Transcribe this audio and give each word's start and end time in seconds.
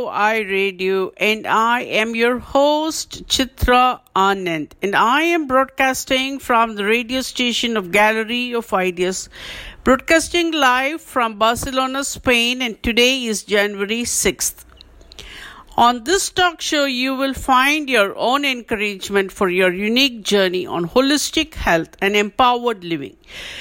GOI 0.00 0.46
Radio, 0.48 1.12
and 1.18 1.46
I 1.46 1.82
am 1.82 2.14
your 2.14 2.38
host, 2.38 3.26
Chitra 3.26 4.00
Anand, 4.16 4.70
and 4.80 4.96
I 4.96 5.22
am 5.22 5.46
broadcasting 5.46 6.38
from 6.38 6.76
the 6.76 6.86
radio 6.86 7.20
station 7.20 7.76
of 7.76 7.92
Gallery 7.92 8.54
of 8.54 8.72
Ideas, 8.72 9.28
broadcasting 9.84 10.52
live 10.52 11.02
from 11.02 11.38
Barcelona, 11.38 12.02
Spain, 12.04 12.62
and 12.62 12.82
today 12.82 13.24
is 13.24 13.42
January 13.42 14.04
6th. 14.04 14.64
On 15.76 16.04
this 16.04 16.30
talk 16.30 16.62
show, 16.62 16.86
you 16.86 17.14
will 17.14 17.34
find 17.34 17.90
your 17.90 18.16
own 18.16 18.46
encouragement 18.46 19.30
for 19.30 19.50
your 19.50 19.72
unique 19.72 20.22
journey 20.24 20.66
on 20.66 20.88
holistic 20.88 21.54
health 21.54 21.94
and 22.00 22.16
empowered 22.16 22.84
living. 22.84 23.16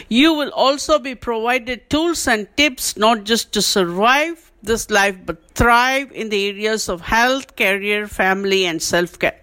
You 0.08 0.34
will 0.34 0.52
also 0.52 1.00
be 1.00 1.16
provided 1.16 1.90
tools 1.90 2.28
and 2.28 2.48
tips 2.56 2.96
not 2.96 3.26
just 3.26 3.52
to 3.54 3.62
survive 3.62 4.49
this 4.62 4.90
life 4.90 5.18
but 5.26 5.50
thrive 5.52 6.12
in 6.12 6.30
the 6.30 6.48
areas 6.50 6.90
of 6.90 7.02
health, 7.02 7.56
career, 7.56 8.08
family, 8.08 8.66
and 8.66 8.82
self 8.82 9.18
care. 9.18 9.40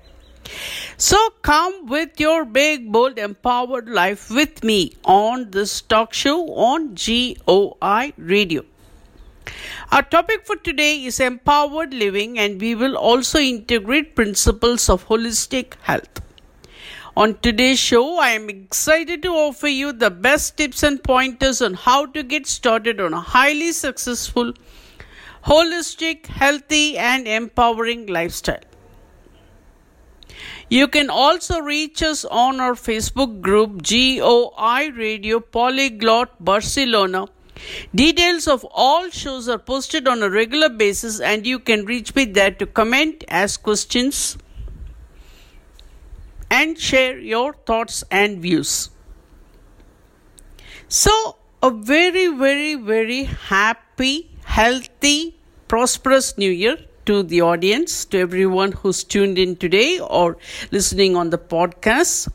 So 0.97 1.19
come 1.43 1.87
with 1.87 2.21
your 2.21 2.45
big, 2.45 2.93
bold, 2.93 3.19
empowered 3.19 3.89
life 3.89 4.31
with 4.31 4.63
me 4.63 4.95
on 5.05 5.51
this 5.51 5.81
talk 5.81 6.15
show 6.15 6.47
on 6.55 6.95
GOI 6.95 8.13
Radio. 8.17 8.65
Our 9.93 10.03
topic 10.03 10.47
for 10.47 10.57
today 10.57 11.05
is 11.05 11.21
empowered 11.21 11.95
living, 11.95 12.39
and 12.39 12.61
we 12.61 12.75
will 12.75 12.97
also 12.97 13.39
integrate 13.39 14.17
principles 14.17 14.89
of 14.89 15.07
holistic 15.07 15.75
health. 15.83 16.23
On 17.17 17.39
today's 17.39 17.79
show, 17.79 18.19
I 18.19 18.31
am 18.31 18.51
excited 18.51 19.23
to 19.23 19.29
offer 19.29 19.69
you 19.69 19.93
the 19.93 20.11
best 20.11 20.57
tips 20.57 20.83
and 20.83 21.03
pointers 21.03 21.63
on 21.63 21.75
how 21.75 22.07
to 22.07 22.23
get 22.23 22.47
started 22.47 23.01
on 23.01 23.15
a 23.15 23.21
highly 23.21 23.73
successful 23.73 24.53
holistic, 25.47 26.27
healthy, 26.27 26.99
and 26.99 27.29
empowering 27.29 28.07
lifestyle. 28.07 28.65
You 30.69 30.89
can 30.89 31.09
also 31.09 31.61
reach 31.61 32.03
us 32.03 32.25
on 32.25 32.61
our 32.61 32.75
Facebook 32.75 33.41
group 33.41 33.83
GOI 33.83 34.91
Radio 34.97 35.39
Polyglot 35.39 36.45
Barcelona. 36.45 37.27
Details 37.95 38.49
of 38.49 38.67
all 38.73 39.09
shows 39.11 39.49
are 39.49 39.59
posted 39.59 40.09
on 40.09 40.23
a 40.23 40.29
regular 40.29 40.69
basis, 40.69 41.21
and 41.21 41.47
you 41.47 41.61
can 41.61 41.85
reach 41.85 42.15
me 42.17 42.25
there 42.25 42.51
to 42.51 42.67
comment, 42.67 43.23
ask 43.29 43.63
questions, 43.63 44.37
and 46.51 46.79
share 46.79 47.19
your 47.19 47.53
thoughts 47.53 48.03
and 48.11 48.43
views. 48.43 48.91
So, 50.89 51.37
a 51.63 51.71
very, 51.71 52.27
very, 52.27 52.75
very 52.75 53.25
happy 53.25 54.36
healthy, 54.47 55.37
prosperous 55.69 56.39
new 56.39 56.51
year 56.51 56.79
to 57.05 57.23
the 57.23 57.41
audience, 57.43 58.05
to 58.07 58.19
everyone 58.19 58.73
who's 58.73 59.05
tuned 59.05 59.39
in 59.39 59.55
today 59.57 59.99
or 60.01 60.37
listening 60.71 61.17
on 61.17 61.31
the 61.31 61.39
podcast. 61.39 62.29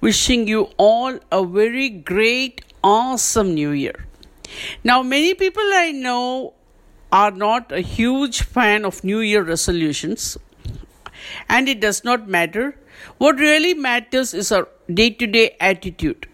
Wishing 0.00 0.46
you 0.48 0.68
all 0.76 1.18
a 1.30 1.44
very 1.44 1.88
great, 1.88 2.62
awesome 2.82 3.54
new 3.54 3.70
year. 3.70 4.06
Now, 4.84 5.02
many 5.02 5.34
people 5.34 5.62
I 5.74 5.92
know 5.92 6.54
are 7.10 7.30
not 7.30 7.70
a 7.72 7.80
huge 7.80 8.42
fan 8.42 8.84
of 8.84 9.04
New 9.04 9.20
Year 9.20 9.42
resolutions, 9.42 10.36
and 11.48 11.68
it 11.68 11.80
does 11.80 12.04
not 12.04 12.28
matter. 12.28 12.76
What 13.18 13.38
really 13.38 13.74
matters 13.74 14.34
is 14.34 14.52
our 14.52 14.68
day 14.92 15.10
to 15.10 15.26
day 15.26 15.56
attitude. 15.60 16.28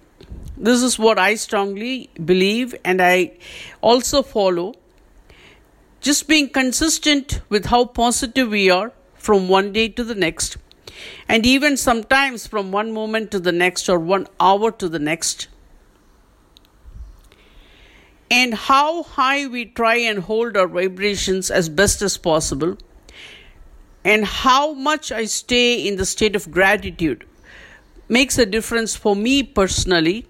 This 0.57 0.83
is 0.83 0.99
what 0.99 1.19
I 1.19 1.35
strongly 1.37 2.11
believe, 2.25 2.75
and 2.85 3.01
I 3.01 3.39
also 3.81 4.23
follow 4.23 4.75
just 6.01 6.29
being 6.29 6.49
consistent 6.49 7.41
with 7.49 7.67
how 7.67 7.85
positive 7.85 8.49
we 8.49 8.71
are 8.71 8.93
from 9.15 9.49
one 9.49 9.73
day 9.73 9.89
to 9.89 10.05
the 10.05 10.15
next, 10.15 10.57
and 11.29 11.45
even 11.45 11.77
sometimes 11.77 12.47
from 12.47 12.71
one 12.73 12.93
moment 12.93 13.31
to 13.31 13.41
the 13.41 13.53
next 13.53 13.89
or 13.89 13.99
one 13.99 14.27
hour 14.41 14.71
to 14.71 14.89
the 14.89 14.99
next. 14.99 15.49
And 18.31 18.55
how 18.55 19.03
high 19.03 19.47
we 19.47 19.65
try 19.65 19.97
and 19.97 20.21
hold 20.21 20.57
our 20.57 20.69
vibrations 20.69 21.51
as 21.51 21.69
best 21.69 22.03
as 22.03 22.17
possible, 22.17 22.77
and 24.05 24.25
how 24.25 24.73
much 24.73 25.11
I 25.11 25.25
stay 25.25 25.87
in 25.87 25.97
the 25.97 26.07
state 26.07 26.37
of 26.37 26.51
gratitude 26.51 27.25
makes 28.09 28.39
a 28.39 28.47
difference 28.47 28.95
for 28.97 29.17
me 29.17 29.43
personally 29.43 30.27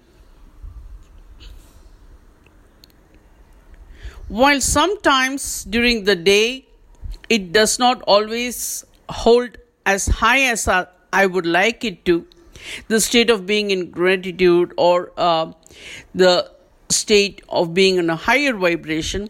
While 4.29 4.61
sometimes 4.61 5.63
during 5.63 6.03
the 6.03 6.15
day 6.15 6.67
it 7.29 7.51
does 7.51 7.79
not 7.79 8.03
always 8.03 8.85
hold 9.09 9.57
as 9.87 10.05
high 10.05 10.41
as 10.41 10.67
I 10.67 11.25
would 11.25 11.47
like 11.47 11.83
it 11.83 12.05
to, 12.05 12.27
the 12.89 13.01
state 13.01 13.31
of 13.31 13.47
being 13.47 13.71
in 13.71 13.89
gratitude 13.89 14.71
or 14.77 15.11
uh, 15.17 15.51
the 16.13 16.51
state 16.89 17.41
of 17.49 17.73
being 17.73 17.95
in 17.95 18.11
a 18.11 18.15
higher 18.15 18.53
vibration, 18.53 19.29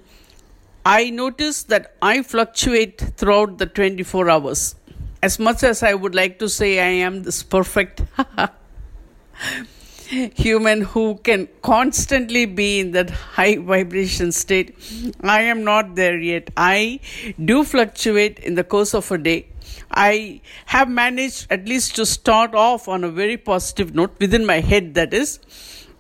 I 0.85 1.11
notice 1.11 1.63
that 1.63 1.95
I 2.01 2.21
fluctuate 2.21 2.99
throughout 3.15 3.57
the 3.57 3.67
24 3.67 4.29
hours. 4.29 4.75
As 5.23 5.39
much 5.39 5.63
as 5.63 5.81
I 5.81 5.93
would 5.93 6.13
like 6.13 6.39
to 6.39 6.49
say 6.49 6.79
I 6.79 7.05
am 7.07 7.23
this 7.23 7.41
perfect 7.41 8.01
human 10.09 10.81
who 10.81 11.15
can 11.23 11.47
constantly 11.61 12.45
be 12.45 12.79
in 12.79 12.91
that 12.91 13.09
high 13.09 13.57
vibration 13.57 14.31
state. 14.31 14.75
I 15.21 15.41
am 15.43 15.63
not 15.63 15.95
there 15.95 16.17
yet. 16.17 16.49
I 16.57 16.99
do 17.43 17.63
fluctuate 17.63 18.39
in 18.39 18.55
the 18.55 18.63
course 18.63 18.95
of 18.95 19.11
a 19.11 19.17
day. 19.17 19.47
I 19.91 20.41
have 20.65 20.89
managed 20.89 21.47
at 21.51 21.67
least 21.67 21.95
to 21.97 22.05
start 22.05 22.55
off 22.55 22.87
on 22.87 23.03
a 23.03 23.09
very 23.09 23.37
positive 23.37 23.93
note 23.93 24.15
within 24.19 24.45
my 24.45 24.59
head, 24.59 24.95
that 24.95 25.13
is. 25.13 25.39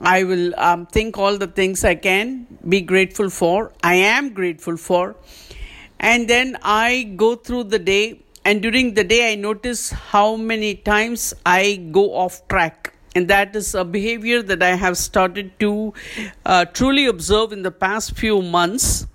I 0.01 0.23
will 0.23 0.57
um, 0.57 0.85
think 0.87 1.17
all 1.17 1.37
the 1.37 1.47
things 1.47 1.83
I 1.83 1.95
can 1.95 2.47
be 2.67 2.81
grateful 2.81 3.29
for. 3.29 3.73
I 3.83 3.95
am 3.95 4.33
grateful 4.33 4.77
for. 4.77 5.15
And 5.99 6.27
then 6.27 6.57
I 6.63 7.03
go 7.15 7.35
through 7.35 7.65
the 7.65 7.79
day, 7.79 8.21
and 8.45 8.61
during 8.61 8.93
the 8.93 9.03
day, 9.03 9.33
I 9.33 9.35
notice 9.35 9.91
how 9.91 10.35
many 10.35 10.75
times 10.75 11.33
I 11.45 11.75
go 11.91 12.15
off 12.15 12.47
track 12.47 12.93
and 13.15 13.27
that 13.27 13.55
is 13.55 13.73
a 13.75 13.83
behavior 13.83 14.41
that 14.41 14.61
I 14.61 14.75
have 14.75 14.97
started 14.97 15.59
to 15.59 15.93
uh, 16.45 16.65
truly 16.65 17.05
observe 17.05 17.51
in 17.51 17.63
the 17.63 17.71
past 17.71 18.15
few 18.15 18.41
months 18.41 19.07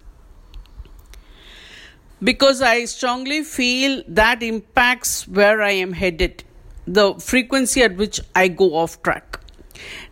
because 2.23 2.63
I 2.63 2.87
strongly 2.87 3.43
feel 3.43 4.03
that 4.09 4.43
impacts 4.43 5.29
where 5.29 5.63
I 5.63 5.73
am 5.73 5.93
headed, 5.93 6.43
the 6.87 7.15
frequency 7.15 7.83
at 7.83 7.97
which 7.97 8.21
I 8.35 8.49
go 8.49 8.75
off 8.75 9.03
track. 9.03 9.41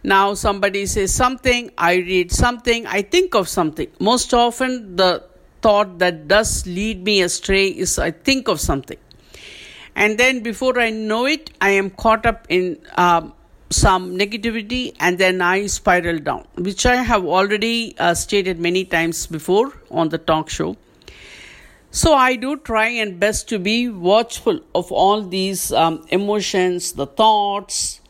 Now, 0.03 0.35
somebody 0.35 0.87
says 0.87 1.15
something, 1.15 1.71
I 1.79 1.95
read 1.95 2.33
something, 2.33 2.87
I 2.87 3.03
think 3.03 3.35
of 3.35 3.49
something. 3.49 3.89
Most 3.99 4.35
often, 4.35 4.97
the 4.97 5.25
thought 5.63 5.99
that 6.01 6.29
does 6.29 6.67
lead 6.67 7.05
me 7.05 7.23
astray 7.23 7.69
is 7.69 7.99
I 7.99 8.11
think 8.11 8.49
of 8.49 8.61
something. 8.61 8.99
And 9.95 10.19
then 10.19 10.43
before 10.43 10.79
I 10.79 10.91
know 10.91 11.27
it, 11.27 11.51
I 11.61 11.71
am 11.71 11.91
caught 11.91 12.27
up 12.27 12.47
in 12.49 12.79
um, 12.97 13.33
some 13.73 14.17
negativity 14.17 14.95
and 15.01 15.19
then 15.19 15.41
I 15.41 15.67
spiral 15.67 16.19
down, 16.19 16.47
which 16.57 16.87
I 16.87 16.97
have 16.97 17.25
already 17.25 17.97
uh, 17.99 18.15
stated 18.15 18.59
many 18.59 18.85
times 18.85 19.27
before 19.27 19.73
on 19.91 20.11
the 20.11 20.19
talk 20.19 20.49
show. 20.49 20.77
So 21.91 22.15
I 22.15 22.37
do 22.37 22.57
try 22.57 22.89
and 22.89 23.21
best 23.21 23.49
to 23.51 23.59
be 23.59 23.89
watchful 23.89 24.61
of 24.75 24.91
all 24.91 25.23
these 25.23 25.73
um, 25.73 26.07
emotions, 26.09 26.93
the 26.93 27.07
thoughts, 27.07 28.01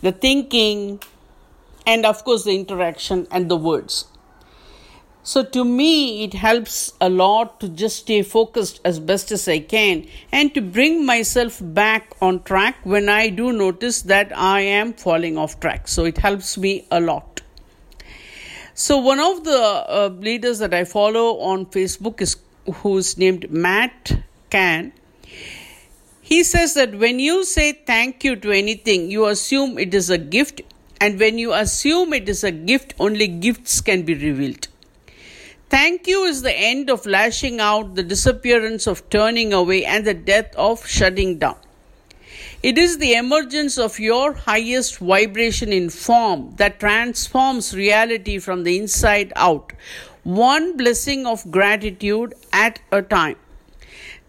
the 0.00 0.10
thinking, 0.10 1.00
and 1.86 2.04
of 2.04 2.24
course 2.24 2.44
the 2.44 2.54
interaction 2.54 3.26
and 3.30 3.48
the 3.48 3.56
words. 3.56 4.06
So 5.28 5.42
to 5.44 5.62
me, 5.62 6.24
it 6.24 6.32
helps 6.32 6.94
a 7.02 7.10
lot 7.10 7.60
to 7.60 7.68
just 7.68 7.98
stay 7.98 8.22
focused 8.22 8.80
as 8.82 8.98
best 8.98 9.30
as 9.30 9.46
I 9.46 9.58
can 9.58 10.06
and 10.32 10.54
to 10.54 10.62
bring 10.62 11.04
myself 11.04 11.60
back 11.62 12.14
on 12.22 12.42
track 12.44 12.76
when 12.84 13.10
I 13.10 13.28
do 13.28 13.52
notice 13.52 14.00
that 14.12 14.32
I 14.34 14.60
am 14.62 14.94
falling 14.94 15.36
off 15.36 15.60
track. 15.60 15.86
So 15.86 16.06
it 16.06 16.16
helps 16.16 16.56
me 16.56 16.86
a 16.90 16.98
lot. 16.98 17.42
So 18.72 18.96
one 18.96 19.20
of 19.20 19.44
the 19.44 19.58
uh, 19.58 20.08
leaders 20.18 20.60
that 20.60 20.72
I 20.72 20.84
follow 20.84 21.40
on 21.40 21.66
Facebook 21.66 22.22
is 22.22 22.36
who's 22.76 23.18
named 23.18 23.50
Matt 23.50 24.22
Kahn. 24.50 24.94
He 26.22 26.42
says 26.42 26.72
that 26.72 26.98
when 26.98 27.18
you 27.18 27.44
say 27.44 27.72
thank 27.72 28.24
you 28.24 28.34
to 28.36 28.50
anything, 28.50 29.10
you 29.10 29.26
assume 29.26 29.76
it 29.76 29.92
is 29.92 30.08
a 30.08 30.16
gift, 30.16 30.62
and 31.02 31.20
when 31.20 31.36
you 31.36 31.52
assume 31.52 32.14
it 32.14 32.30
is 32.30 32.44
a 32.44 32.50
gift, 32.50 32.94
only 32.98 33.28
gifts 33.28 33.82
can 33.82 34.04
be 34.04 34.14
revealed. 34.14 34.68
Thank 35.70 36.06
you 36.06 36.24
is 36.24 36.40
the 36.42 36.56
end 36.56 36.88
of 36.88 37.04
lashing 37.04 37.60
out, 37.60 37.94
the 37.94 38.02
disappearance 38.02 38.86
of 38.86 39.08
turning 39.10 39.52
away, 39.52 39.84
and 39.84 40.06
the 40.06 40.14
death 40.14 40.54
of 40.56 40.86
shutting 40.86 41.38
down. 41.38 41.56
It 42.62 42.78
is 42.78 42.98
the 42.98 43.14
emergence 43.14 43.76
of 43.78 44.00
your 44.00 44.32
highest 44.32 44.98
vibration 44.98 45.72
in 45.72 45.90
form 45.90 46.54
that 46.56 46.80
transforms 46.80 47.76
reality 47.76 48.38
from 48.38 48.64
the 48.64 48.78
inside 48.78 49.32
out. 49.36 49.72
one 50.24 50.76
blessing 50.76 51.26
of 51.26 51.50
gratitude 51.50 52.34
at 52.52 52.80
a 52.92 53.00
time. 53.00 53.36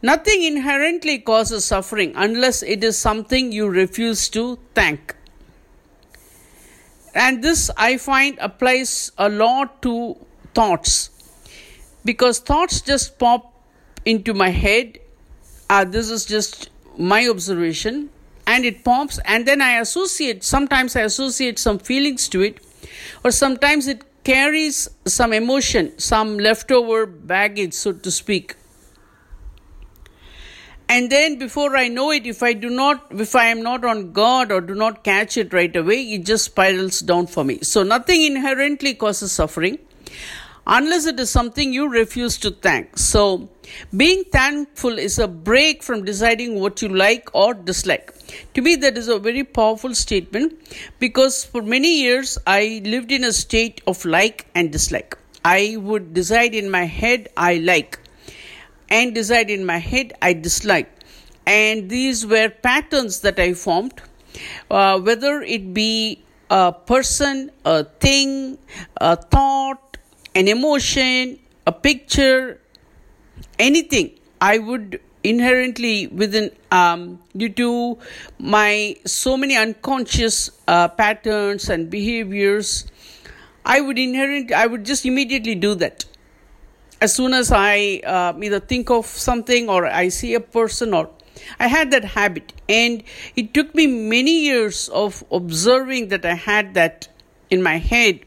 Nothing 0.01 0.43
inherently 0.43 1.19
causes 1.19 1.65
suffering 1.65 2.13
unless 2.15 2.63
it 2.63 2.85
is 2.89 2.97
something 2.97 3.51
you 3.51 3.67
refuse 3.67 4.29
to 4.29 4.57
thank. 4.73 5.15
And 7.13 7.43
this 7.43 7.69
I 7.75 7.97
find 7.97 8.37
applies 8.39 9.11
a 9.17 9.27
lot 9.27 9.81
to 9.81 10.15
thoughts 10.53 11.09
because 12.09 12.39
thoughts 12.39 12.81
just 12.81 13.19
pop 13.19 13.53
into 14.03 14.33
my 14.33 14.49
head. 14.49 14.97
Uh, 15.69 15.85
this 15.85 16.09
is 16.09 16.25
just 16.25 16.69
my 16.97 17.27
observation. 17.27 18.09
And 18.47 18.65
it 18.65 18.83
pops 18.83 19.19
and 19.25 19.47
then 19.47 19.61
i 19.61 19.73
associate 19.79 20.43
sometimes 20.43 20.95
i 20.95 21.01
associate 21.07 21.59
some 21.59 21.77
feelings 21.89 22.27
to 22.29 22.41
it. 22.41 22.63
Or 23.23 23.31
sometimes 23.39 23.89
it 23.93 24.01
carries 24.29 24.79
some 25.17 25.33
emotion 25.39 25.91
some 25.99 26.31
leftover 26.39 27.05
baggage 27.05 27.73
so 27.73 27.93
to 28.07 28.13
speak. 28.15 28.55
And 30.95 31.11
then 31.11 31.37
before 31.43 31.77
i 31.83 31.87
know 31.97 32.09
it 32.09 32.25
if 32.33 32.41
i 32.49 32.53
do 32.63 32.71
not 32.79 33.05
if 33.27 33.35
i 33.43 33.45
am 33.57 33.61
not 33.67 33.85
on 33.85 34.01
guard 34.13 34.51
or 34.57 34.61
do 34.71 34.79
not 34.81 35.03
catch 35.03 35.37
it 35.43 35.53
right 35.59 35.79
away 35.83 35.99
it 36.15 36.25
just 36.25 36.45
spirals 36.45 37.01
down 37.13 37.27
for 37.27 37.43
me. 37.43 37.59
So 37.73 37.83
nothing 37.83 38.25
inherently 38.31 38.95
causes 39.05 39.31
suffering 39.43 39.77
unless 40.77 41.05
it 41.05 41.19
is 41.19 41.29
something 41.29 41.73
you 41.73 41.89
refuse 41.89 42.37
to 42.37 42.51
thank 42.51 42.97
so 42.97 43.49
being 43.95 44.23
thankful 44.25 44.97
is 44.97 45.17
a 45.19 45.27
break 45.27 45.83
from 45.83 46.03
deciding 46.05 46.59
what 46.59 46.81
you 46.81 46.89
like 46.89 47.29
or 47.33 47.53
dislike. 47.53 48.13
To 48.53 48.61
me, 48.61 48.75
that 48.77 48.97
is 48.97 49.07
a 49.07 49.19
very 49.19 49.43
powerful 49.43 49.95
statement 49.95 50.53
because 50.99 51.45
for 51.45 51.61
many 51.61 52.01
years 52.01 52.37
I 52.45 52.81
lived 52.83 53.11
in 53.11 53.23
a 53.23 53.33
state 53.33 53.81
of 53.87 54.03
like 54.05 54.47
and 54.55 54.71
dislike. 54.71 55.17
I 55.43 55.77
would 55.79 56.13
decide 56.13 56.53
in 56.53 56.69
my 56.69 56.83
head 56.83 57.29
I 57.37 57.55
like 57.55 57.99
and 58.89 59.15
decide 59.15 59.49
in 59.49 59.65
my 59.65 59.77
head 59.77 60.13
I 60.21 60.33
dislike. 60.33 60.91
And 61.45 61.89
these 61.89 62.25
were 62.25 62.49
patterns 62.49 63.21
that 63.21 63.39
I 63.39 63.53
formed, 63.53 64.01
uh, 64.69 64.99
whether 64.99 65.41
it 65.41 65.73
be 65.73 66.23
a 66.51 66.71
person, 66.71 67.51
a 67.65 67.83
thing, 67.83 68.57
a 68.97 69.15
thought, 69.15 69.88
an 70.39 70.47
emotion, 70.47 71.37
a 71.67 71.71
picture, 71.73 72.61
anything 73.59 74.11
I 74.39 74.57
would 74.57 75.01
inherently 75.21 76.07
within 76.07 76.49
um, 76.71 77.19
due 77.35 77.49
to 77.49 77.97
my 78.39 78.95
so 79.05 79.35
many 79.35 79.57
unconscious 79.57 80.49
uh, 80.67 80.87
patterns 80.87 81.67
and 81.69 81.89
behaviors 81.89 82.87
i 83.65 83.81
would 83.81 83.99
inherent 83.99 84.53
i 84.53 84.65
would 84.65 84.85
just 84.85 85.05
immediately 85.05 85.55
do 85.55 85.75
that. 85.75 86.05
As 87.01 87.13
soon 87.13 87.33
as 87.33 87.51
i 87.51 88.01
uh, 88.05 88.31
either 88.41 88.61
think 88.61 88.89
of 88.89 89.05
something 89.05 89.69
or 89.69 89.85
i 89.87 90.07
see 90.07 90.33
a 90.35 90.39
person 90.39 90.93
or 90.93 91.09
i 91.59 91.67
had 91.67 91.91
that 91.91 92.05
habit. 92.05 92.53
And 92.69 93.03
it 93.35 93.53
took 93.53 93.75
me 93.75 93.87
many 93.87 94.39
years 94.45 94.87
of 94.87 95.21
observing 95.31 96.07
that 96.15 96.25
i 96.25 96.35
had 96.35 96.75
that 96.75 97.09
in 97.49 97.61
my 97.61 97.77
head 97.77 98.21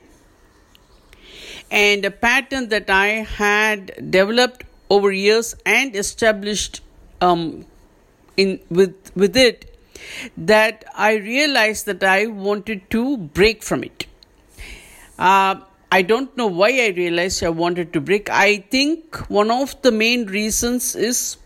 and 1.73 2.05
a 2.05 2.11
pattern 2.11 2.69
that 2.69 2.91
i 2.91 3.09
had 3.41 3.93
developed 4.11 4.65
over 4.91 5.11
years 5.11 5.55
and 5.65 5.97
established 5.97 6.81
um, 7.21 7.65
in 8.37 8.61
with 8.71 9.13
with 9.15 9.37
it 9.37 9.73
that 10.37 10.85
I 10.95 11.15
realized 11.15 11.87
that 11.87 12.03
I 12.03 12.27
wanted 12.27 12.91
to 12.91 13.17
break 13.17 13.63
from 13.63 13.85
it. 13.85 14.07
Uh, 15.19 15.57
I 15.91 16.03
don't 16.03 16.37
know 16.37 16.47
why 16.47 16.71
I 16.81 16.89
realized 16.89 17.43
I 17.45 17.51
wanted 17.51 17.93
to 17.93 18.01
break. 18.01 18.31
I 18.31 18.59
think 18.71 19.17
one 19.29 19.51
of 19.51 19.81
the 19.83 19.93
main 19.93 20.27
reasons 20.27 20.97
is 20.97 21.37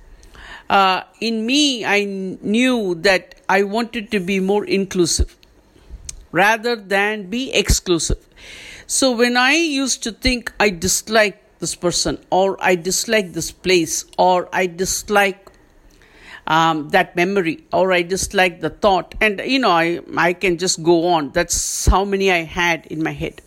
uh, 0.71 1.03
in 1.21 1.45
me, 1.47 1.85
I 1.85 2.05
knew 2.05 2.95
that 2.97 3.35
I 3.49 3.63
wanted 3.63 4.11
to 4.13 4.21
be 4.21 4.41
more 4.41 4.65
inclusive 4.65 5.37
rather 6.33 6.77
than 6.77 7.29
be 7.31 7.53
exclusive. 7.53 8.26
So 8.87 9.11
when 9.17 9.37
I 9.37 9.55
used 9.55 10.05
to 10.05 10.13
think 10.13 10.53
I 10.61 10.71
dislike 10.71 11.43
this 11.59 11.75
person 11.75 12.19
or 12.31 12.57
I 12.61 12.77
dislike 12.77 13.33
this 13.33 13.51
place 13.51 14.05
or 14.17 14.49
I 14.53 14.67
dislike 14.67 15.51
um, 16.47 16.91
that 16.91 17.17
memory 17.17 17.65
or 17.73 17.93
I 17.93 18.03
dislike 18.03 18.61
the 18.61 18.71
thought 18.71 19.17
and 19.21 19.41
you 19.45 19.59
know 19.59 19.71
I, 19.71 20.01
I 20.17 20.33
can 20.35 20.59
just 20.59 20.85
go 20.85 21.09
on. 21.09 21.33
That's 21.33 21.87
how 21.87 22.05
many 22.05 22.31
I 22.31 22.45
had 22.45 22.87
in 22.87 23.03
my 23.03 23.11
head. 23.11 23.43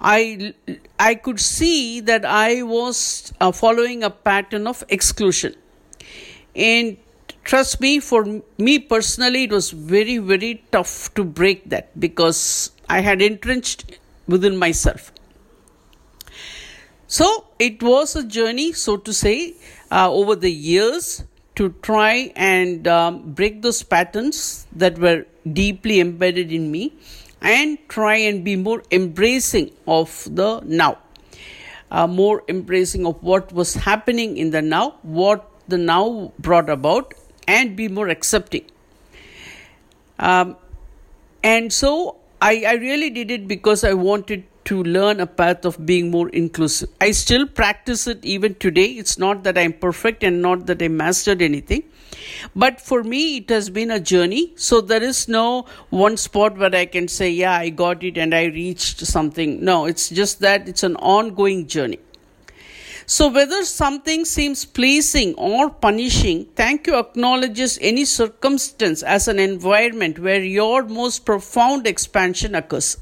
I 0.00 0.54
I 0.98 1.14
could 1.14 1.38
see 1.38 2.00
that 2.00 2.24
I 2.24 2.62
was 2.62 3.34
uh, 3.38 3.52
following 3.52 4.02
a 4.02 4.08
pattern 4.08 4.66
of 4.66 4.82
exclusion. 4.88 5.54
And 6.56 6.96
trust 7.44 7.82
me 7.82 8.00
for 8.00 8.40
me 8.56 8.78
personally 8.78 9.44
it 9.44 9.52
was 9.52 9.70
very 9.72 10.16
very 10.18 10.64
tough 10.72 11.12
to 11.14 11.24
break 11.24 11.68
that 11.68 11.98
because 12.00 12.70
I 12.96 13.00
had 13.00 13.22
entrenched 13.30 13.98
within 14.26 14.56
myself 14.56 15.12
so 17.10 17.48
it 17.58 17.82
was 17.82 18.14
a 18.14 18.22
journey, 18.22 18.72
so 18.72 18.96
to 18.96 19.12
say, 19.12 19.56
uh, 19.90 20.12
over 20.12 20.36
the 20.36 20.48
years 20.48 21.24
to 21.56 21.70
try 21.82 22.32
and 22.36 22.86
um, 22.86 23.32
break 23.32 23.62
those 23.62 23.82
patterns 23.82 24.68
that 24.76 24.96
were 24.96 25.26
deeply 25.52 25.98
embedded 25.98 26.52
in 26.52 26.70
me 26.70 26.92
and 27.40 27.78
try 27.88 28.14
and 28.14 28.44
be 28.44 28.54
more 28.54 28.84
embracing 28.92 29.72
of 29.88 30.28
the 30.30 30.60
now. 30.64 30.98
Uh, 31.90 32.06
more 32.06 32.44
embracing 32.46 33.04
of 33.04 33.20
what 33.24 33.52
was 33.52 33.74
happening 33.74 34.36
in 34.36 34.52
the 34.52 34.62
now, 34.62 34.94
what 35.02 35.50
the 35.66 35.78
now 35.78 36.32
brought 36.38 36.70
about, 36.70 37.12
and 37.48 37.74
be 37.74 37.88
more 37.88 38.06
accepting. 38.06 38.64
Um, 40.20 40.56
and 41.42 41.72
so 41.72 42.18
I, 42.42 42.64
I 42.66 42.72
really 42.74 43.10
did 43.10 43.30
it 43.30 43.46
because 43.46 43.84
I 43.84 43.92
wanted 43.92 44.44
to 44.64 44.82
learn 44.82 45.20
a 45.20 45.26
path 45.26 45.64
of 45.64 45.84
being 45.84 46.10
more 46.10 46.28
inclusive. 46.30 46.88
I 47.00 47.10
still 47.10 47.46
practice 47.46 48.06
it 48.06 48.24
even 48.24 48.54
today. 48.54 48.86
It's 48.86 49.18
not 49.18 49.42
that 49.44 49.58
I'm 49.58 49.72
perfect 49.72 50.22
and 50.22 50.40
not 50.40 50.66
that 50.66 50.82
I 50.82 50.88
mastered 50.88 51.42
anything. 51.42 51.84
But 52.54 52.80
for 52.80 53.02
me, 53.02 53.38
it 53.38 53.50
has 53.50 53.68
been 53.68 53.90
a 53.90 54.00
journey. 54.00 54.52
So 54.56 54.80
there 54.80 55.02
is 55.02 55.28
no 55.28 55.66
one 55.90 56.16
spot 56.16 56.56
where 56.56 56.74
I 56.74 56.86
can 56.86 57.08
say, 57.08 57.30
yeah, 57.30 57.54
I 57.54 57.68
got 57.70 58.02
it 58.04 58.16
and 58.16 58.34
I 58.34 58.44
reached 58.44 59.06
something. 59.06 59.62
No, 59.64 59.86
it's 59.86 60.08
just 60.08 60.40
that 60.40 60.68
it's 60.68 60.82
an 60.82 60.96
ongoing 60.96 61.66
journey. 61.66 61.98
So, 63.12 63.26
whether 63.26 63.64
something 63.64 64.24
seems 64.24 64.64
pleasing 64.64 65.34
or 65.34 65.68
punishing, 65.68 66.44
thank 66.54 66.86
you 66.86 66.96
acknowledges 66.96 67.76
any 67.82 68.04
circumstance 68.04 69.02
as 69.02 69.26
an 69.26 69.40
environment 69.40 70.20
where 70.20 70.40
your 70.40 70.84
most 70.84 71.24
profound 71.24 71.88
expansion 71.88 72.54
occurs 72.54 72.98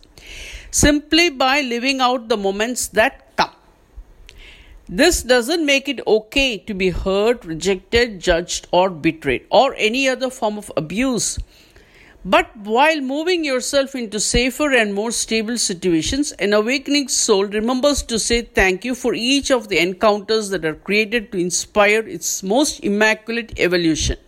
simply 0.71 1.29
by 1.29 1.61
living 1.61 2.01
out 2.01 2.31
the 2.31 2.39
moments 2.39 2.89
that 3.01 3.37
come. 3.37 3.51
This 4.89 5.23
doesn't 5.23 5.67
make 5.67 5.91
it 5.91 6.01
okay 6.07 6.57
to 6.57 6.73
be 6.73 6.89
hurt, 6.89 7.45
rejected, 7.45 8.19
judged, 8.19 8.67
or 8.73 8.89
betrayed, 8.89 9.47
or 9.51 9.75
any 9.77 10.09
other 10.09 10.31
form 10.31 10.57
of 10.57 10.73
abuse. 10.75 11.39
But 12.25 12.57
while 12.57 13.01
moving 13.01 13.45
yourself 13.45 13.95
into 13.95 14.19
safer 14.21 14.73
and 14.73 14.93
more 14.93 15.13
stable 15.13 15.57
situations, 15.57 16.33
an 16.33 16.53
awakening 16.53 17.09
soul 17.09 17.47
remembers 17.47 18.03
to 18.03 18.19
say 18.19 18.43
thank 18.43 18.85
you 18.85 18.95
for 18.95 19.15
each 19.15 19.51
of 19.51 19.69
the 19.69 19.79
encounters 19.79 20.51
that 20.51 20.65
are 20.65 20.75
created 20.75 21.31
to 21.33 21.39
inspire 21.39 22.01
its 22.01 22.43
most 22.43 22.81
immaculate 22.85 23.59
evolution. 23.59 24.19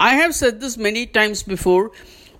I 0.00 0.14
have 0.14 0.34
said 0.34 0.60
this 0.60 0.76
many 0.76 1.06
times 1.06 1.42
before 1.42 1.92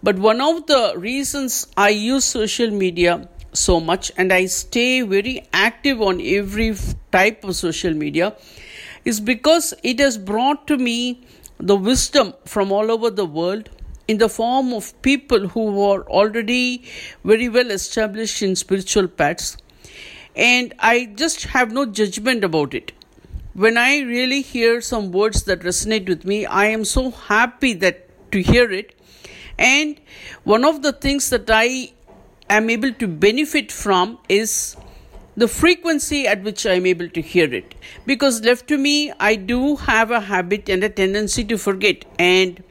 but 0.03 0.19
one 0.19 0.41
of 0.43 0.67
the 0.67 0.95
reasons 0.99 1.67
I 1.79 1.89
use 1.89 2.27
social 2.27 2.71
media 2.71 3.27
so 3.55 3.81
much 3.81 4.13
and 4.19 4.33
I 4.35 4.47
stay 4.47 5.01
very 5.01 5.49
active 5.53 6.03
on 6.03 6.21
every 6.21 6.77
type 7.11 7.43
of 7.43 7.57
social 7.57 7.95
media 7.95 8.37
is 9.07 9.19
because 9.21 9.73
it 9.83 9.99
has 10.01 10.19
brought 10.19 10.67
to 10.67 10.77
me 10.77 11.25
the 11.59 11.77
wisdom 11.77 12.35
from 12.45 12.73
all 12.73 12.91
over 12.91 13.11
the 13.11 13.27
world 13.27 13.71
in 14.07 14.19
the 14.19 14.29
form 14.29 14.73
of 14.73 15.01
people 15.03 15.49
who 15.49 15.73
were 15.73 16.03
already 16.09 16.85
very 17.25 17.49
well 17.49 17.71
established 17.71 18.43
in 18.43 18.55
spiritual 18.55 19.09
paths 19.09 19.57
and 20.37 20.75
I 20.79 21.07
just 21.15 21.45
have 21.45 21.73
no 21.73 21.87
judgment 21.87 22.43
about 22.43 22.75
it. 22.75 22.93
When 23.55 23.79
I 23.79 24.01
really 24.01 24.43
hear 24.43 24.81
some 24.81 25.13
words 25.13 25.45
that 25.45 25.61
resonate 25.61 26.09
with 26.09 26.25
me, 26.25 26.45
I 26.45 26.67
am 26.67 26.85
so 26.85 27.13
happy 27.13 27.73
that 27.75 28.09
to 28.33 28.43
hear 28.43 28.71
it 28.71 28.95
and 29.57 30.01
one 30.43 30.65
of 30.65 30.83
the 30.83 30.93
things 30.93 31.31
that 31.31 31.49
I 31.49 31.93
am 32.51 32.69
able 32.69 32.93
to 32.93 33.07
benefit 33.07 33.71
from 33.71 34.19
is 34.29 34.77
the 35.37 35.49
frequency 35.49 36.27
at 36.27 36.43
which 36.43 36.67
I'm 36.67 36.87
able 36.87 37.09
to 37.09 37.21
hear 37.21 37.53
it. 37.53 37.75
Because 38.07 38.43
left 38.43 38.69
to 38.69 38.79
me, 38.79 39.13
I 39.19 39.35
do 39.35 39.77
have 39.77 40.11
a 40.11 40.21
habit 40.21 40.69
and 40.69 40.85
a 40.85 40.89
tendency 40.89 41.45
to 41.45 41.59
forget. 41.59 42.05
And 42.19 42.63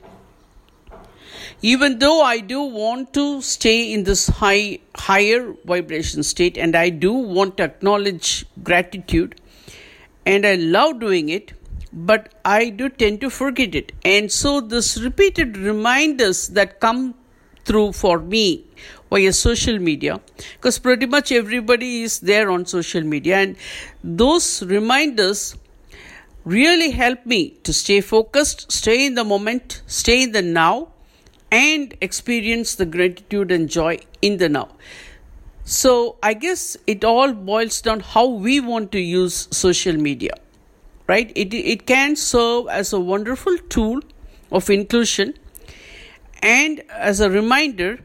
even 1.72 1.98
though 2.00 2.22
i 2.22 2.39
do 2.39 2.62
want 2.62 3.13
to 3.17 3.41
stay 3.41 3.93
in 3.93 4.03
this 4.03 4.27
high 4.39 4.79
higher 5.03 5.53
vibration 5.72 6.22
state 6.29 6.58
and 6.58 6.75
i 6.75 6.89
do 6.89 7.13
want 7.38 7.55
to 7.58 7.63
acknowledge 7.63 8.46
gratitude 8.70 9.39
and 10.25 10.46
i 10.46 10.55
love 10.55 11.00
doing 11.00 11.29
it 11.29 11.53
but 11.93 12.34
i 12.43 12.70
do 12.70 12.89
tend 12.89 13.22
to 13.22 13.29
forget 13.29 13.75
it 13.82 13.93
and 14.03 14.32
so 14.39 14.60
this 14.60 14.98
repeated 15.00 15.55
reminders 15.55 16.48
that 16.60 16.79
come 16.82 17.13
through 17.63 17.91
for 17.93 18.20
me 18.20 18.65
via 19.13 19.34
social 19.34 19.79
media 19.89 20.20
because 20.53 20.79
pretty 20.88 21.05
much 21.15 21.32
everybody 21.32 21.91
is 22.03 22.20
there 22.32 22.50
on 22.51 22.65
social 22.65 23.03
media 23.15 23.38
and 23.38 23.55
those 24.24 24.48
reminders 24.63 25.43
really 26.46 26.91
help 26.91 27.25
me 27.25 27.41
to 27.67 27.74
stay 27.82 28.01
focused 28.01 28.72
stay 28.72 29.05
in 29.05 29.15
the 29.22 29.24
moment 29.24 29.82
stay 30.01 30.24
in 30.24 30.32
the 30.32 30.41
now 30.41 30.74
and 31.53 31.96
experience 32.01 32.75
the 32.75 32.86
gratitude 32.86 33.51
and 33.51 33.70
joy 33.70 34.00
in 34.22 34.38
the 34.38 34.50
now. 34.50 34.70
So, 35.65 36.17
I 36.24 36.34
guess 36.34 36.75
it 36.88 37.05
all 37.05 37.32
boils 37.34 37.82
down 37.82 38.00
how 38.00 38.25
we 38.27 38.60
want 38.60 38.91
to 38.93 39.00
use 39.00 39.48
social 39.51 39.96
media, 39.96 40.34
right? 41.08 41.32
It, 41.36 41.53
it 41.53 41.86
can 41.86 42.15
serve 42.15 42.67
as 42.70 42.91
a 42.91 43.00
wonderful 43.00 43.58
tool 43.70 44.01
of 44.51 44.70
inclusion 44.70 45.36
and 46.41 46.82
as 46.89 47.20
a 47.20 47.29
reminder 47.29 48.00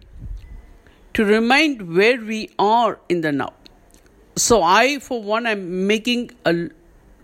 to 1.19 1.25
remind 1.25 1.81
where 1.97 2.21
we 2.21 2.49
are 2.61 3.01
in 3.09 3.23
the 3.23 3.33
now. 3.33 3.53
So, 4.37 4.63
I, 4.63 5.01
for 5.01 5.21
one, 5.21 5.47
am 5.47 5.89
making 5.89 6.31
a 6.45 6.69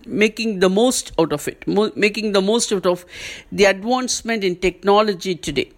making 0.05 0.59
the 0.59 0.69
most 0.69 1.13
out 1.17 1.33
of 1.33 1.47
it, 1.47 1.67
making 1.97 2.33
the 2.33 2.43
most 2.43 2.73
out 2.73 2.87
of 2.87 3.07
the 3.53 3.67
advancement 3.67 4.43
in 4.43 4.57
technology 4.57 5.37
today. 5.37 5.71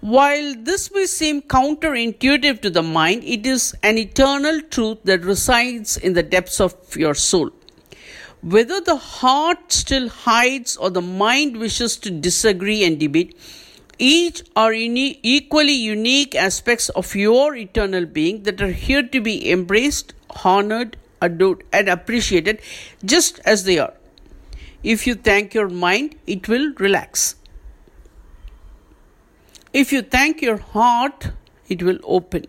While 0.00 0.56
this 0.56 0.90
may 0.92 1.06
seem 1.06 1.40
counterintuitive 1.42 2.60
to 2.62 2.70
the 2.70 2.82
mind, 2.82 3.22
it 3.22 3.46
is 3.46 3.76
an 3.84 3.96
eternal 3.96 4.60
truth 4.62 4.98
that 5.04 5.24
resides 5.24 5.96
in 5.96 6.14
the 6.14 6.24
depths 6.24 6.60
of 6.60 6.74
your 6.96 7.14
soul. 7.14 7.50
Whether 8.42 8.80
the 8.80 8.96
heart 8.96 9.70
still 9.70 10.08
hides 10.08 10.76
or 10.76 10.90
the 10.90 11.02
mind 11.02 11.56
wishes 11.56 11.96
to 11.98 12.10
disagree 12.10 12.84
and 12.84 12.98
debate, 12.98 13.36
each 13.98 14.42
are 14.54 14.72
uni- 14.72 15.18
equally 15.22 15.72
unique 15.72 16.34
aspects 16.34 16.88
of 16.90 17.14
your 17.14 17.54
eternal 17.56 18.06
being 18.06 18.42
that 18.44 18.60
are 18.62 18.70
here 18.70 19.02
to 19.02 19.20
be 19.20 19.50
embraced, 19.50 20.14
honored, 20.44 20.96
adored, 21.20 21.64
and 21.72 21.88
appreciated 21.88 22.60
just 23.04 23.40
as 23.44 23.64
they 23.64 23.78
are. 23.78 23.94
If 24.82 25.06
you 25.06 25.14
thank 25.14 25.54
your 25.54 25.68
mind, 25.68 26.14
it 26.26 26.48
will 26.48 26.72
relax. 26.78 27.34
If 29.72 29.92
you 29.92 30.02
thank 30.02 30.40
your 30.40 30.58
heart, 30.58 31.32
it 31.68 31.82
will 31.82 31.98
open. 32.04 32.46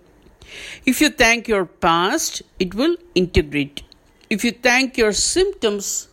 If 0.86 1.02
you 1.02 1.10
thank 1.10 1.48
your 1.48 1.66
past, 1.66 2.42
it 2.60 2.74
will 2.76 2.96
integrate. 3.16 3.84
If 4.30 4.44
you 4.44 4.52
thank 4.52 4.98
your 4.98 5.12
symptoms, 5.12 6.08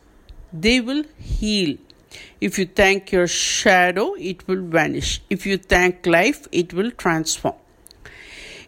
they 0.53 0.81
will 0.81 1.05
heal. 1.19 1.77
If 2.41 2.59
you 2.59 2.67
thank 2.67 3.13
your 3.13 3.27
shadow, 3.27 4.15
it 4.15 4.47
will 4.47 4.63
vanish. 4.63 5.23
If 5.31 5.47
you 5.47 5.57
thank 5.57 6.07
life, 6.07 6.47
it 6.53 6.75
will 6.75 6.91
transform. 6.91 7.55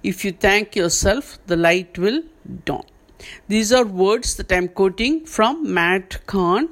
If 0.03 0.25
you 0.25 0.33
thank 0.33 0.77
yourself, 0.77 1.39
the 1.47 1.57
light 1.57 1.99
will 1.99 2.23
dawn. 2.65 2.85
These 3.49 3.73
are 3.73 3.85
words 3.85 4.37
that 4.37 4.53
I'm 4.53 4.69
quoting 4.69 5.27
from 5.27 5.75
Matt 5.75 6.25
Kahn 6.27 6.69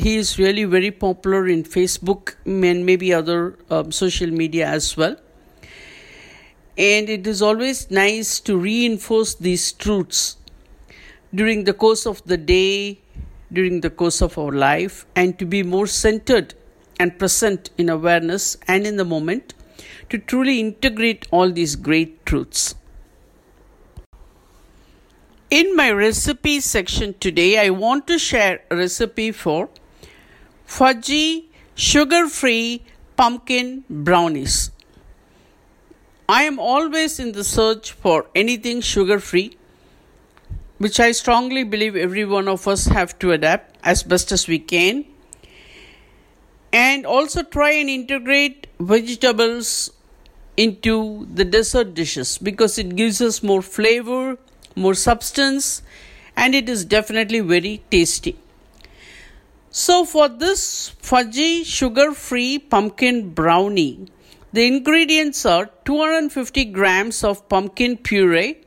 he 0.00 0.16
is 0.16 0.38
really 0.38 0.64
very 0.64 0.90
popular 0.90 1.46
in 1.46 1.62
Facebook 1.62 2.34
and 2.44 2.84
maybe 2.84 3.14
other 3.14 3.56
um, 3.70 3.92
social 3.92 4.30
media 4.30 4.66
as 4.66 4.96
well. 4.96 5.16
And 6.76 7.08
it 7.08 7.26
is 7.26 7.40
always 7.40 7.90
nice 7.90 8.40
to 8.40 8.56
reinforce 8.58 9.34
these 9.34 9.72
truths 9.72 10.36
during 11.32 11.64
the 11.64 11.72
course 11.72 12.06
of 12.06 12.24
the 12.24 12.36
day, 12.36 13.00
during 13.54 13.80
the 13.80 13.90
course 13.90 14.20
of 14.20 14.36
our 14.36 14.52
life, 14.52 15.06
and 15.16 15.38
to 15.38 15.46
be 15.46 15.62
more 15.62 15.86
centered 15.86 16.54
and 16.98 17.18
present 17.18 17.70
in 17.78 17.88
awareness 17.88 18.56
and 18.68 18.86
in 18.86 18.96
the 18.96 19.04
moment 19.04 19.54
to 20.10 20.18
truly 20.18 20.60
integrate 20.60 21.26
all 21.30 21.50
these 21.50 21.76
great 21.76 22.24
truths. 22.26 22.74
In 25.50 25.76
my 25.76 25.90
recipe 25.92 26.60
section 26.60 27.14
today, 27.20 27.58
I 27.58 27.70
want 27.70 28.06
to 28.08 28.18
share 28.18 28.62
a 28.70 28.76
recipe 28.76 29.30
for 29.30 29.68
fudgy, 30.66 31.44
sugar 31.74 32.28
free 32.28 32.82
pumpkin 33.16 33.84
brownies. 33.88 34.70
I 36.28 36.44
am 36.44 36.58
always 36.58 37.20
in 37.20 37.32
the 37.32 37.44
search 37.44 37.92
for 37.92 38.26
anything 38.34 38.80
sugar 38.80 39.20
free, 39.20 39.56
which 40.78 40.98
I 41.00 41.12
strongly 41.12 41.64
believe 41.64 41.96
every 41.96 42.24
one 42.24 42.48
of 42.48 42.66
us 42.66 42.86
have 42.86 43.18
to 43.20 43.32
adapt 43.32 43.76
as 43.84 44.02
best 44.02 44.32
as 44.32 44.48
we 44.48 44.58
can. 44.58 45.04
And 46.72 47.06
also 47.06 47.42
try 47.42 47.70
and 47.70 47.88
integrate 47.88 48.66
vegetables 48.80 49.90
into 50.56 51.26
the 51.32 51.44
dessert 51.44 51.94
dishes 51.94 52.38
because 52.38 52.78
it 52.78 52.96
gives 52.96 53.20
us 53.20 53.42
more 53.42 53.62
flavor, 53.62 54.38
more 54.76 54.94
substance, 54.94 55.82
and 56.36 56.54
it 56.54 56.68
is 56.68 56.84
definitely 56.84 57.40
very 57.40 57.82
tasty. 57.90 58.36
So, 59.70 60.04
for 60.04 60.28
this 60.28 60.92
fudgy 61.02 61.64
sugar 61.64 62.12
free 62.12 62.58
pumpkin 62.58 63.30
brownie, 63.30 64.06
the 64.52 64.66
ingredients 64.66 65.44
are 65.44 65.68
250 65.84 66.66
grams 66.66 67.24
of 67.24 67.48
pumpkin 67.48 67.96
puree, 67.96 68.58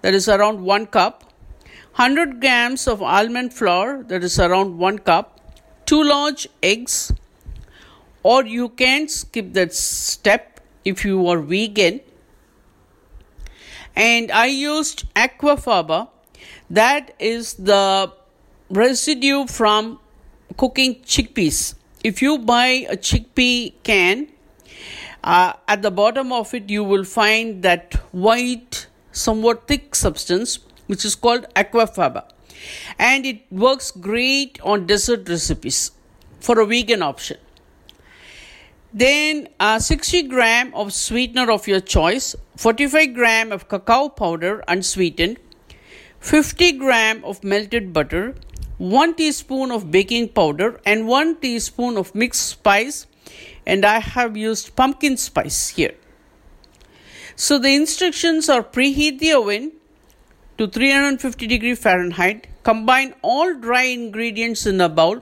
that 0.00 0.14
is 0.14 0.28
around 0.28 0.62
1 0.62 0.86
cup, 0.86 1.25
100 1.96 2.42
grams 2.42 2.86
of 2.86 3.00
almond 3.00 3.54
flour, 3.54 4.02
that 4.02 4.22
is 4.22 4.38
around 4.38 4.76
1 4.76 4.98
cup, 4.98 5.40
2 5.86 6.04
large 6.04 6.46
eggs, 6.62 7.10
or 8.22 8.44
you 8.44 8.68
can 8.68 9.08
skip 9.08 9.54
that 9.54 9.72
step 9.72 10.60
if 10.84 11.06
you 11.06 11.26
are 11.26 11.38
vegan. 11.38 12.00
And 13.94 14.30
I 14.30 14.44
used 14.44 15.06
aquafaba, 15.14 16.08
that 16.68 17.14
is 17.18 17.54
the 17.54 18.12
residue 18.68 19.46
from 19.46 19.98
cooking 20.58 20.96
chickpeas. 20.96 21.76
If 22.04 22.20
you 22.20 22.36
buy 22.36 22.84
a 22.90 22.98
chickpea 22.98 23.72
can, 23.82 24.28
uh, 25.24 25.54
at 25.66 25.80
the 25.80 25.90
bottom 25.90 26.30
of 26.30 26.52
it 26.52 26.68
you 26.68 26.84
will 26.84 27.04
find 27.04 27.62
that 27.62 27.94
white, 28.12 28.86
somewhat 29.12 29.66
thick 29.66 29.94
substance 29.94 30.58
which 30.86 31.04
is 31.04 31.14
called 31.14 31.46
aquafaba. 31.54 32.24
And 32.98 33.26
it 33.26 33.42
works 33.50 33.90
great 33.90 34.58
on 34.62 34.86
dessert 34.86 35.28
recipes 35.28 35.92
for 36.40 36.60
a 36.60 36.66
vegan 36.66 37.02
option. 37.02 37.38
Then 38.92 39.48
uh, 39.60 39.78
60 39.78 40.22
gram 40.22 40.72
of 40.74 40.92
sweetener 40.92 41.50
of 41.50 41.68
your 41.68 41.80
choice, 41.80 42.34
45 42.56 43.14
gram 43.14 43.52
of 43.52 43.68
cacao 43.68 44.08
powder 44.08 44.64
unsweetened, 44.66 45.38
50 46.20 46.72
gram 46.72 47.22
of 47.24 47.44
melted 47.44 47.92
butter, 47.92 48.34
1 48.78 49.14
teaspoon 49.14 49.70
of 49.70 49.90
baking 49.90 50.28
powder 50.28 50.80
and 50.84 51.06
1 51.06 51.36
teaspoon 51.40 51.96
of 51.96 52.14
mixed 52.14 52.46
spice 52.46 53.06
and 53.66 53.84
I 53.84 53.98
have 53.98 54.36
used 54.36 54.76
pumpkin 54.76 55.16
spice 55.16 55.68
here. 55.68 55.94
So 57.34 57.58
the 57.58 57.74
instructions 57.74 58.48
are 58.48 58.62
preheat 58.62 59.18
the 59.18 59.32
oven 59.32 59.72
to 60.58 60.66
350 60.66 61.46
degree 61.46 61.74
Fahrenheit, 61.74 62.46
combine 62.62 63.14
all 63.22 63.54
dry 63.54 63.82
ingredients 63.82 64.66
in 64.66 64.80
a 64.80 64.88
bowl, 64.88 65.20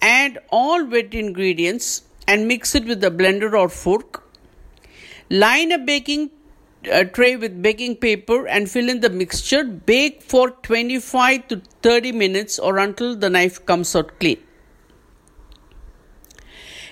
add 0.00 0.38
all 0.50 0.84
wet 0.84 1.14
ingredients 1.14 2.02
and 2.28 2.48
mix 2.48 2.74
it 2.74 2.84
with 2.84 3.02
a 3.04 3.10
blender 3.10 3.52
or 3.58 3.68
fork. 3.68 4.22
Line 5.30 5.72
a 5.72 5.78
baking 5.78 6.30
a 6.90 7.04
tray 7.04 7.34
with 7.36 7.62
baking 7.62 7.96
paper 7.96 8.46
and 8.46 8.70
fill 8.70 8.88
in 8.88 9.00
the 9.00 9.10
mixture. 9.10 9.64
Bake 9.64 10.22
for 10.22 10.50
25 10.50 11.48
to 11.48 11.62
30 11.82 12.12
minutes 12.12 12.58
or 12.58 12.78
until 12.78 13.16
the 13.16 13.30
knife 13.30 13.64
comes 13.64 13.96
out 13.96 14.18
clean. 14.20 14.38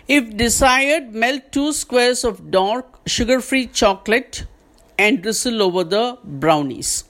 If 0.09 0.37
desired, 0.37 1.15
melt 1.15 1.53
2 1.53 1.73
squares 1.73 2.25
of 2.25 2.51
dark 2.51 3.01
sugar 3.07 3.41
free 3.41 3.67
chocolate 3.67 4.47
and 4.99 5.23
drizzle 5.23 5.63
over 5.63 5.85
the 5.85 6.19
brownies. 6.25 7.05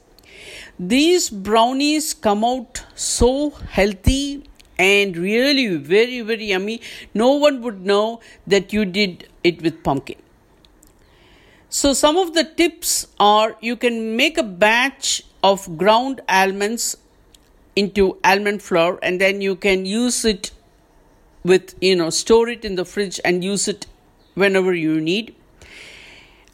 These 0.84 1.30
brownies 1.30 2.12
come 2.12 2.44
out 2.44 2.84
so 2.96 3.50
healthy 3.50 4.42
and 4.76 5.16
really 5.16 5.76
very, 5.76 6.22
very 6.22 6.46
yummy. 6.46 6.80
No 7.14 7.34
one 7.34 7.62
would 7.62 7.86
know 7.86 8.18
that 8.48 8.72
you 8.72 8.84
did 8.84 9.28
it 9.44 9.62
with 9.62 9.84
pumpkin. 9.84 10.16
So, 11.68 11.92
some 11.92 12.16
of 12.16 12.34
the 12.34 12.42
tips 12.42 13.06
are 13.20 13.56
you 13.60 13.76
can 13.76 14.16
make 14.16 14.36
a 14.36 14.42
batch 14.42 15.22
of 15.44 15.78
ground 15.78 16.20
almonds 16.28 16.96
into 17.76 18.18
almond 18.24 18.60
flour 18.60 18.98
and 19.04 19.20
then 19.20 19.40
you 19.40 19.54
can 19.54 19.86
use 19.86 20.24
it 20.24 20.50
with, 21.44 21.76
you 21.80 21.94
know, 21.94 22.10
store 22.10 22.48
it 22.48 22.64
in 22.64 22.74
the 22.74 22.84
fridge 22.84 23.20
and 23.24 23.44
use 23.44 23.68
it 23.68 23.86
whenever 24.34 24.74
you 24.74 25.00
need. 25.00 25.36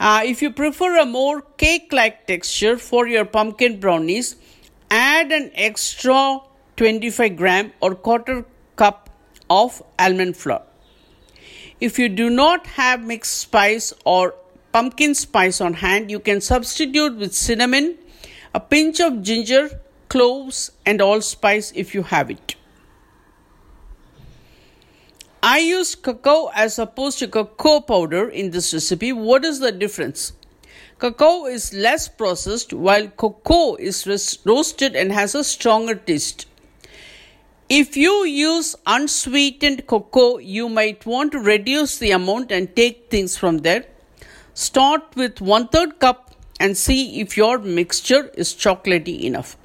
Uh, 0.01 0.23
if 0.25 0.41
you 0.43 0.51
prefer 0.53 0.97
a 0.99 1.05
more 1.05 1.43
cake 1.57 1.93
like 1.93 2.27
texture 2.27 2.79
for 2.79 3.09
your 3.09 3.25
pumpkin 3.25 3.81
brownies, 3.81 4.37
add 4.91 5.33
an 5.33 5.51
extra 5.55 6.39
25 6.77 7.37
gram 7.37 7.73
or 7.81 7.95
quarter 7.95 8.45
cup 8.77 9.11
of 9.51 9.83
almond 9.99 10.37
flour. 10.37 10.63
If 11.81 11.99
you 11.99 12.09
do 12.09 12.31
not 12.31 12.67
have 12.67 13.03
mixed 13.03 13.39
spice 13.39 13.93
or 14.05 14.35
pumpkin 14.73 15.15
spice 15.15 15.61
on 15.61 15.75
hand, 15.75 16.11
you 16.11 16.21
can 16.21 16.41
substitute 16.41 17.17
with 17.17 17.35
cinnamon, 17.35 17.99
a 18.55 18.61
pinch 18.61 19.01
of 19.01 19.23
ginger, 19.23 19.81
cloves, 20.09 20.71
and 20.87 21.01
allspice 21.01 21.73
if 21.75 21.95
you 21.95 22.05
have 22.05 22.31
it. 22.31 22.55
I 25.43 25.59
use 25.59 25.95
cacao 25.95 26.51
as 26.55 26.79
opposed 26.79 27.21
to 27.21 27.29
cocoa 27.29 27.81
powder 27.81 28.29
in 28.29 28.51
this 28.51 28.75
recipe. 28.75 29.13
What 29.13 29.45
is 29.45 29.61
the 29.61 29.71
difference? 29.71 30.33
Cacao 30.99 31.47
is 31.47 31.73
less 31.73 32.09
processed 32.09 32.73
while 32.73 33.07
cocoa 33.07 33.77
is 33.77 34.39
roasted 34.45 34.97
and 34.97 35.13
has 35.13 35.37
a 35.37 35.45
stronger 35.45 35.95
taste. 35.95 36.47
If 37.69 37.97
you 37.97 38.25
use 38.25 38.75
unsweetened 38.85 39.87
cocoa, 39.87 40.39
you 40.39 40.69
might 40.69 41.07
want 41.07 41.33
to 41.33 41.39
reduce 41.39 41.99
the 41.99 42.11
amount 42.11 42.51
and 42.51 42.75
take 42.75 43.09
things 43.11 43.37
from 43.37 43.59
there. 43.59 43.85
Start 44.55 45.15
with 45.15 45.41
one 45.41 45.69
third 45.69 46.01
cup 46.01 46.35
and 46.59 46.77
see 46.77 47.21
if 47.21 47.37
your 47.37 47.59
mixture 47.59 48.31
is 48.35 48.55
chocolatey 48.55 49.21
enough. 49.23 49.57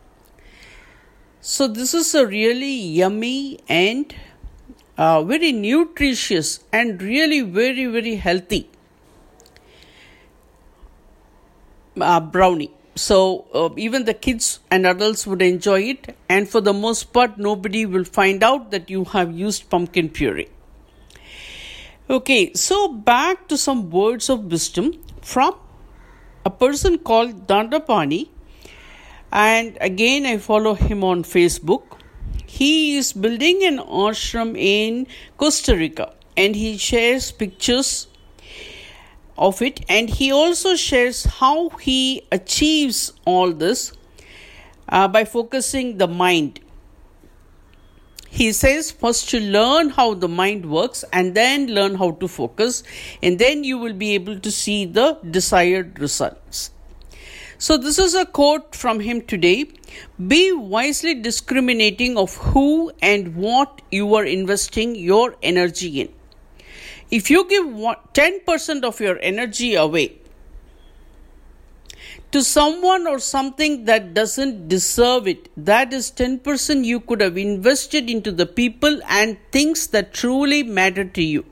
So, 1.41 1.67
this 1.67 1.93
is 1.93 2.13
a 2.13 2.27
really 2.27 2.73
yummy 2.73 3.59
and 3.67 4.13
uh, 4.97 5.23
very 5.23 5.51
nutritious 5.51 6.63
and 6.71 7.01
really 7.01 7.41
very, 7.41 7.85
very 7.85 8.15
healthy 8.15 8.69
uh, 11.99 12.19
brownie. 12.19 12.71
So, 12.95 13.45
uh, 13.55 13.69
even 13.75 14.05
the 14.05 14.13
kids 14.13 14.59
and 14.69 14.85
adults 14.85 15.25
would 15.25 15.41
enjoy 15.41 15.81
it, 15.81 16.15
and 16.29 16.47
for 16.47 16.61
the 16.61 16.73
most 16.73 17.11
part, 17.11 17.39
nobody 17.39 17.87
will 17.87 18.03
find 18.03 18.43
out 18.43 18.69
that 18.69 18.89
you 18.89 19.05
have 19.05 19.33
used 19.33 19.69
pumpkin 19.69 20.09
puree. 20.09 20.49
Okay, 22.07 22.53
so 22.53 22.87
back 22.87 23.47
to 23.47 23.57
some 23.57 23.89
words 23.89 24.29
of 24.29 24.51
wisdom 24.51 25.01
from 25.21 25.55
a 26.45 26.51
person 26.51 26.99
called 26.99 27.47
Dandapani, 27.47 28.29
and 29.31 29.75
again, 29.81 30.27
I 30.27 30.37
follow 30.37 30.75
him 30.75 31.03
on 31.03 31.23
Facebook. 31.23 31.97
He 32.53 32.97
is 32.97 33.13
building 33.13 33.63
an 33.63 33.79
ashram 33.79 34.55
in 34.55 35.07
Costa 35.37 35.75
Rica 35.75 36.13
and 36.37 36.55
he 36.55 36.77
shares 36.77 37.31
pictures 37.31 38.05
of 39.35 39.61
it 39.63 39.79
and 39.89 40.07
he 40.07 40.31
also 40.31 40.75
shares 40.75 41.23
how 41.39 41.69
he 41.69 42.27
achieves 42.31 43.11
all 43.25 43.53
this 43.53 43.93
uh, 44.87 45.07
by 45.07 45.25
focusing 45.25 45.97
the 45.97 46.07
mind. 46.07 46.59
He 48.29 48.51
says 48.51 48.91
first 48.91 49.31
to 49.31 49.39
learn 49.39 49.89
how 49.89 50.13
the 50.13 50.27
mind 50.27 50.69
works 50.69 51.03
and 51.11 51.33
then 51.33 51.67
learn 51.79 51.95
how 51.95 52.11
to 52.11 52.27
focus 52.27 52.83
and 53.23 53.39
then 53.39 53.63
you 53.63 53.79
will 53.79 53.93
be 53.93 54.13
able 54.13 54.39
to 54.39 54.51
see 54.51 54.85
the 54.85 55.17
desired 55.31 55.99
results 55.99 56.69
so, 57.63 57.77
this 57.77 57.97
is 57.97 58.13
a 58.13 58.25
quote 58.25 58.75
from 58.75 58.99
him 58.99 59.21
today. 59.21 59.67
Be 60.27 60.51
wisely 60.51 61.13
discriminating 61.13 62.17
of 62.17 62.35
who 62.35 62.91
and 63.01 63.37
what 63.37 63.81
you 63.89 64.15
are 64.15 64.25
investing 64.25 64.95
your 64.95 65.37
energy 65.41 66.01
in. 66.01 66.09
If 67.09 67.31
you 67.31 67.47
give 67.47 67.67
10% 67.67 68.83
of 68.83 68.99
your 68.99 69.17
energy 69.19 69.75
away 69.75 70.17
to 72.33 72.43
someone 72.43 73.07
or 73.07 73.17
something 73.19 73.85
that 73.85 74.13
doesn't 74.13 74.67
deserve 74.67 75.25
it, 75.25 75.47
that 75.55 75.93
is 75.93 76.11
10% 76.11 76.83
you 76.83 76.99
could 76.99 77.21
have 77.21 77.37
invested 77.37 78.09
into 78.09 78.33
the 78.33 78.45
people 78.45 78.99
and 79.07 79.37
things 79.53 79.87
that 79.87 80.13
truly 80.13 80.63
matter 80.63 81.05
to 81.05 81.23
you. 81.23 81.45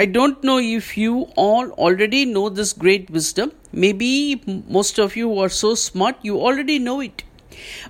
I 0.00 0.04
don't 0.04 0.44
know 0.44 0.58
if 0.58 0.96
you 0.96 1.22
all 1.44 1.70
already 1.84 2.24
know 2.24 2.48
this 2.48 2.72
great 2.72 3.10
wisdom. 3.10 3.50
Maybe 3.72 4.40
most 4.68 5.00
of 5.04 5.16
you 5.16 5.40
are 5.40 5.48
so 5.48 5.74
smart, 5.74 6.18
you 6.22 6.36
already 6.40 6.78
know 6.78 7.00
it. 7.00 7.24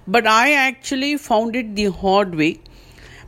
But 0.06 0.26
I 0.26 0.52
actually 0.52 1.18
found 1.18 1.54
it 1.54 1.76
the 1.76 1.90
hard 1.90 2.34
way 2.34 2.60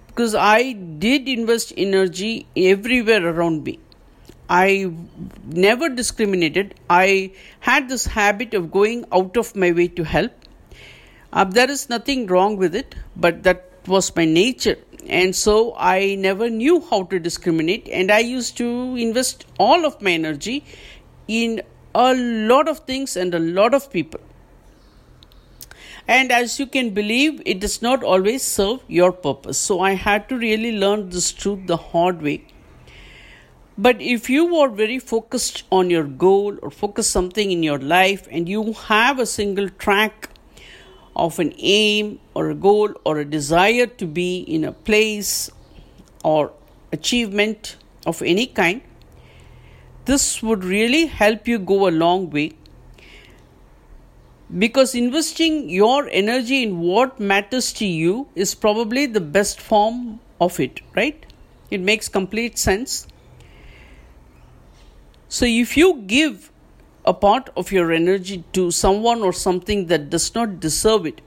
because 0.07 0.35
I 0.35 0.73
did 0.73 1.29
invest 1.29 1.75
energy 1.77 2.47
everywhere 2.57 3.29
around 3.29 3.65
me. 3.65 3.79
I 4.49 4.91
never 5.45 5.91
discriminated. 5.91 6.75
I 6.89 7.33
had 7.61 7.91
this 7.91 8.07
habit 8.07 8.55
of 8.55 8.71
going 8.71 9.05
out 9.13 9.37
of 9.37 9.55
my 9.55 9.73
way 9.73 9.89
to 9.89 10.05
help. 10.05 10.33
Uh, 11.35 11.45
there 11.45 11.71
is 11.71 11.91
nothing 11.91 12.27
wrong 12.29 12.57
with 12.57 12.75
it, 12.75 12.95
but 13.15 13.43
that 13.43 13.67
was 13.87 14.17
my 14.17 14.25
nature 14.25 14.79
and 15.07 15.35
so 15.35 15.75
I 15.77 16.15
never 16.15 16.51
knew 16.51 16.81
how 16.81 17.05
to 17.05 17.19
discriminate, 17.19 17.89
and 17.89 18.11
I 18.11 18.19
used 18.19 18.57
to 18.59 18.97
invest 18.97 19.47
all 19.59 19.85
of 19.87 20.01
my 20.01 20.13
energy 20.13 20.65
in 21.29 21.63
a 21.95 22.15
lot 22.15 22.69
of 22.69 22.81
things 22.81 23.17
and 23.17 23.35
a 23.35 23.39
lot 23.39 23.75
of 23.75 23.91
people. 23.91 24.21
And 26.07 26.33
as 26.33 26.59
you 26.59 26.67
can 26.67 26.91
believe, 26.91 27.43
it 27.47 27.61
does 27.61 27.83
not 27.83 28.03
always 28.03 28.43
serve 28.43 28.81
your 28.89 29.13
purpose. 29.13 29.59
So 29.59 29.81
I 29.81 29.93
had 29.93 30.29
to 30.29 30.37
really 30.37 30.73
learn 30.77 31.11
this 31.11 31.31
truth 31.33 31.67
the 31.67 31.77
hard 31.77 32.21
way. 32.23 32.47
But 33.79 34.01
if 34.03 34.29
you 34.29 34.57
are 34.57 34.69
very 34.69 34.99
focused 34.99 35.63
on 35.71 35.89
your 35.89 36.05
goal 36.05 36.59
or 36.63 36.71
focus 36.71 37.09
something 37.09 37.51
in 37.51 37.63
your 37.63 37.79
life 37.79 38.27
and 38.31 38.49
you 38.49 38.73
have 38.73 39.19
a 39.19 39.27
single 39.27 39.69
track 39.69 40.29
of 41.27 41.39
an 41.39 41.53
aim 41.59 42.19
or 42.35 42.51
a 42.51 42.55
goal 42.55 42.95
or 43.05 43.19
a 43.19 43.25
desire 43.25 43.87
to 43.87 44.07
be 44.07 44.39
in 44.57 44.65
a 44.65 44.73
place 44.73 45.51
or 46.25 46.53
achievement 46.93 47.77
of 48.07 48.23
any 48.23 48.47
kind, 48.47 48.81
this 50.07 50.43
would 50.43 50.65
really 50.65 51.07
help 51.07 51.47
you 51.47 51.59
go 51.59 51.87
a 51.89 51.93
long 52.05 52.31
way 52.31 52.53
because 54.59 54.95
investing 54.95 55.71
your 55.71 56.09
energy 56.11 56.63
in 56.63 56.81
what 56.81 57.21
matters 57.21 57.73
to 57.75 57.87
you 57.87 58.27
is 58.35 58.55
probably 58.55 59.07
the 59.07 59.21
best 59.21 59.61
form 59.61 60.19
of 60.41 60.59
it, 60.59 60.81
right? 60.97 61.27
It 61.71 61.81
makes 61.81 62.09
complete 62.09 62.59
sense. 62.59 63.07
So, 65.29 65.47
if 65.47 65.77
you 65.77 66.03
give 66.07 66.50
a 67.05 67.15
part 67.15 67.51
of 67.57 67.73
your 67.73 67.93
energy 67.93 68.45
to 68.53 68.71
someone 68.71 69.23
or 69.23 69.33
something 69.33 69.87
that 69.87 70.11
does 70.11 70.35
not 70.35 70.61
deserve 70.61 71.07
it, 71.07 71.21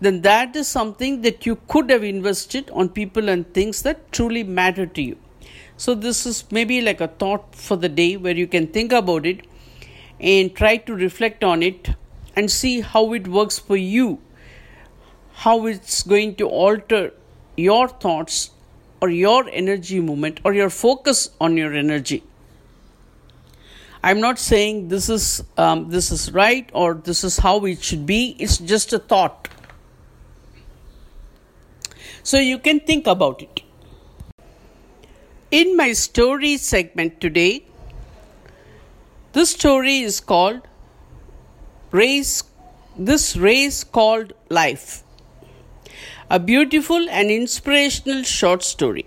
then 0.00 0.22
that 0.22 0.56
is 0.56 0.68
something 0.68 1.22
that 1.22 1.46
you 1.46 1.56
could 1.68 1.90
have 1.90 2.04
invested 2.04 2.70
on 2.70 2.88
people 2.88 3.28
and 3.28 3.52
things 3.54 3.82
that 3.82 4.10
truly 4.12 4.42
matter 4.42 4.86
to 4.86 5.02
you. 5.02 5.16
So, 5.76 5.94
this 5.94 6.26
is 6.26 6.44
maybe 6.50 6.80
like 6.80 7.00
a 7.00 7.08
thought 7.08 7.54
for 7.54 7.76
the 7.76 7.88
day 7.88 8.16
where 8.16 8.34
you 8.34 8.46
can 8.46 8.66
think 8.66 8.92
about 8.92 9.26
it 9.26 9.46
and 10.20 10.54
try 10.54 10.76
to 10.76 10.94
reflect 10.94 11.42
on 11.42 11.62
it 11.62 11.90
and 12.36 12.50
see 12.50 12.80
how 12.80 13.12
it 13.12 13.26
works 13.26 13.58
for 13.58 13.76
you, 13.76 14.20
how 15.32 15.66
it's 15.66 16.02
going 16.02 16.36
to 16.36 16.46
alter 16.46 17.12
your 17.56 17.88
thoughts 17.88 18.50
or 19.00 19.10
your 19.10 19.48
energy 19.50 20.00
movement 20.00 20.40
or 20.44 20.54
your 20.54 20.70
focus 20.70 21.30
on 21.40 21.56
your 21.56 21.72
energy. 21.74 22.22
I'm 24.04 24.20
not 24.20 24.38
saying 24.38 24.88
this 24.88 25.08
is 25.08 25.44
um, 25.56 25.88
this 25.90 26.10
is 26.10 26.32
right 26.32 26.68
or 26.72 26.94
this 26.94 27.22
is 27.22 27.38
how 27.38 27.64
it 27.66 27.82
should 27.82 28.04
be. 28.04 28.36
It's 28.38 28.58
just 28.58 28.92
a 28.92 28.98
thought. 28.98 29.48
So 32.24 32.38
you 32.38 32.58
can 32.58 32.80
think 32.80 33.06
about 33.06 33.42
it. 33.42 33.62
In 35.50 35.76
my 35.76 35.92
story 35.92 36.56
segment 36.56 37.20
today, 37.20 37.66
this 39.32 39.50
story 39.50 39.98
is 39.98 40.20
called 40.20 40.68
Race 41.90 42.42
This 42.96 43.36
Race 43.36 43.84
Called 43.84 44.32
Life. 44.48 45.04
A 46.30 46.38
beautiful 46.38 47.08
and 47.08 47.30
inspirational 47.30 48.22
short 48.22 48.62
story. 48.62 49.06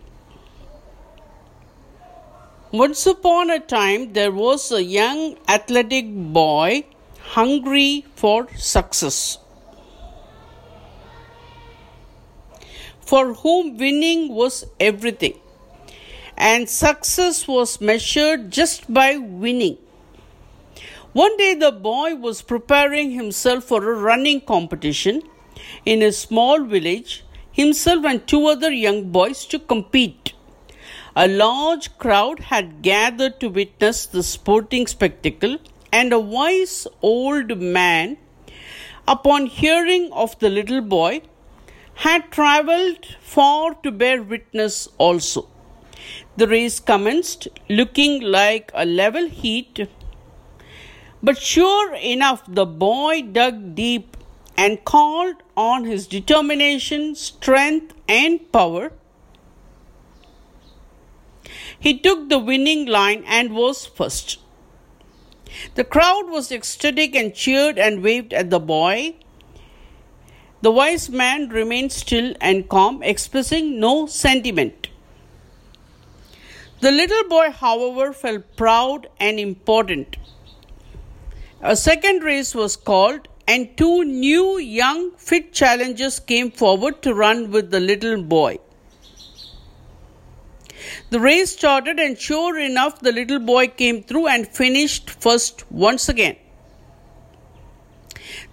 Once 2.79 3.05
upon 3.05 3.49
a 3.49 3.57
time, 3.57 4.11
there 4.11 4.33
was 4.33 4.69
a 4.69 4.83
young 4.83 5.37
athletic 5.47 6.07
boy 6.37 6.83
hungry 7.35 8.05
for 8.17 8.49
success, 8.57 9.37
for 12.99 13.33
whom 13.35 13.77
winning 13.77 14.27
was 14.39 14.65
everything, 14.77 15.39
and 16.35 16.67
success 16.67 17.47
was 17.47 17.79
measured 17.79 18.51
just 18.51 18.93
by 18.93 19.15
winning. 19.15 19.77
One 21.13 21.37
day, 21.37 21.53
the 21.53 21.71
boy 21.71 22.15
was 22.15 22.41
preparing 22.41 23.11
himself 23.11 23.63
for 23.63 23.89
a 23.89 23.95
running 24.11 24.41
competition 24.41 25.21
in 25.85 26.01
a 26.01 26.11
small 26.11 26.65
village, 26.65 27.23
himself 27.53 28.03
and 28.03 28.27
two 28.27 28.47
other 28.47 28.69
young 28.69 29.11
boys 29.11 29.45
to 29.45 29.59
compete. 29.59 30.34
A 31.17 31.29
large 31.29 31.97
crowd 31.97 32.39
had 32.51 32.81
gathered 32.81 33.39
to 33.39 33.47
witness 33.47 34.05
the 34.05 34.21
sporting 34.21 34.85
spectacle, 34.85 35.59
and 35.89 36.11
a 36.11 36.19
wise 36.19 36.87
old 37.01 37.57
man, 37.57 38.17
upon 39.07 39.45
hearing 39.45 40.11
of 40.11 40.37
the 40.39 40.49
little 40.49 40.81
boy, 40.81 41.21
had 41.93 42.31
travelled 42.31 43.05
far 43.21 43.75
to 43.75 43.91
bear 43.91 44.21
witness 44.21 44.89
also. 44.97 45.47
The 46.35 46.49
race 46.49 46.81
commenced, 46.81 47.47
looking 47.69 48.21
like 48.21 48.69
a 48.73 48.85
level 48.85 49.29
heat, 49.29 49.87
but 51.23 51.37
sure 51.37 51.95
enough, 51.95 52.43
the 52.45 52.65
boy 52.65 53.21
dug 53.21 53.73
deep 53.73 54.17
and 54.57 54.83
called 54.83 55.35
on 55.55 55.85
his 55.85 56.07
determination, 56.07 57.15
strength, 57.15 57.93
and 58.09 58.51
power. 58.51 58.91
He 61.85 61.99
took 61.99 62.29
the 62.29 62.39
winning 62.39 62.87
line 62.87 63.23
and 63.27 63.55
was 63.55 63.85
first. 63.85 64.39
The 65.75 65.83
crowd 65.83 66.31
was 66.31 66.51
ecstatic 66.51 67.15
and 67.15 67.35
cheered 67.35 67.77
and 67.77 68.01
waved 68.01 68.33
at 68.33 68.49
the 68.49 68.59
boy. 68.59 69.17
The 70.63 70.71
wise 70.71 71.11
man 71.11 71.49
remained 71.49 71.91
still 71.91 72.33
and 72.41 72.67
calm, 72.67 73.03
expressing 73.03 73.79
no 73.79 74.07
sentiment. 74.07 74.87
The 76.81 76.91
little 76.91 77.29
boy, 77.29 77.51
however, 77.51 78.11
felt 78.13 78.55
proud 78.55 79.07
and 79.19 79.39
important. 79.39 80.17
A 81.61 81.75
second 81.75 82.23
race 82.23 82.55
was 82.55 82.75
called, 82.75 83.27
and 83.47 83.77
two 83.77 84.03
new 84.03 84.57
young 84.57 85.11
fit 85.17 85.53
challengers 85.53 86.19
came 86.19 86.49
forward 86.49 87.03
to 87.03 87.13
run 87.13 87.51
with 87.51 87.69
the 87.69 87.79
little 87.79 88.23
boy. 88.23 88.57
The 91.09 91.19
race 91.19 91.51
started, 91.51 91.99
and 91.99 92.17
sure 92.19 92.57
enough, 92.57 92.99
the 92.99 93.11
little 93.11 93.39
boy 93.39 93.67
came 93.67 94.03
through 94.03 94.27
and 94.27 94.47
finished 94.47 95.09
first 95.09 95.69
once 95.71 96.09
again. 96.09 96.35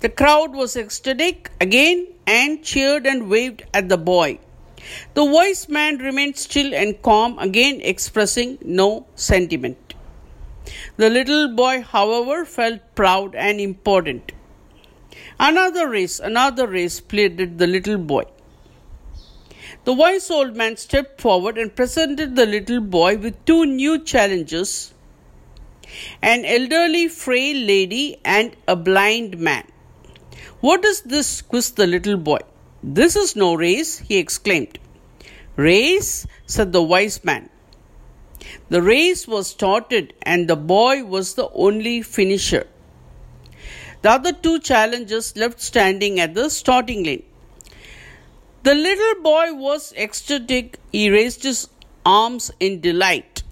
The 0.00 0.08
crowd 0.08 0.54
was 0.54 0.76
ecstatic 0.76 1.50
again 1.60 2.08
and 2.26 2.62
cheered 2.62 3.06
and 3.06 3.28
waved 3.28 3.62
at 3.72 3.88
the 3.88 3.96
boy. 3.96 4.38
The 5.14 5.24
wise 5.24 5.68
man 5.68 5.98
remained 5.98 6.36
still 6.36 6.74
and 6.74 7.00
calm, 7.02 7.38
again 7.38 7.80
expressing 7.80 8.58
no 8.62 9.06
sentiment. 9.14 9.94
The 10.96 11.10
little 11.10 11.48
boy, 11.54 11.82
however, 11.82 12.44
felt 12.44 12.80
proud 12.94 13.34
and 13.34 13.60
important. 13.60 14.32
Another 15.38 15.88
race, 15.88 16.20
another 16.20 16.66
race, 16.66 17.00
pleaded 17.00 17.58
the 17.58 17.66
little 17.66 17.98
boy. 17.98 18.24
The 19.84 19.92
wise 19.92 20.30
old 20.30 20.56
man 20.56 20.76
stepped 20.76 21.20
forward 21.20 21.58
and 21.58 21.74
presented 21.74 22.36
the 22.36 22.46
little 22.46 22.80
boy 22.80 23.16
with 23.16 23.44
two 23.44 23.66
new 23.66 23.98
challenges 23.98 24.94
an 26.22 26.44
elderly 26.44 27.08
frail 27.08 27.56
lady 27.66 28.16
and 28.24 28.56
a 28.68 28.76
blind 28.76 29.38
man. 29.38 29.66
What 30.60 30.84
is 30.84 31.00
this? 31.02 31.42
quizzed 31.42 31.76
the 31.76 31.86
little 31.86 32.16
boy. 32.16 32.38
This 32.82 33.16
is 33.16 33.34
no 33.34 33.54
race, 33.54 33.98
he 33.98 34.18
exclaimed. 34.18 34.78
Race? 35.56 36.26
said 36.46 36.72
the 36.72 36.82
wise 36.82 37.24
man. 37.24 37.50
The 38.68 38.82
race 38.82 39.26
was 39.26 39.48
started, 39.48 40.14
and 40.22 40.48
the 40.48 40.56
boy 40.56 41.04
was 41.04 41.34
the 41.34 41.50
only 41.50 42.02
finisher. 42.02 42.66
The 44.02 44.10
other 44.10 44.32
two 44.32 44.60
challengers 44.60 45.36
left 45.36 45.60
standing 45.60 46.20
at 46.20 46.34
the 46.34 46.48
starting 46.48 47.04
lane. 47.04 47.24
The 48.62 48.74
little 48.76 49.22
boy 49.22 49.54
was 49.54 49.92
ecstatic. 49.96 50.78
He 50.92 51.10
raised 51.10 51.42
his 51.42 51.68
arms 52.06 52.52
in 52.60 52.80
delight. 52.80 53.42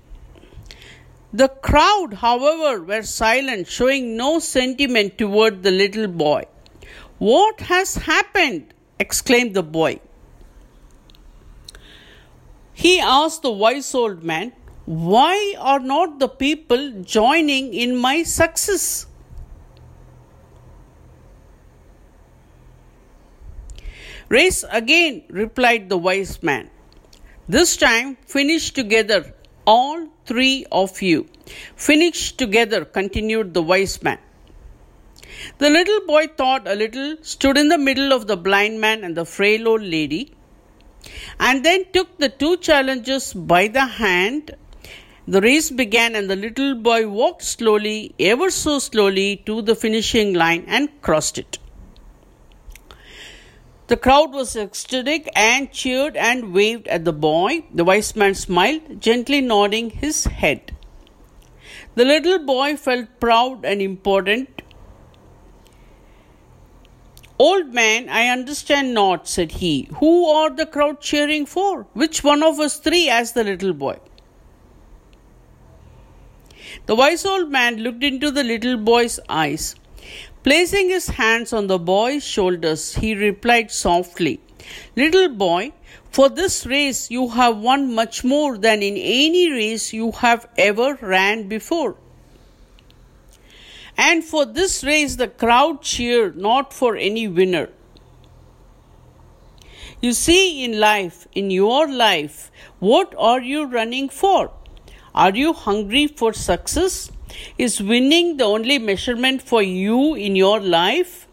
The 1.33 1.49
crowd, 1.49 2.15
however, 2.15 2.81
were 2.83 3.03
silent, 3.03 3.67
showing 3.67 4.17
no 4.17 4.39
sentiment 4.39 5.19
toward 5.19 5.65
the 5.65 5.73
little 5.73 6.07
boy. 6.07 6.45
What 7.19 7.61
has 7.63 7.97
happened? 7.97 8.73
exclaimed 9.01 9.55
the 9.55 9.63
boy. 9.65 10.01
He 12.73 13.01
asked 13.01 13.43
the 13.43 13.51
wise 13.51 13.95
old 13.95 14.23
man, 14.23 14.53
Why 14.85 15.55
are 15.59 15.81
not 15.81 16.19
the 16.21 16.29
people 16.29 17.03
joining 17.03 17.75
in 17.75 17.97
my 17.97 18.23
success? 18.23 19.07
Race 24.31 24.65
again, 24.71 25.25
replied 25.29 25.89
the 25.89 25.99
wise 25.99 26.41
man. 26.41 26.71
This 27.49 27.77
time 27.77 28.17
finish 28.27 28.71
together, 28.71 29.35
all 29.67 30.07
three 30.25 30.67
of 30.71 31.03
you. 31.03 31.27
Finish 31.75 32.37
together, 32.37 32.85
continued 32.85 33.55
the 33.55 33.63
wise 33.63 34.01
man. 34.05 34.21
The 35.59 35.69
little 35.69 36.07
boy 36.07 36.29
thought 36.29 36.69
a 36.69 36.77
little, 36.77 37.17
stood 37.23 37.59
in 37.59 37.71
the 37.71 37.79
middle 37.79 38.13
of 38.13 38.29
the 38.29 38.37
blind 38.37 38.81
man 38.81 39.03
and 39.03 39.17
the 39.17 39.25
frail 39.25 39.67
old 39.67 39.83
lady, 39.83 40.33
and 41.41 41.65
then 41.65 41.87
took 41.93 42.17
the 42.19 42.29
two 42.29 42.57
challengers 42.59 43.33
by 43.33 43.67
the 43.67 43.85
hand. 43.85 44.53
The 45.27 45.41
race 45.41 45.71
began, 45.73 46.15
and 46.15 46.31
the 46.31 46.37
little 46.37 46.77
boy 46.77 47.09
walked 47.09 47.43
slowly, 47.43 48.15
ever 48.21 48.51
so 48.51 48.79
slowly, 48.79 49.43
to 49.47 49.61
the 49.61 49.75
finishing 49.75 50.35
line 50.35 50.67
and 50.69 50.89
crossed 51.03 51.37
it. 51.39 51.59
The 53.91 53.97
crowd 53.97 54.33
was 54.33 54.55
ecstatic 54.55 55.29
and 55.35 55.73
cheered 55.73 56.17
and 56.17 56.55
waved 56.55 56.87
at 56.87 57.05
the 57.05 57.13
boy. 57.13 57.65
The 57.75 57.83
wise 57.83 58.15
man 58.15 58.37
smiled, 58.37 59.01
gently 59.01 59.41
nodding 59.41 59.91
his 59.91 60.27
head. 60.27 60.77
The 61.97 62.05
little 62.05 62.39
boy 62.39 62.77
felt 62.77 63.09
proud 63.19 63.65
and 63.65 63.83
important. 63.83 64.63
Old 67.37 67.75
man, 67.75 68.09
I 68.09 68.29
understand 68.29 68.95
not, 68.95 69.27
said 69.27 69.51
he. 69.59 69.89
Who 69.99 70.27
are 70.27 70.51
the 70.51 70.67
crowd 70.67 71.01
cheering 71.01 71.45
for? 71.45 71.89
Which 71.93 72.23
one 72.23 72.45
of 72.45 72.61
us 72.61 72.79
three? 72.79 73.09
asked 73.09 73.35
the 73.35 73.43
little 73.43 73.73
boy. 73.73 73.99
The 76.87 76.95
wise 76.95 77.27
old 77.27 77.51
man 77.51 77.79
looked 77.79 78.05
into 78.05 78.31
the 78.31 78.45
little 78.45 78.77
boy's 78.77 79.19
eyes. 79.29 79.75
Placing 80.43 80.89
his 80.89 81.09
hands 81.09 81.53
on 81.53 81.67
the 81.67 81.79
boy's 81.79 82.25
shoulders, 82.25 82.95
he 82.95 83.15
replied 83.15 83.71
softly, 83.71 84.41
Little 84.97 85.29
boy, 85.29 85.73
for 86.11 86.29
this 86.31 86.65
race 86.65 87.11
you 87.11 87.29
have 87.29 87.59
won 87.59 87.95
much 87.95 88.25
more 88.25 88.57
than 88.57 88.83
in 88.83 88.97
any 88.97 89.51
race 89.51 89.93
you 89.93 90.13
have 90.13 90.49
ever 90.57 90.99
ran 91.03 91.47
before. 91.49 91.97
And 93.99 94.25
for 94.25 94.47
this 94.47 94.83
race 94.83 95.17
the 95.17 95.29
crowd 95.29 95.83
cheered 95.83 96.37
not 96.37 96.73
for 96.73 96.97
any 96.97 97.29
winner. 97.29 97.69
You 100.01 100.15
see, 100.15 100.65
in 100.65 100.81
life, 100.81 101.29
in 101.35 101.51
your 101.51 101.87
life, 101.87 102.51
what 102.79 103.15
are 103.19 103.43
you 103.43 103.67
running 103.67 104.09
for? 104.09 104.51
Are 105.15 105.35
you 105.35 105.53
hungry 105.53 106.07
for 106.07 106.33
success? 106.33 107.11
Is 107.59 107.81
winning 107.83 108.37
the 108.37 108.45
only 108.45 108.79
measurement 108.79 109.43
for 109.43 109.63
you 109.63 110.15
in 110.15 110.37
your 110.37 110.61
life? 110.61 111.27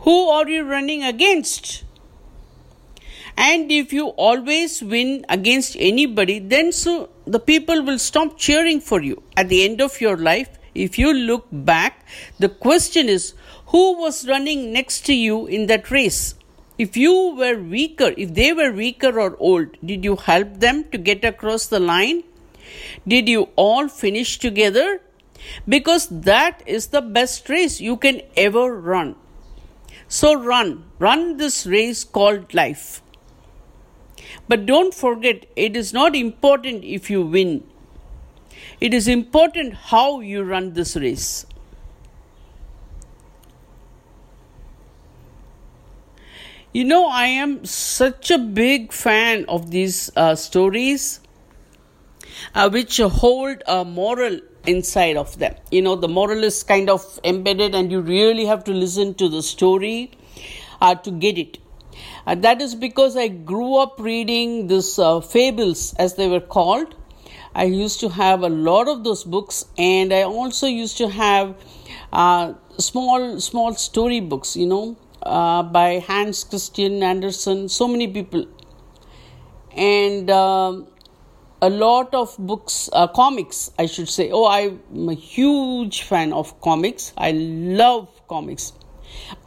Who 0.00 0.28
are 0.28 0.48
you 0.48 0.64
running 0.64 1.02
against? 1.02 1.84
And 3.36 3.72
if 3.72 3.92
you 3.92 4.08
always 4.08 4.82
win 4.82 5.24
against 5.28 5.76
anybody, 5.78 6.38
then 6.38 6.72
so 6.72 7.08
the 7.26 7.40
people 7.40 7.82
will 7.82 7.98
stop 7.98 8.38
cheering 8.38 8.80
for 8.80 9.02
you. 9.02 9.22
At 9.36 9.48
the 9.48 9.64
end 9.64 9.80
of 9.80 10.00
your 10.00 10.16
life, 10.16 10.58
if 10.74 10.98
you 10.98 11.12
look 11.12 11.46
back, 11.50 12.06
the 12.38 12.48
question 12.48 13.08
is 13.08 13.34
who 13.68 13.98
was 13.98 14.28
running 14.28 14.72
next 14.72 15.06
to 15.06 15.14
you 15.14 15.46
in 15.46 15.66
that 15.66 15.90
race? 15.90 16.34
If 16.78 16.96
you 16.96 17.34
were 17.36 17.58
weaker, 17.60 18.12
if 18.16 18.34
they 18.34 18.52
were 18.52 18.72
weaker 18.72 19.18
or 19.18 19.36
old, 19.38 19.76
did 19.84 20.04
you 20.04 20.16
help 20.16 20.60
them 20.60 20.84
to 20.90 20.98
get 20.98 21.24
across 21.24 21.66
the 21.66 21.80
line? 21.80 22.24
Did 23.06 23.28
you 23.28 23.48
all 23.56 23.88
finish 23.88 24.38
together? 24.38 25.00
Because 25.68 26.08
that 26.08 26.62
is 26.66 26.88
the 26.88 27.02
best 27.02 27.48
race 27.48 27.80
you 27.80 27.96
can 27.96 28.22
ever 28.36 28.74
run. 28.74 29.16
So 30.08 30.34
run, 30.34 30.84
run 30.98 31.36
this 31.36 31.66
race 31.66 32.04
called 32.04 32.54
life. 32.54 33.02
But 34.48 34.66
don't 34.66 34.94
forget, 34.94 35.46
it 35.56 35.76
is 35.76 35.92
not 35.92 36.14
important 36.14 36.84
if 36.84 37.10
you 37.10 37.22
win. 37.22 37.64
It 38.80 38.92
is 38.94 39.08
important 39.08 39.74
how 39.74 40.20
you 40.20 40.42
run 40.42 40.74
this 40.74 40.96
race. 40.96 41.46
You 46.72 46.84
know, 46.84 47.06
I 47.06 47.26
am 47.26 47.64
such 47.64 48.30
a 48.30 48.38
big 48.38 48.92
fan 48.92 49.44
of 49.48 49.70
these 49.70 50.10
uh, 50.16 50.34
stories 50.34 51.20
uh, 52.54 52.68
which 52.70 52.98
hold 52.98 53.62
a 53.66 53.84
moral 53.84 54.40
inside 54.66 55.16
of 55.16 55.38
them. 55.38 55.54
You 55.70 55.82
know, 55.82 55.96
the 55.96 56.08
moral 56.08 56.44
is 56.44 56.62
kind 56.62 56.90
of 56.90 57.20
embedded, 57.24 57.74
and 57.74 57.90
you 57.90 58.00
really 58.00 58.46
have 58.46 58.64
to 58.64 58.72
listen 58.72 59.14
to 59.14 59.28
the 59.28 59.42
story 59.42 60.12
uh, 60.80 60.94
to 60.96 61.10
get 61.10 61.38
it. 61.38 61.58
Uh, 62.26 62.34
that 62.34 62.60
is 62.60 62.74
because 62.74 63.16
I 63.16 63.28
grew 63.28 63.76
up 63.76 64.00
reading 64.00 64.66
these 64.66 64.98
uh, 64.98 65.20
fables, 65.20 65.94
as 65.94 66.14
they 66.14 66.28
were 66.28 66.40
called. 66.40 66.94
I 67.54 67.64
used 67.64 68.00
to 68.00 68.08
have 68.08 68.42
a 68.42 68.48
lot 68.48 68.88
of 68.88 69.04
those 69.04 69.22
books, 69.22 69.66
and 69.78 70.12
I 70.12 70.22
also 70.22 70.66
used 70.66 70.96
to 70.98 71.08
have 71.08 71.54
uh, 72.12 72.54
small, 72.78 73.40
small 73.40 73.74
story 73.74 74.20
books. 74.20 74.56
You 74.56 74.66
know, 74.66 74.96
uh, 75.22 75.62
by 75.62 76.00
Hans 76.00 76.44
Christian 76.44 77.02
Andersen. 77.02 77.68
So 77.68 77.86
many 77.86 78.08
people, 78.08 78.46
and 79.76 80.30
um, 80.30 80.88
a 81.64 81.70
lot 81.70 82.14
of 82.14 82.36
books, 82.38 82.90
uh, 82.92 83.06
comics, 83.08 83.70
I 83.78 83.86
should 83.86 84.08
say. 84.08 84.30
Oh, 84.30 84.46
I'm 84.46 85.08
a 85.08 85.14
huge 85.14 86.02
fan 86.02 86.32
of 86.32 86.60
comics. 86.60 87.12
I 87.16 87.30
love 87.32 88.08
comics 88.28 88.72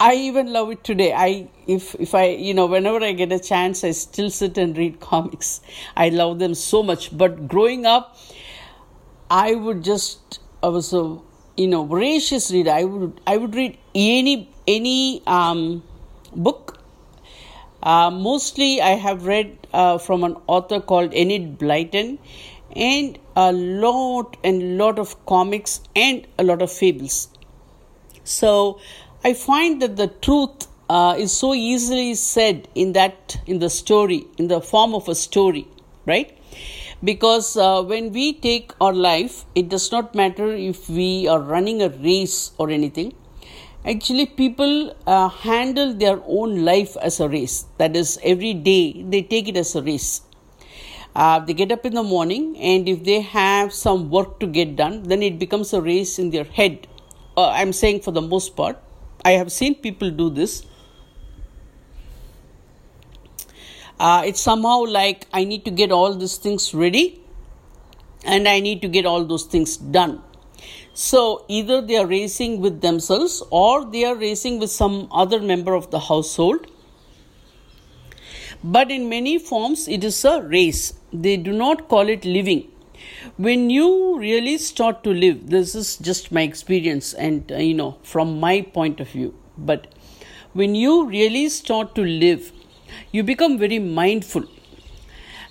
I 0.00 0.14
even 0.14 0.52
love 0.52 0.70
it 0.70 0.84
today. 0.84 1.12
I 1.12 1.48
if 1.66 1.94
if 1.96 2.14
I 2.14 2.26
you 2.28 2.54
know 2.54 2.66
whenever 2.66 3.04
I 3.04 3.12
get 3.12 3.32
a 3.32 3.38
chance, 3.38 3.84
I 3.84 3.90
still 3.92 4.30
sit 4.30 4.58
and 4.58 4.76
read 4.76 5.00
comics. 5.08 5.60
I 5.96 6.08
love 6.08 6.38
them 6.38 6.54
so 6.54 6.82
much. 6.82 7.16
But 7.16 7.48
growing 7.48 7.86
up, 7.86 8.16
I 9.30 9.54
would 9.54 9.84
just 9.84 10.40
I 10.62 10.68
was 10.68 10.92
a 10.92 11.18
you 11.56 11.66
know 11.66 11.84
voracious 11.84 12.50
reader. 12.50 12.70
I 12.70 12.84
would 12.84 13.20
I 13.26 13.36
would 13.36 13.54
read 13.54 13.78
any 13.94 14.50
any 14.66 15.22
um, 15.26 15.82
book. 16.34 16.67
Uh, 17.82 18.10
mostly, 18.10 18.80
I 18.82 18.90
have 18.90 19.26
read 19.26 19.66
uh, 19.72 19.98
from 19.98 20.24
an 20.24 20.36
author 20.46 20.80
called 20.80 21.14
Enid 21.14 21.58
Blyton, 21.58 22.18
and 22.74 23.18
a 23.36 23.52
lot 23.52 24.36
and 24.42 24.78
lot 24.78 24.98
of 24.98 25.24
comics 25.26 25.80
and 25.94 26.26
a 26.38 26.44
lot 26.44 26.60
of 26.60 26.72
fables. 26.72 27.28
So 28.24 28.80
I 29.24 29.34
find 29.34 29.80
that 29.82 29.96
the 29.96 30.08
truth 30.08 30.66
uh, 30.88 31.14
is 31.18 31.32
so 31.32 31.54
easily 31.54 32.14
said 32.14 32.68
in 32.74 32.92
that 32.92 33.40
in 33.46 33.58
the 33.58 33.70
story 33.70 34.26
in 34.38 34.48
the 34.48 34.60
form 34.60 34.94
of 34.94 35.08
a 35.08 35.14
story, 35.14 35.66
right? 36.06 36.36
Because 37.02 37.56
uh, 37.56 37.82
when 37.82 38.12
we 38.12 38.32
take 38.32 38.72
our 38.80 38.92
life, 38.92 39.44
it 39.54 39.68
does 39.68 39.92
not 39.92 40.14
matter 40.14 40.52
if 40.52 40.88
we 40.88 41.28
are 41.28 41.40
running 41.40 41.80
a 41.80 41.88
race 41.88 42.50
or 42.58 42.70
anything. 42.70 43.14
Actually, 43.84 44.26
people 44.26 44.94
uh, 45.06 45.28
handle 45.28 45.94
their 45.94 46.20
own 46.26 46.64
life 46.64 46.96
as 47.00 47.20
a 47.20 47.28
race. 47.28 47.64
That 47.78 47.96
is, 47.96 48.18
every 48.22 48.54
day 48.54 49.02
they 49.02 49.22
take 49.22 49.48
it 49.48 49.56
as 49.56 49.74
a 49.74 49.82
race. 49.82 50.22
Uh, 51.14 51.38
they 51.40 51.54
get 51.54 51.72
up 51.72 51.86
in 51.86 51.94
the 51.94 52.02
morning, 52.02 52.56
and 52.58 52.88
if 52.88 53.04
they 53.04 53.20
have 53.20 53.72
some 53.72 54.10
work 54.10 54.40
to 54.40 54.46
get 54.46 54.76
done, 54.76 55.04
then 55.04 55.22
it 55.22 55.38
becomes 55.38 55.72
a 55.72 55.80
race 55.80 56.18
in 56.18 56.30
their 56.30 56.44
head. 56.44 56.86
Uh, 57.36 57.50
I'm 57.50 57.72
saying 57.72 58.00
for 58.00 58.10
the 58.10 58.20
most 58.20 58.56
part 58.56 58.78
I 59.24 59.32
have 59.32 59.52
seen 59.52 59.74
people 59.74 60.10
do 60.10 60.30
this. 60.30 60.64
Uh, 64.00 64.22
it's 64.24 64.40
somehow 64.40 64.84
like 64.86 65.26
I 65.32 65.44
need 65.44 65.64
to 65.64 65.70
get 65.70 65.90
all 65.90 66.14
these 66.14 66.36
things 66.36 66.72
ready 66.72 67.20
and 68.24 68.48
I 68.48 68.60
need 68.60 68.80
to 68.82 68.88
get 68.88 69.06
all 69.06 69.24
those 69.24 69.44
things 69.44 69.76
done. 69.76 70.22
So 71.00 71.44
either 71.46 71.80
they 71.80 71.96
are 71.96 72.06
racing 72.06 72.60
with 72.60 72.80
themselves 72.80 73.40
or 73.50 73.84
they 73.84 74.04
are 74.04 74.16
racing 74.16 74.58
with 74.58 74.70
some 74.72 75.06
other 75.12 75.40
member 75.40 75.74
of 75.74 75.92
the 75.92 76.00
household. 76.00 76.66
But 78.64 78.90
in 78.90 79.08
many 79.08 79.38
forms, 79.38 79.86
it 79.86 80.02
is 80.02 80.24
a 80.24 80.42
race. 80.42 80.94
They 81.12 81.36
do 81.36 81.52
not 81.52 81.88
call 81.88 82.08
it 82.08 82.24
living 82.24 82.72
when 83.36 83.70
you 83.70 84.18
really 84.18 84.58
start 84.58 85.04
to 85.04 85.10
live 85.10 85.50
this 85.50 85.74
is 85.76 85.96
just 85.98 86.32
my 86.32 86.42
experience 86.42 87.14
and 87.14 87.52
uh, 87.52 87.56
you 87.56 87.74
know 87.74 87.96
from 88.02 88.40
my 88.40 88.60
point 88.60 88.98
of 88.98 89.08
view 89.08 89.32
but 89.56 89.86
when 90.52 90.74
you 90.74 91.06
really 91.06 91.48
start 91.48 91.94
to 91.94 92.02
live 92.02 92.50
you 93.12 93.22
become 93.22 93.56
very 93.56 93.78
mindful 93.78 94.44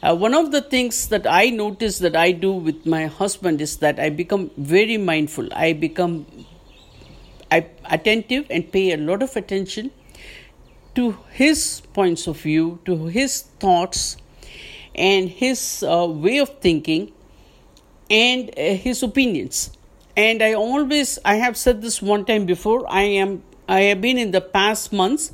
uh, 0.03 0.15
one 0.15 0.33
of 0.33 0.51
the 0.51 0.61
things 0.61 1.07
that 1.07 1.25
i 1.27 1.49
notice 1.49 1.99
that 1.99 2.15
i 2.15 2.31
do 2.31 2.51
with 2.51 2.85
my 2.85 3.05
husband 3.05 3.61
is 3.61 3.77
that 3.77 3.99
i 3.99 4.09
become 4.09 4.51
very 4.57 4.97
mindful. 4.97 5.47
I 5.53 5.73
become 5.73 6.25
I, 7.51 7.67
attentive 7.85 8.47
and 8.49 8.71
pay 8.71 8.91
a 8.91 8.97
lot 8.97 9.23
of 9.23 9.35
attention 9.35 9.91
to 10.95 11.17
his 11.31 11.81
points 11.93 12.27
of 12.27 12.41
view 12.41 12.79
to 12.85 13.05
his 13.05 13.43
thoughts 13.59 14.17
and 14.93 15.29
his 15.29 15.83
uh, 15.87 16.07
way 16.07 16.39
of 16.39 16.59
thinking 16.59 17.13
and 18.09 18.49
uh, 18.57 18.73
his 18.73 19.03
opinions. 19.03 19.71
And 20.15 20.41
i 20.41 20.53
always 20.53 21.19
i 21.23 21.35
have 21.35 21.55
said 21.55 21.81
this 21.81 22.01
one 22.01 22.25
time 22.25 22.45
before 22.45 22.85
i 22.89 23.03
am 23.03 23.43
i 23.69 23.81
have 23.81 24.01
been 24.01 24.17
in 24.17 24.31
the 24.31 24.41
past 24.41 24.91
months 24.91 25.31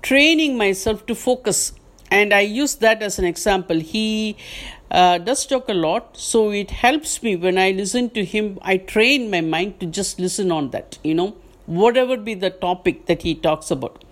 training 0.00 0.56
myself 0.56 1.04
to 1.06 1.14
focus 1.14 1.72
and 2.18 2.34
i 2.38 2.40
use 2.40 2.74
that 2.76 3.02
as 3.02 3.18
an 3.18 3.24
example. 3.24 3.80
He 3.80 4.36
uh, 4.90 5.18
does 5.18 5.46
talk 5.46 5.68
a 5.68 5.74
lot 5.74 6.16
so 6.16 6.50
it 6.50 6.70
helps 6.82 7.22
me 7.22 7.34
when 7.44 7.58
i 7.58 7.70
listen 7.78 8.10
to 8.18 8.24
him 8.32 8.58
i 8.72 8.76
train 8.76 9.30
my 9.30 9.40
mind 9.40 9.80
to 9.80 9.86
just 9.86 10.20
listen 10.20 10.52
on 10.52 10.70
that 10.74 10.98
you 11.02 11.14
know 11.20 11.34
whatever 11.66 12.16
be 12.16 12.34
the 12.34 12.50
topic 12.50 13.06
that 13.06 13.22
he 13.22 13.34
talks 13.34 13.70
about. 13.70 14.04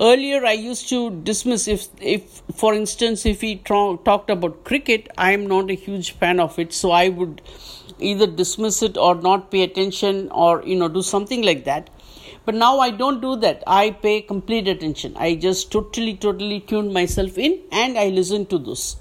Earlier 0.00 0.44
i 0.46 0.52
used 0.52 0.88
to 0.88 1.00
dismiss 1.28 1.68
if 1.68 1.86
if 2.00 2.42
for 2.62 2.72
instance 2.74 3.26
if 3.26 3.42
he 3.42 3.56
tra- 3.56 3.98
talked 4.04 4.30
about 4.30 4.64
cricket 4.64 5.08
i 5.16 5.32
am 5.32 5.46
not 5.46 5.70
a 5.70 5.74
huge 5.74 6.12
fan 6.22 6.40
of 6.40 6.58
it 6.58 6.72
so 6.72 6.90
i 6.90 7.08
would 7.08 7.42
either 7.98 8.26
dismiss 8.26 8.82
it 8.82 8.96
or 8.96 9.14
not 9.14 9.50
pay 9.50 9.62
attention 9.62 10.28
or 10.30 10.62
you 10.64 10.76
know 10.76 10.88
do 10.88 11.02
something 11.02 11.42
like 11.50 11.64
that 11.64 11.88
but 12.46 12.54
now 12.54 12.78
i 12.78 12.90
don't 12.90 13.20
do 13.20 13.36
that. 13.44 13.62
I 13.66 13.90
pay 13.90 14.22
complete 14.22 14.68
attention. 14.68 15.16
I 15.16 15.34
just 15.34 15.70
totally 15.70 16.14
totally 16.14 16.60
tune 16.60 16.92
myself 16.92 17.36
in 17.36 17.60
and 17.70 17.98
i 17.98 18.08
listen 18.08 18.46
to 18.46 18.58
this. 18.58 18.96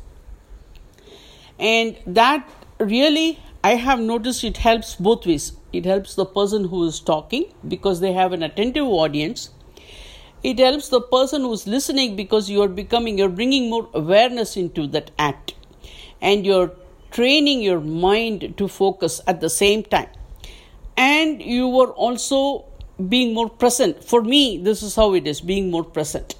And 1.59 1.97
that 2.05 2.49
really 2.79 3.39
i 3.63 3.75
have 3.75 3.99
noticed 3.99 4.43
it 4.43 4.57
helps 4.57 4.95
both 4.95 5.25
ways. 5.25 5.51
It 5.71 5.85
helps 5.85 6.15
the 6.15 6.25
person 6.25 6.65
who 6.69 6.85
is 6.87 6.99
talking 6.99 7.45
because 7.75 7.99
they 7.99 8.13
have 8.13 8.33
an 8.33 8.43
attentive 8.43 8.87
audience. 8.87 9.49
It 10.43 10.59
helps 10.59 10.89
the 10.89 11.01
person 11.01 11.41
who's 11.41 11.67
listening 11.67 12.15
because 12.15 12.49
you're 12.49 12.73
becoming 12.79 13.17
you're 13.17 13.35
bringing 13.41 13.69
more 13.69 13.89
awareness 13.93 14.57
into 14.57 14.87
that 14.87 15.11
act. 15.19 15.53
And 16.21 16.45
you're 16.45 16.71
training 17.11 17.61
your 17.61 17.79
mind 17.79 18.53
to 18.57 18.67
focus 18.67 19.21
at 19.27 19.41
the 19.41 19.49
same 19.49 19.83
time. 19.83 20.09
And 20.97 21.41
you 21.41 21.67
are 21.79 21.91
also 21.91 22.65
being 23.09 23.33
more 23.33 23.49
present 23.49 24.03
for 24.03 24.21
me 24.21 24.57
this 24.57 24.81
is 24.81 24.95
how 24.95 25.13
it 25.13 25.27
is 25.27 25.41
being 25.41 25.69
more 25.71 25.83
present 25.83 26.35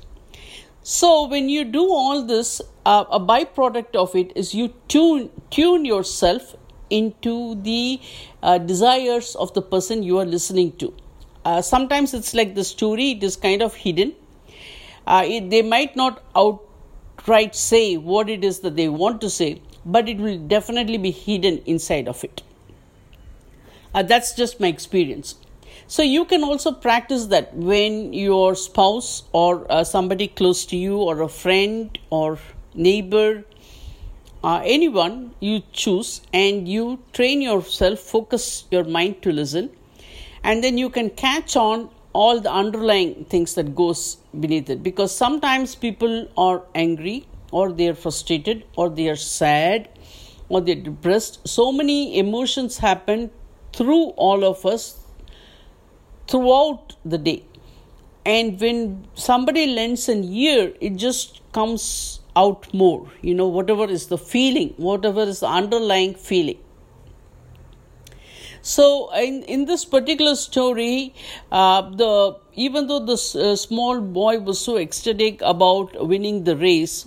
so 0.83 1.27
when 1.27 1.49
you 1.49 1.63
do 1.63 1.83
all 1.91 2.23
this 2.23 2.61
uh, 2.85 3.03
a 3.11 3.19
byproduct 3.19 3.95
of 3.95 4.15
it 4.15 4.31
is 4.35 4.53
you 4.53 4.73
tune 4.87 5.29
tune 5.49 5.85
yourself 5.85 6.55
into 6.89 7.55
the 7.61 7.99
uh, 8.43 8.57
desires 8.57 9.35
of 9.35 9.53
the 9.53 9.61
person 9.61 10.03
you 10.03 10.19
are 10.19 10.25
listening 10.25 10.71
to. 10.77 10.93
Uh, 11.43 11.61
sometimes 11.61 12.13
it's 12.13 12.33
like 12.33 12.55
the 12.55 12.63
story, 12.63 13.11
it 13.11 13.23
is 13.23 13.35
kind 13.35 13.61
of 13.61 13.75
hidden. 13.75 14.13
Uh, 15.05 15.23
it, 15.25 15.49
they 15.49 15.61
might 15.61 15.95
not 15.95 16.23
outright 16.35 17.55
say 17.55 17.97
what 17.97 18.29
it 18.29 18.43
is 18.43 18.59
that 18.61 18.75
they 18.75 18.89
want 18.89 19.21
to 19.21 19.29
say, 19.29 19.61
but 19.85 20.09
it 20.09 20.17
will 20.17 20.39
definitely 20.39 20.97
be 20.97 21.11
hidden 21.11 21.59
inside 21.65 22.07
of 22.07 22.23
it. 22.23 22.41
Uh, 23.93 24.01
that's 24.01 24.33
just 24.33 24.59
my 24.59 24.67
experience. 24.67 25.35
So 25.88 26.02
you 26.02 26.26
can 26.26 26.43
also 26.43 26.71
practice 26.71 27.28
that 27.28 27.56
when 27.56 28.12
your 28.12 28.56
spouse 28.56 29.24
or 29.32 29.71
uh, 29.71 29.84
somebody 29.84 30.28
close 30.28 30.65
to 30.67 30.76
you, 30.76 30.98
or 30.98 31.21
a 31.21 31.30
friend 31.30 31.98
or 32.10 32.39
neighbor, 32.74 33.43
uh, 34.43 34.62
anyone 34.63 35.36
you 35.39 35.62
choose 35.74 36.21
and 36.34 36.67
you 36.67 37.00
train 37.13 37.41
yourself 37.41 38.00
focus 38.00 38.65
your 38.69 38.84
mind 38.84 39.21
to 39.24 39.32
listen 39.32 39.71
and 40.43 40.63
then 40.63 40.78
you 40.78 40.88
can 40.88 41.10
catch 41.10 41.56
on 41.56 41.89
all 42.13 42.39
the 42.39 42.52
underlying 42.52 43.26
things 43.26 43.56
that 43.56 43.76
goes 43.76 44.17
beneath 44.39 44.69
it. 44.69 44.84
Because 44.84 45.15
sometimes 45.15 45.76
people 45.76 46.28
are 46.38 46.63
angry 46.74 47.28
or 47.52 47.71
they 47.71 47.89
are 47.89 47.95
frustrated 47.95 48.63
or 48.76 48.89
they 48.89 49.10
are 49.10 49.15
sad 49.15 49.89
or 50.48 50.62
they're 50.62 50.76
depressed. 50.76 51.48
So 51.48 51.71
many 51.71 52.17
emotions 52.17 52.78
happen 52.78 53.32
through 53.74 54.10
all 54.28 54.45
of 54.45 54.65
us 54.65 55.04
throughout 56.27 56.95
the 57.03 57.17
day. 57.17 57.43
And 58.25 58.59
when 58.59 59.07
somebody 59.13 59.67
lends 59.67 60.09
an 60.09 60.23
ear 60.23 60.73
it 60.81 60.95
just 60.95 61.41
comes 61.51 62.19
out 62.35 62.73
more, 62.73 63.07
you 63.21 63.33
know, 63.33 63.47
whatever 63.47 63.85
is 63.85 64.07
the 64.07 64.17
feeling, 64.17 64.73
whatever 64.77 65.21
is 65.21 65.39
the 65.39 65.47
underlying 65.47 66.15
feeling. 66.15 66.57
So, 68.61 69.13
in, 69.13 69.43
in 69.43 69.65
this 69.65 69.85
particular 69.85 70.35
story, 70.35 71.13
uh, 71.51 71.88
the 71.88 72.38
even 72.55 72.88
though 72.88 73.05
this 73.05 73.35
uh, 73.35 73.55
small 73.55 74.01
boy 74.01 74.39
was 74.39 74.59
so 74.59 74.77
ecstatic 74.77 75.39
about 75.43 76.07
winning 76.07 76.45
the 76.45 76.57
race, 76.57 77.05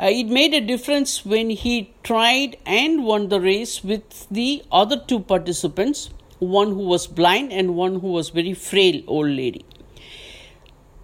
uh, 0.00 0.06
it 0.10 0.26
made 0.26 0.52
a 0.52 0.60
difference 0.60 1.24
when 1.24 1.50
he 1.50 1.92
tried 2.02 2.56
and 2.66 3.04
won 3.04 3.28
the 3.28 3.40
race 3.40 3.84
with 3.84 4.26
the 4.30 4.64
other 4.72 4.96
two 4.96 5.20
participants, 5.20 6.10
one 6.44 6.68
who 6.68 6.84
was 6.84 7.06
blind 7.06 7.52
and 7.52 7.74
one 7.74 8.00
who 8.00 8.08
was 8.08 8.30
very 8.30 8.54
frail 8.54 9.02
old 9.06 9.28
lady. 9.28 9.64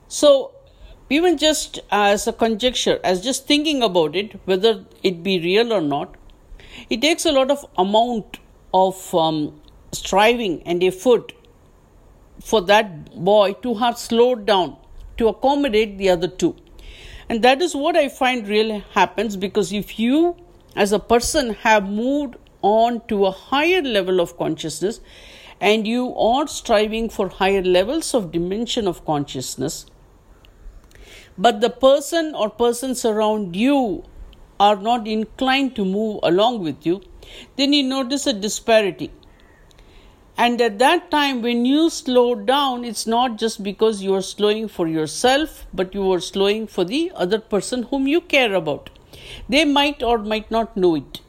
So, 0.09 0.53
even 1.09 1.39
just 1.39 1.81
as 1.91 2.27
a 2.27 2.33
conjecture, 2.33 3.01
as 3.03 3.23
just 3.23 3.47
thinking 3.47 3.83
about 3.83 4.15
it, 4.15 4.39
whether 4.45 4.85
it 5.03 5.23
be 5.23 5.39
real 5.41 5.73
or 5.73 5.81
not, 5.81 6.15
it 6.89 7.01
takes 7.03 7.25
a 7.25 7.33
lot 7.33 7.51
of 7.51 7.65
amount 7.77 8.39
of 8.73 9.15
um, 9.15 9.61
striving 9.93 10.63
and 10.63 10.83
effort 10.83 11.33
for 12.41 12.61
that 12.63 13.15
boy 13.15 13.53
to 13.63 13.75
have 13.75 13.99
slowed 13.99 14.47
down 14.47 14.77
to 15.17 15.29
accommodate 15.29 15.99
the 15.99 16.09
other 16.09 16.29
two. 16.29 16.57
And 17.29 17.43
that 17.43 17.61
is 17.63 17.75
what 17.77 17.97
I 17.97 18.09
find 18.09 18.49
really 18.49 18.85
happens 18.93 19.37
because 19.37 19.73
if 19.73 19.99
you, 19.99 20.37
as 20.75 20.93
a 20.93 20.99
person, 20.99 21.55
have 21.55 21.89
moved 21.89 22.37
on 22.63 23.01
to 23.09 23.27
a 23.27 23.31
higher 23.31 23.83
level 23.83 24.21
of 24.21 24.37
consciousness 24.37 25.01
and 25.61 25.87
you 25.87 26.15
are 26.17 26.47
striving 26.47 27.09
for 27.09 27.29
higher 27.29 27.63
levels 27.63 28.15
of 28.15 28.33
dimension 28.33 28.89
of 28.89 29.05
consciousness, 29.05 29.87
but 31.37 31.61
the 31.61 31.71
person 31.71 32.35
or 32.35 32.51
persons 32.51 33.05
around 33.05 33.57
you 33.57 34.05
are 34.59 34.77
not 34.77 35.07
inclined 35.07 35.75
to 35.77 35.85
move 35.85 36.21
along 36.23 36.63
with 36.63 36.85
you, 36.87 37.03
then 37.57 37.73
you 37.73 37.83
notice 37.83 38.27
a 38.27 38.33
disparity. 38.33 39.11
And 40.37 40.61
at 40.63 40.79
that 40.79 41.11
time, 41.11 41.43
when 41.43 41.67
you 41.67 41.91
slow 41.91 42.35
down, 42.35 42.85
it's 42.85 43.07
not 43.07 43.37
just 43.37 43.63
because 43.63 44.03
you 44.03 44.15
are 44.15 44.23
slowing 44.23 44.69
for 44.69 44.89
yourself, 44.89 45.67
but 45.75 45.95
you 45.95 46.11
are 46.13 46.21
slowing 46.21 46.67
for 46.67 46.85
the 46.85 47.13
other 47.15 47.39
person 47.39 47.83
whom 47.85 48.07
you 48.07 48.23
care 48.23 48.55
about. 48.55 48.89
They 49.49 49.67
might 49.67 50.03
or 50.03 50.19
might 50.19 50.51
not 50.51 50.77
know 50.77 50.95
it. 50.95 51.21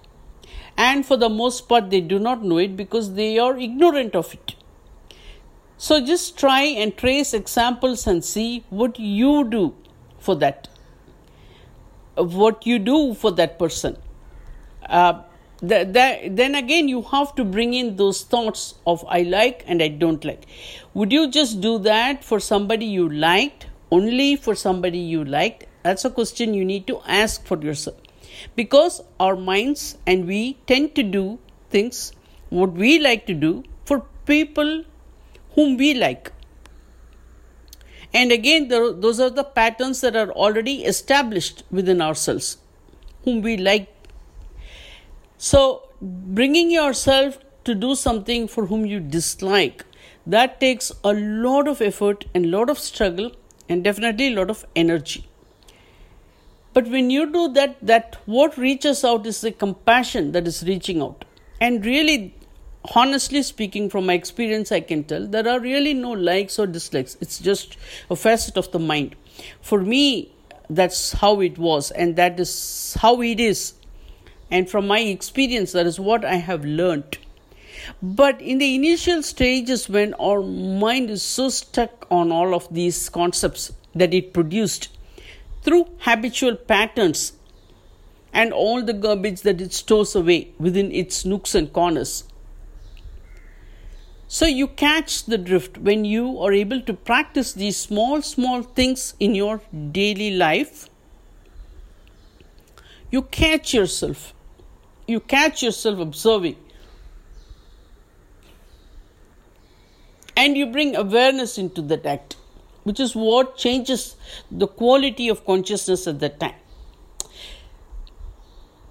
And 0.77 1.05
for 1.05 1.17
the 1.17 1.29
most 1.29 1.67
part, 1.67 1.89
they 1.89 2.01
do 2.01 2.19
not 2.19 2.43
know 2.43 2.57
it 2.57 2.75
because 2.75 3.13
they 3.13 3.38
are 3.38 3.57
ignorant 3.57 4.15
of 4.15 4.34
it. 4.34 4.55
So 5.77 5.99
just 6.05 6.38
try 6.38 6.62
and 6.62 6.95
trace 6.95 7.34
examples 7.34 8.05
and 8.05 8.23
see 8.23 8.63
what 8.69 8.99
you 8.99 9.43
do 9.49 9.75
for 10.19 10.36
that. 10.36 10.67
What 12.15 12.67
you 12.67 12.77
do 12.79 13.13
for 13.13 13.31
that 13.31 13.57
person. 13.57 13.97
Uh, 14.88 15.23
the, 15.62 15.86
the, 15.86 16.29
then 16.29 16.55
again 16.55 16.88
you 16.88 17.03
have 17.03 17.36
to 17.36 17.45
bring 17.45 17.73
in 17.73 17.95
those 17.95 18.23
thoughts 18.23 18.75
of 18.88 19.05
i 19.07 19.21
like 19.21 19.63
and 19.67 19.81
i 19.84 19.88
don't 19.88 20.25
like 20.25 20.47
would 20.95 21.12
you 21.12 21.29
just 21.29 21.62
do 21.62 21.77
that 21.77 22.23
for 22.23 22.39
somebody 22.39 22.86
you 22.86 23.07
liked 23.07 23.67
only 23.91 24.36
for 24.36 24.55
somebody 24.55 24.97
you 24.97 25.23
liked 25.23 25.65
that's 25.84 26.03
a 26.03 26.10
question 26.10 26.55
you 26.55 26.65
need 26.65 26.88
to 26.88 26.99
ask 27.05 27.45
for 27.45 27.60
yourself 27.60 28.11
because 28.56 29.01
our 29.19 29.36
minds 29.36 29.97
and 30.06 30.27
we 30.27 30.58
tend 30.67 30.93
to 30.95 31.04
do 31.04 31.39
things 31.69 32.13
what 32.49 32.73
we 32.73 32.99
like 32.99 33.25
to 33.25 33.34
do 33.34 33.63
for 33.86 33.99
people 34.25 34.84
whom 35.56 35.77
we 35.77 35.93
like 35.93 36.32
and 38.13 38.32
again 38.32 38.67
those 38.67 39.19
are 39.19 39.30
the 39.30 39.43
patterns 39.43 40.01
that 40.01 40.15
are 40.15 40.32
already 40.32 40.84
established 40.84 41.63
within 41.71 42.01
ourselves 42.01 42.58
whom 43.23 43.41
we 43.41 43.56
like 43.58 43.89
so, 45.43 45.89
bringing 45.99 46.69
yourself 46.69 47.39
to 47.63 47.73
do 47.73 47.95
something 47.95 48.47
for 48.47 48.67
whom 48.67 48.86
you 48.86 48.99
dislike, 48.99 49.84
that 50.27 50.60
takes 50.60 50.91
a 51.04 51.13
lot 51.13 51.67
of 51.67 51.82
effort 51.82 52.25
and 52.36 52.51
lot 52.51 52.69
of 52.69 52.77
struggle 52.77 53.32
and 53.67 53.84
definitely 53.84 54.27
a 54.27 54.36
lot 54.36 54.51
of 54.51 54.63
energy. 54.75 55.30
But 56.73 56.88
when 56.88 57.10
you 57.10 57.31
do 57.31 57.49
that, 57.53 57.77
that 57.81 58.17
what 58.25 58.57
reaches 58.57 59.03
out 59.03 59.25
is 59.25 59.41
the 59.41 59.51
compassion 59.51 60.31
that 60.31 60.47
is 60.47 60.63
reaching 60.63 61.01
out. 61.01 61.25
And 61.60 61.86
really, 61.86 62.34
honestly 62.95 63.43
speaking, 63.43 63.89
from 63.89 64.05
my 64.05 64.13
experience, 64.13 64.71
I 64.71 64.79
can 64.81 65.03
tell 65.03 65.27
there 65.27 65.47
are 65.47 65.60
really 65.60 65.93
no 65.93 66.12
likes 66.12 66.57
or 66.57 66.67
dislikes. 66.67 67.17
It's 67.19 67.39
just 67.39 67.77
a 68.10 68.15
facet 68.15 68.57
of 68.57 68.71
the 68.71 68.79
mind. 68.79 69.15
For 69.62 69.81
me, 69.81 70.34
that's 70.69 71.12
how 71.12 71.41
it 71.41 71.57
was, 71.57 71.91
and 71.91 72.15
that 72.15 72.39
is 72.39 72.95
how 73.01 73.21
it 73.21 73.39
is 73.39 73.73
and 74.51 74.69
from 74.69 74.86
my 74.86 74.99
experience, 74.99 75.71
that 75.71 75.88
is 75.88 75.99
what 75.99 76.25
I 76.25 76.36
have 76.36 76.65
learned. 76.65 77.17
But 78.01 78.41
in 78.41 78.57
the 78.57 78.75
initial 78.75 79.23
stages, 79.23 79.88
when 79.88 80.13
our 80.15 80.41
mind 80.41 81.10
is 81.10 81.23
so 81.23 81.47
stuck 81.47 82.05
on 82.12 82.31
all 82.31 82.53
of 82.53 82.71
these 82.71 83.07
concepts 83.10 83.71
that 83.95 84.13
it 84.13 84.34
produced 84.34 84.89
through 85.62 85.88
habitual 86.00 86.56
patterns 86.56 87.34
and 88.34 88.54
all 88.54 88.84
the 88.84 88.93
garbage 88.93 89.41
that 89.41 89.62
it 89.62 89.74
stores 89.74 90.15
away 90.15 90.54
within 90.58 90.91
its 90.91 91.26
nooks 91.26 91.54
and 91.54 91.71
corners. 91.74 92.24
So, 94.28 94.45
you 94.45 94.67
catch 94.67 95.26
the 95.26 95.38
drift 95.38 95.78
when 95.78 96.06
you 96.06 96.39
are 96.39 96.54
able 96.54 96.82
to 96.84 96.93
practice 96.93 97.52
these 97.52 97.76
small, 97.76 98.21
small 98.21 98.62
things 98.63 99.13
in 99.19 99.36
your 99.36 99.62
daily 99.91 100.32
life. 100.32 100.88
You 103.10 103.24
catch 103.24 103.74
yourself 103.74 104.34
you 105.12 105.19
catch 105.19 105.62
yourself 105.62 106.00
observing 106.00 106.56
and 110.36 110.58
you 110.58 110.65
bring 110.65 110.95
awareness 110.95 111.58
into 111.58 111.82
that 111.84 112.06
act, 112.06 112.38
which 112.83 112.99
is 112.99 113.15
what 113.15 113.57
changes 113.57 114.15
the 114.49 114.67
quality 114.67 115.29
of 115.29 115.45
consciousness 115.45 116.07
at 116.07 116.19
that 116.19 116.39
time. 116.39 116.55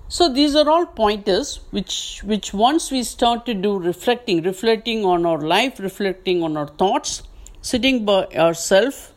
So 0.09 0.29
these 0.29 0.57
are 0.57 0.69
all 0.69 0.87
pointers 0.87 1.61
which 1.71 2.21
which 2.25 2.53
once 2.53 2.91
we 2.91 3.03
start 3.05 3.47
to 3.47 3.55
do 3.55 3.79
reflecting, 3.79 4.43
reflecting 4.43 5.05
on 5.05 5.25
our 5.25 5.41
life, 5.41 5.79
reflecting 5.79 6.43
on 6.43 6.57
our 6.57 6.67
thoughts, 6.67 7.23
sitting 7.63 8.05
by 8.05 8.27
ourselves 8.47 9.13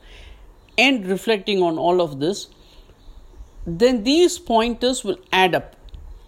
and 0.78 1.08
reflecting 1.08 1.64
on 1.64 1.80
all 1.80 2.00
of 2.00 2.20
this, 2.20 2.48
then 3.66 4.04
these 4.04 4.38
pointers 4.38 5.04
will 5.04 5.18
add 5.32 5.56
up 5.56 5.76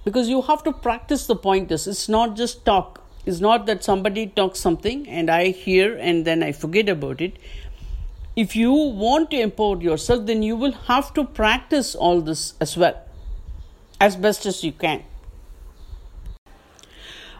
because 0.04 0.30
you 0.30 0.42
have 0.42 0.64
to 0.64 0.72
practice 0.72 1.28
the 1.28 1.36
pointers. 1.36 1.86
It's 1.88 2.08
not 2.08 2.36
just 2.36 2.66
talk. 2.66 3.04
It's 3.26 3.40
not 3.40 3.66
that 3.66 3.84
somebody 3.84 4.28
talks 4.28 4.60
something 4.60 5.08
and 5.08 5.30
I 5.30 5.50
hear 5.50 5.96
and 5.98 6.26
then 6.26 6.44
I 6.44 6.52
forget 6.52 6.90
about 6.90 7.22
it. 7.22 7.38
If 8.36 8.54
you 8.54 8.74
want 8.74 9.32
to 9.32 9.40
empower 9.40 9.82
yourself, 9.82 10.26
then 10.26 10.44
you 10.44 10.58
will 10.58 10.74
have 10.88 11.14
to 11.14 11.24
practice 11.24 11.96
all 11.96 12.20
this 12.20 12.54
as 12.60 12.76
well, 12.76 13.02
as 14.02 14.18
best 14.18 14.46
as 14.46 14.62
you 14.62 14.74
can. 14.74 15.04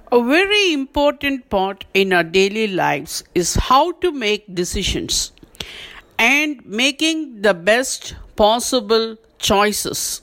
A 0.10 0.24
very 0.24 0.72
important 0.72 1.50
part 1.50 1.84
in 1.94 2.14
our 2.14 2.24
daily 2.24 2.68
lives 2.68 3.24
is 3.34 3.56
how 3.56 3.92
to 3.94 4.12
make 4.12 4.56
decisions 4.56 5.34
and 6.18 6.66
making 6.66 7.42
the 7.42 7.54
best 7.54 8.16
possible 8.38 9.18
choices. 9.38 10.22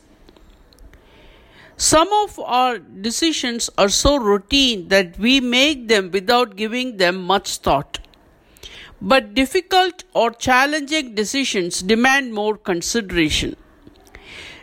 Some 1.77 2.09
of 2.13 2.39
our 2.39 2.79
decisions 2.79 3.69
are 3.77 3.91
so 3.91 4.17
routine 4.17 4.89
that 4.89 5.19
we 5.19 5.41
make 5.41 5.89
them 5.89 6.11
without 6.11 6.57
giving 6.57 6.97
them 6.97 7.23
much 7.23 7.57
thought. 7.59 7.99
But 9.03 9.35
difficult 9.35 10.05
or 10.15 10.31
challenging 10.31 11.15
decisions 11.15 11.81
demand 11.83 12.33
more 12.33 12.57
consideration. 12.57 13.57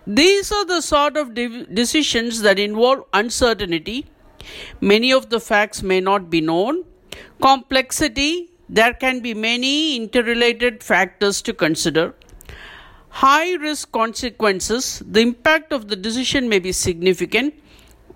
These 0.08 0.52
are 0.52 0.66
the 0.66 0.82
sort 0.82 1.18
of 1.18 1.34
de- 1.36 1.66
decisions 1.66 2.42
that 2.42 2.58
involve 2.58 3.04
uncertainty. 3.14 4.08
Many 4.82 5.12
of 5.12 5.30
the 5.30 5.40
facts 5.40 5.84
may 5.84 6.00
not 6.00 6.30
be 6.30 6.42
known. 6.42 6.86
Complexity, 7.42 8.50
there 8.70 8.94
can 8.94 9.20
be 9.20 9.34
many 9.34 9.96
interrelated 9.96 10.82
factors 10.84 11.42
to 11.44 11.54
consider 11.54 12.14
high 13.10 13.54
risk 13.56 13.92
consequences, 13.92 15.02
the 15.06 15.20
impact 15.20 15.74
of 15.74 15.88
the 15.88 15.96
decision 15.96 16.48
may 16.48 16.60
be 16.60 16.72
significant. 16.72 17.54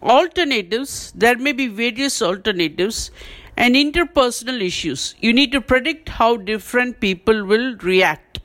Alternatives, 0.01 1.11
there 1.15 1.37
may 1.37 1.51
be 1.51 1.67
various 1.67 2.21
alternatives, 2.21 3.11
and 3.57 3.75
interpersonal 3.75 4.61
issues. 4.61 5.15
You 5.19 5.33
need 5.33 5.51
to 5.51 5.61
predict 5.61 6.09
how 6.09 6.37
different 6.37 6.99
people 6.99 7.45
will 7.45 7.75
react. 7.77 8.39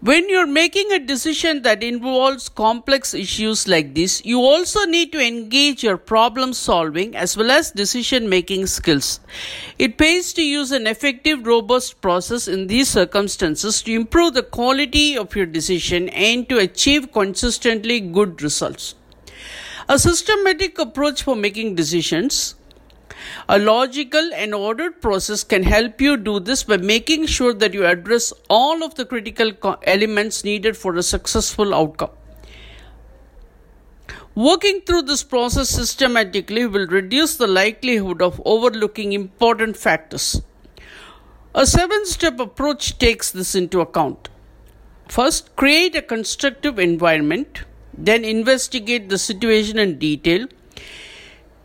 When 0.00 0.28
you're 0.28 0.46
making 0.46 0.92
a 0.92 1.00
decision 1.00 1.62
that 1.62 1.82
involves 1.82 2.48
complex 2.48 3.14
issues 3.14 3.66
like 3.66 3.96
this, 3.96 4.24
you 4.24 4.38
also 4.38 4.84
need 4.84 5.10
to 5.10 5.20
engage 5.20 5.82
your 5.82 5.96
problem 5.96 6.52
solving 6.52 7.16
as 7.16 7.36
well 7.36 7.50
as 7.50 7.72
decision 7.72 8.28
making 8.28 8.66
skills. 8.66 9.18
It 9.76 9.98
pays 9.98 10.32
to 10.34 10.42
use 10.42 10.70
an 10.70 10.86
effective, 10.86 11.44
robust 11.44 12.00
process 12.00 12.46
in 12.46 12.68
these 12.68 12.88
circumstances 12.88 13.82
to 13.82 13.92
improve 13.92 14.34
the 14.34 14.44
quality 14.44 15.18
of 15.18 15.34
your 15.34 15.46
decision 15.46 16.08
and 16.10 16.48
to 16.48 16.58
achieve 16.58 17.12
consistently 17.12 17.98
good 17.98 18.40
results. 18.40 18.94
A 19.88 19.98
systematic 19.98 20.78
approach 20.78 21.24
for 21.24 21.34
making 21.34 21.74
decisions 21.74 22.54
a 23.48 23.58
logical 23.58 24.30
and 24.34 24.54
ordered 24.54 25.00
process 25.00 25.44
can 25.44 25.62
help 25.62 26.00
you 26.00 26.16
do 26.16 26.40
this 26.40 26.62
by 26.62 26.76
making 26.76 27.26
sure 27.26 27.54
that 27.54 27.74
you 27.74 27.86
address 27.86 28.32
all 28.48 28.82
of 28.82 28.94
the 28.94 29.04
critical 29.04 29.52
elements 29.82 30.44
needed 30.44 30.76
for 30.76 30.94
a 30.96 31.02
successful 31.02 31.74
outcome. 31.74 32.10
Working 34.34 34.82
through 34.82 35.02
this 35.02 35.24
process 35.24 35.68
systematically 35.68 36.64
will 36.66 36.86
reduce 36.86 37.36
the 37.36 37.48
likelihood 37.48 38.22
of 38.22 38.40
overlooking 38.44 39.12
important 39.12 39.76
factors. 39.76 40.42
A 41.54 41.66
seven 41.66 42.06
step 42.06 42.38
approach 42.38 42.98
takes 42.98 43.32
this 43.32 43.56
into 43.56 43.80
account. 43.80 44.28
First, 45.08 45.56
create 45.56 45.96
a 45.96 46.02
constructive 46.02 46.78
environment, 46.78 47.64
then, 47.96 48.24
investigate 48.24 49.08
the 49.08 49.18
situation 49.18 49.76
in 49.78 49.98
detail, 49.98 50.46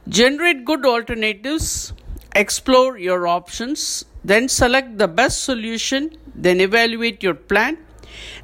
generate 0.08 0.66
good 0.66 0.86
alternatives, 0.86 1.94
explore 2.36 2.98
your 2.98 3.28
options, 3.28 4.06
then, 4.24 4.48
select 4.48 4.98
the 4.98 5.08
best 5.08 5.44
solution, 5.44 6.18
then, 6.34 6.60
evaluate 6.62 7.24
your 7.24 7.34
plan, 7.34 7.78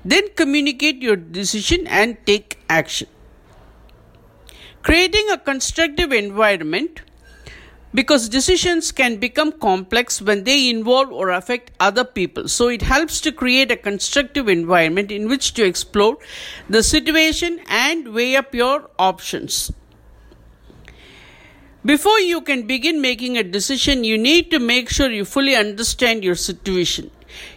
then, 0.04 0.30
communicate 0.36 1.02
your 1.02 1.16
decision 1.16 1.88
and 1.88 2.18
take 2.26 2.60
action. 2.70 3.08
Creating 4.82 5.30
a 5.30 5.38
constructive 5.38 6.12
environment 6.12 7.02
because 7.94 8.30
decisions 8.30 8.92
can 8.92 9.18
become 9.18 9.52
complex 9.52 10.22
when 10.22 10.44
they 10.44 10.70
involve 10.70 11.12
or 11.12 11.30
affect 11.30 11.72
other 11.80 12.04
people. 12.04 12.48
So 12.48 12.68
it 12.68 12.84
helps 12.84 13.20
to 13.22 13.32
create 13.32 13.72
a 13.72 13.76
constructive 13.76 14.48
environment 14.48 15.12
in 15.12 15.28
which 15.28 15.54
to 15.56 15.66
explore 15.66 16.18
the 16.70 16.84
situation 16.84 17.60
and 17.68 18.14
weigh 18.14 18.36
up 18.36 18.54
your 18.54 18.90
options. 19.00 19.72
Before 21.86 22.20
you 22.20 22.42
can 22.42 22.68
begin 22.68 23.00
making 23.00 23.38
a 23.38 23.44
decision, 23.44 24.04
you 24.04 24.18
need 24.18 24.52
to 24.52 24.60
make 24.60 24.90
sure 24.90 25.10
you 25.10 25.24
fully 25.24 25.56
understand 25.56 26.26
your 26.26 26.36
situation. 26.36 27.10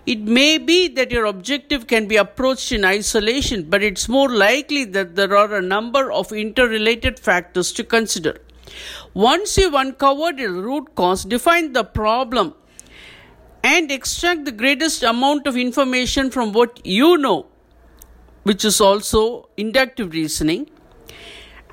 It 0.07 0.20
may 0.20 0.59
be 0.59 0.87
that 0.89 1.11
your 1.11 1.25
objective 1.25 1.89
can 1.89 2.07
be 2.07 2.16
approached 2.16 2.70
in 2.70 2.85
isolation, 2.85 3.64
but 3.68 3.83
it's 3.83 4.09
more 4.09 4.29
likely 4.29 4.85
that 4.85 5.16
there 5.16 5.37
are 5.37 5.57
a 5.57 5.61
number 5.61 6.12
of 6.12 6.33
interrelated 6.33 7.18
factors 7.18 7.73
to 7.73 7.83
consider. 7.83 8.41
Once 9.12 9.59
you've 9.59 9.75
uncovered 9.75 10.37
the 10.37 10.49
root 10.49 10.95
cause, 10.95 11.25
define 11.25 11.73
the 11.73 11.83
problem 11.83 12.55
and 13.64 13.91
extract 13.91 14.45
the 14.45 14.53
greatest 14.53 15.03
amount 15.03 15.49
of 15.49 15.57
information 15.57 16.31
from 16.31 16.53
what 16.53 16.81
you 16.87 17.18
know, 17.18 17.47
which 18.45 18.64
is 18.64 18.81
also 18.81 19.49
inductive 19.57 20.12
reasoning, 20.12 20.70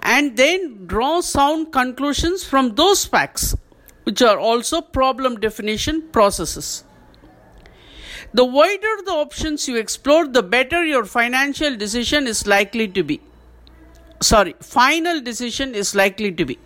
and 0.02 0.38
then 0.38 0.86
draw 0.88 1.22
sound 1.22 1.72
conclusions 1.72 2.44
from 2.44 2.76
those 2.76 3.06
facts, 3.06 3.56
which 4.04 4.22
are 4.22 4.40
also 4.40 4.82
problem 4.82 5.40
definition 5.40 6.02
processes. 6.12 6.84
The 8.34 8.46
wider 8.46 8.96
the 9.06 9.12
options 9.12 9.68
you 9.68 9.78
explore, 9.78 10.28
the 10.28 10.44
better 10.44 10.84
your 10.84 11.06
financial 11.06 11.76
decision 11.76 12.28
is 12.28 12.46
likely 12.46 12.88
to 12.90 13.04
be. 13.04 13.22
Sorry, 14.22 14.56
final 14.60 15.22
decision 15.22 15.74
is 15.74 15.96
likely 15.96 16.32
to 16.34 16.46
be. 16.46 16.60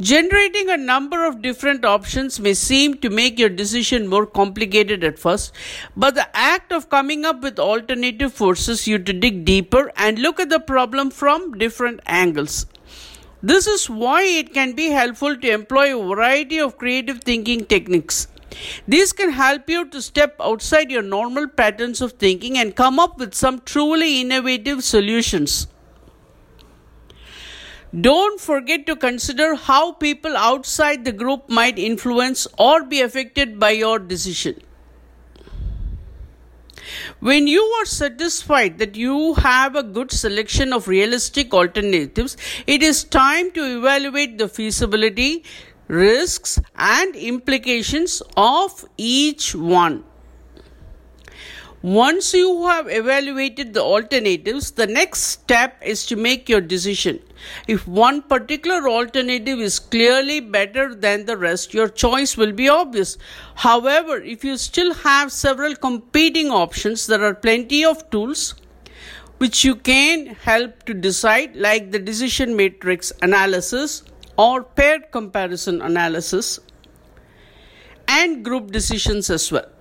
Generating 0.00 0.70
a 0.70 0.76
number 0.76 1.24
of 1.24 1.40
different 1.40 1.84
options 1.84 2.40
may 2.40 2.54
seem 2.54 2.94
to 2.94 3.08
make 3.08 3.38
your 3.38 3.48
decision 3.48 4.08
more 4.08 4.26
complicated 4.26 5.04
at 5.04 5.20
first, 5.20 5.52
but 5.96 6.16
the 6.16 6.36
act 6.36 6.72
of 6.72 6.90
coming 6.90 7.24
up 7.24 7.42
with 7.42 7.60
alternative 7.60 8.32
forces 8.32 8.88
you 8.88 8.98
to 8.98 9.12
dig 9.12 9.44
deeper 9.44 9.92
and 9.96 10.18
look 10.18 10.40
at 10.40 10.48
the 10.48 10.58
problem 10.58 11.10
from 11.10 11.56
different 11.58 12.00
angles. 12.06 12.66
This 13.40 13.68
is 13.68 13.88
why 13.88 14.24
it 14.24 14.52
can 14.52 14.72
be 14.72 14.88
helpful 14.88 15.36
to 15.36 15.50
employ 15.50 15.96
a 15.96 16.08
variety 16.08 16.58
of 16.58 16.76
creative 16.76 17.20
thinking 17.22 17.64
techniques. 17.64 18.26
These 18.88 19.12
can 19.12 19.30
help 19.30 19.70
you 19.70 19.84
to 19.90 20.02
step 20.02 20.34
outside 20.40 20.90
your 20.90 21.02
normal 21.02 21.46
patterns 21.46 22.00
of 22.00 22.12
thinking 22.14 22.58
and 22.58 22.74
come 22.74 22.98
up 22.98 23.18
with 23.18 23.32
some 23.32 23.60
truly 23.60 24.20
innovative 24.20 24.82
solutions. 24.82 25.68
Don't 28.00 28.40
forget 28.40 28.86
to 28.86 28.96
consider 28.96 29.54
how 29.54 29.92
people 29.92 30.36
outside 30.36 31.04
the 31.04 31.12
group 31.12 31.48
might 31.48 31.78
influence 31.78 32.46
or 32.58 32.82
be 32.82 33.00
affected 33.00 33.60
by 33.60 33.70
your 33.70 33.98
decision. 34.00 34.60
When 37.20 37.46
you 37.46 37.62
are 37.62 37.84
satisfied 37.84 38.78
that 38.78 38.96
you 38.96 39.34
have 39.34 39.76
a 39.76 39.82
good 39.82 40.10
selection 40.10 40.72
of 40.72 40.88
realistic 40.88 41.54
alternatives, 41.54 42.36
it 42.66 42.82
is 42.82 43.04
time 43.04 43.52
to 43.52 43.78
evaluate 43.78 44.38
the 44.38 44.48
feasibility, 44.48 45.44
risks, 45.86 46.60
and 46.76 47.14
implications 47.14 48.22
of 48.36 48.84
each 48.96 49.54
one. 49.54 50.04
Once 51.84 52.32
you 52.32 52.66
have 52.66 52.88
evaluated 52.88 53.74
the 53.74 53.82
alternatives, 53.82 54.70
the 54.70 54.86
next 54.86 55.20
step 55.20 55.76
is 55.84 56.06
to 56.06 56.16
make 56.16 56.48
your 56.48 56.62
decision. 56.62 57.20
If 57.68 57.86
one 57.86 58.22
particular 58.22 58.88
alternative 58.88 59.60
is 59.60 59.78
clearly 59.78 60.40
better 60.40 60.94
than 60.94 61.26
the 61.26 61.36
rest, 61.36 61.74
your 61.74 61.90
choice 61.90 62.38
will 62.38 62.52
be 62.52 62.70
obvious. 62.70 63.18
However, 63.56 64.16
if 64.16 64.42
you 64.42 64.56
still 64.56 64.94
have 64.94 65.30
several 65.30 65.76
competing 65.76 66.50
options, 66.50 67.06
there 67.06 67.22
are 67.22 67.34
plenty 67.34 67.84
of 67.84 68.08
tools 68.08 68.54
which 69.36 69.62
you 69.62 69.76
can 69.76 70.28
help 70.28 70.84
to 70.84 70.94
decide, 70.94 71.54
like 71.54 71.90
the 71.90 71.98
decision 71.98 72.56
matrix 72.56 73.12
analysis 73.20 74.04
or 74.38 74.62
paired 74.62 75.10
comparison 75.10 75.82
analysis, 75.82 76.60
and 78.08 78.42
group 78.42 78.70
decisions 78.70 79.28
as 79.28 79.52
well. 79.52 79.73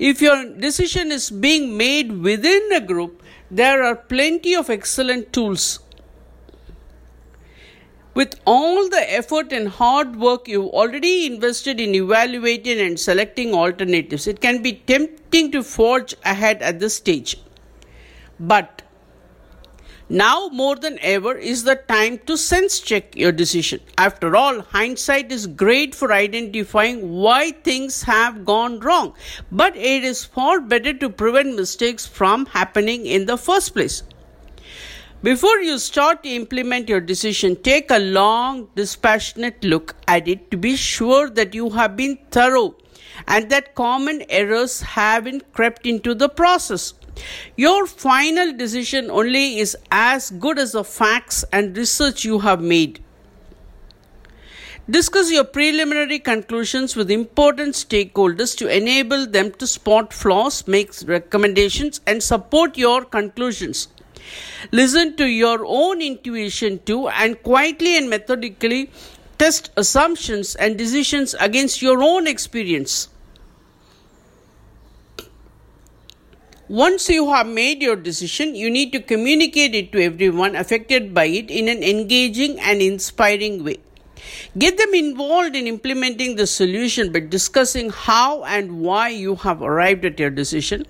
If 0.00 0.22
your 0.22 0.54
decision 0.54 1.12
is 1.12 1.28
being 1.30 1.76
made 1.76 2.10
within 2.22 2.72
a 2.72 2.80
group, 2.80 3.22
there 3.50 3.82
are 3.82 3.94
plenty 3.94 4.54
of 4.54 4.70
excellent 4.70 5.30
tools. 5.30 5.80
With 8.14 8.40
all 8.46 8.88
the 8.88 9.12
effort 9.12 9.52
and 9.52 9.68
hard 9.68 10.16
work 10.16 10.48
you've 10.48 10.70
already 10.70 11.26
invested 11.26 11.78
in 11.78 11.94
evaluating 11.94 12.80
and 12.80 12.98
selecting 12.98 13.52
alternatives, 13.52 14.26
it 14.26 14.40
can 14.40 14.62
be 14.62 14.72
tempting 14.86 15.52
to 15.52 15.62
forge 15.62 16.14
ahead 16.24 16.62
at 16.62 16.80
this 16.80 16.94
stage. 16.94 17.36
But 18.38 18.80
now 20.10 20.48
more 20.48 20.74
than 20.74 20.98
ever 21.00 21.36
is 21.36 21.62
the 21.62 21.76
time 21.76 22.18
to 22.26 22.36
sense 22.36 22.80
check 22.80 23.14
your 23.14 23.30
decision. 23.30 23.78
After 23.96 24.34
all, 24.34 24.60
hindsight 24.60 25.30
is 25.30 25.46
great 25.46 25.94
for 25.94 26.12
identifying 26.12 27.12
why 27.12 27.52
things 27.52 28.02
have 28.02 28.44
gone 28.44 28.80
wrong, 28.80 29.14
but 29.52 29.76
it 29.76 30.02
is 30.02 30.24
far 30.24 30.60
better 30.60 30.92
to 30.94 31.08
prevent 31.08 31.54
mistakes 31.54 32.06
from 32.06 32.46
happening 32.46 33.06
in 33.06 33.26
the 33.26 33.38
first 33.38 33.72
place. 33.72 34.02
Before 35.22 35.60
you 35.60 35.78
start 35.78 36.24
to 36.24 36.28
implement 36.28 36.88
your 36.88 37.00
decision, 37.00 37.54
take 37.54 37.90
a 37.92 38.00
long, 38.00 38.68
dispassionate 38.74 39.62
look 39.62 39.94
at 40.08 40.26
it 40.26 40.50
to 40.50 40.56
be 40.56 40.74
sure 40.74 41.30
that 41.30 41.54
you 41.54 41.70
have 41.70 41.94
been 41.96 42.18
thorough 42.32 42.74
and 43.28 43.48
that 43.50 43.74
common 43.74 44.24
errors 44.28 44.80
haven't 44.80 45.52
crept 45.52 45.86
into 45.86 46.14
the 46.14 46.28
process. 46.28 46.94
Your 47.56 47.86
final 47.86 48.52
decision 48.52 49.10
only 49.10 49.58
is 49.58 49.76
as 49.90 50.30
good 50.30 50.58
as 50.58 50.72
the 50.72 50.84
facts 50.84 51.44
and 51.52 51.76
research 51.76 52.24
you 52.24 52.40
have 52.40 52.62
made. 52.62 53.02
Discuss 54.88 55.30
your 55.30 55.44
preliminary 55.44 56.18
conclusions 56.18 56.96
with 56.96 57.10
important 57.10 57.74
stakeholders 57.74 58.56
to 58.56 58.66
enable 58.66 59.26
them 59.26 59.52
to 59.52 59.66
spot 59.66 60.12
flaws, 60.12 60.66
make 60.66 60.90
recommendations, 61.06 62.00
and 62.06 62.20
support 62.20 62.76
your 62.76 63.04
conclusions. 63.04 63.88
Listen 64.72 65.16
to 65.16 65.26
your 65.26 65.64
own 65.64 66.02
intuition 66.02 66.80
too 66.84 67.08
and 67.08 67.40
quietly 67.42 67.96
and 67.96 68.10
methodically 68.10 68.90
test 69.38 69.70
assumptions 69.76 70.54
and 70.56 70.76
decisions 70.76 71.34
against 71.38 71.82
your 71.82 72.02
own 72.02 72.26
experience. 72.26 73.08
Once 76.70 77.08
you 77.08 77.28
have 77.32 77.48
made 77.48 77.82
your 77.82 77.96
decision, 77.96 78.54
you 78.54 78.70
need 78.70 78.92
to 78.92 79.00
communicate 79.00 79.74
it 79.74 79.90
to 79.90 80.00
everyone 80.00 80.54
affected 80.54 81.12
by 81.12 81.24
it 81.24 81.50
in 81.50 81.66
an 81.66 81.82
engaging 81.82 82.60
and 82.60 82.80
inspiring 82.80 83.64
way. 83.64 83.76
Get 84.56 84.78
them 84.78 84.94
involved 84.94 85.56
in 85.56 85.66
implementing 85.66 86.36
the 86.36 86.46
solution 86.46 87.10
by 87.10 87.18
discussing 87.18 87.90
how 87.90 88.44
and 88.44 88.82
why 88.82 89.08
you 89.08 89.34
have 89.34 89.62
arrived 89.62 90.04
at 90.04 90.20
your 90.20 90.30
decision. 90.30 90.86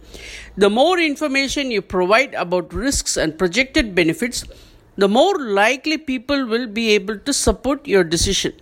The 0.54 0.68
more 0.68 0.98
information 0.98 1.70
you 1.70 1.80
provide 1.80 2.34
about 2.34 2.74
risks 2.74 3.16
and 3.16 3.38
projected 3.38 3.94
benefits, 3.94 4.44
the 4.96 5.08
more 5.08 5.38
likely 5.38 5.96
people 5.96 6.44
will 6.44 6.66
be 6.66 6.90
able 6.90 7.18
to 7.20 7.32
support 7.32 7.88
your 7.88 8.04
decision. 8.04 8.52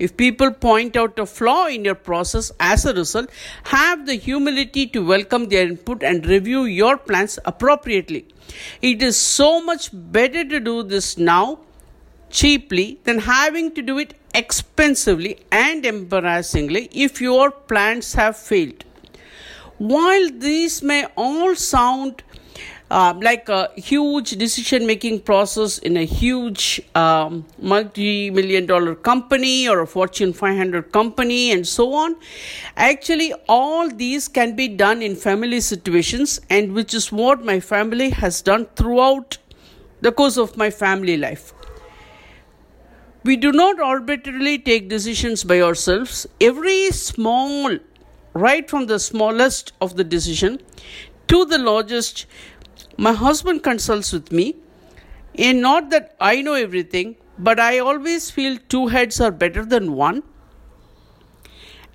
If 0.00 0.16
people 0.16 0.50
point 0.50 0.96
out 0.96 1.18
a 1.18 1.26
flaw 1.26 1.66
in 1.66 1.84
your 1.84 1.94
process 1.94 2.50
as 2.58 2.86
a 2.86 2.94
result, 2.94 3.28
have 3.64 4.06
the 4.06 4.14
humility 4.14 4.86
to 4.94 5.06
welcome 5.06 5.48
their 5.50 5.66
input 5.66 6.02
and 6.02 6.26
review 6.26 6.64
your 6.64 6.96
plans 6.96 7.38
appropriately. 7.44 8.26
It 8.80 9.02
is 9.02 9.18
so 9.18 9.62
much 9.62 9.90
better 9.92 10.42
to 10.44 10.58
do 10.58 10.82
this 10.82 11.18
now 11.18 11.60
cheaply 12.30 12.98
than 13.04 13.18
having 13.18 13.72
to 13.74 13.82
do 13.82 13.98
it 13.98 14.14
expensively 14.34 15.38
and 15.52 15.84
embarrassingly 15.84 16.88
if 16.92 17.20
your 17.20 17.50
plans 17.50 18.14
have 18.14 18.38
failed. 18.38 18.84
While 19.76 20.30
these 20.30 20.82
may 20.82 21.06
all 21.16 21.54
sound 21.54 22.22
um, 22.90 23.20
like 23.20 23.48
a 23.48 23.70
huge 23.76 24.30
decision 24.32 24.86
making 24.86 25.20
process 25.20 25.78
in 25.78 25.96
a 25.96 26.04
huge 26.04 26.82
um, 26.94 27.46
multi 27.58 28.30
million 28.30 28.66
dollar 28.66 28.94
company 28.94 29.68
or 29.68 29.80
a 29.80 29.86
Fortune 29.86 30.32
500 30.32 30.90
company 30.90 31.52
and 31.52 31.66
so 31.66 31.92
on. 31.94 32.16
Actually, 32.76 33.32
all 33.48 33.88
these 33.88 34.26
can 34.26 34.56
be 34.56 34.66
done 34.66 35.02
in 35.02 35.14
family 35.14 35.60
situations, 35.60 36.40
and 36.50 36.72
which 36.72 36.92
is 36.92 37.12
what 37.12 37.44
my 37.44 37.60
family 37.60 38.10
has 38.10 38.42
done 38.42 38.66
throughout 38.74 39.38
the 40.00 40.10
course 40.10 40.36
of 40.36 40.56
my 40.56 40.70
family 40.70 41.16
life. 41.16 41.52
We 43.22 43.36
do 43.36 43.52
not 43.52 43.78
arbitrarily 43.78 44.58
take 44.58 44.88
decisions 44.88 45.44
by 45.44 45.60
ourselves. 45.60 46.26
Every 46.40 46.90
small, 46.90 47.78
right 48.32 48.68
from 48.68 48.86
the 48.86 48.98
smallest 48.98 49.72
of 49.80 49.96
the 49.96 50.04
decision 50.04 50.58
to 51.28 51.44
the 51.44 51.58
largest, 51.58 52.26
my 53.06 53.12
husband 53.14 53.62
consults 53.62 54.12
with 54.12 54.30
me. 54.30 54.56
And 55.36 55.62
not 55.62 55.88
that 55.90 56.14
I 56.20 56.42
know 56.42 56.54
everything, 56.54 57.16
but 57.38 57.58
I 57.58 57.78
always 57.78 58.30
feel 58.30 58.58
two 58.68 58.88
heads 58.88 59.20
are 59.20 59.30
better 59.30 59.64
than 59.64 59.94
one. 59.94 60.22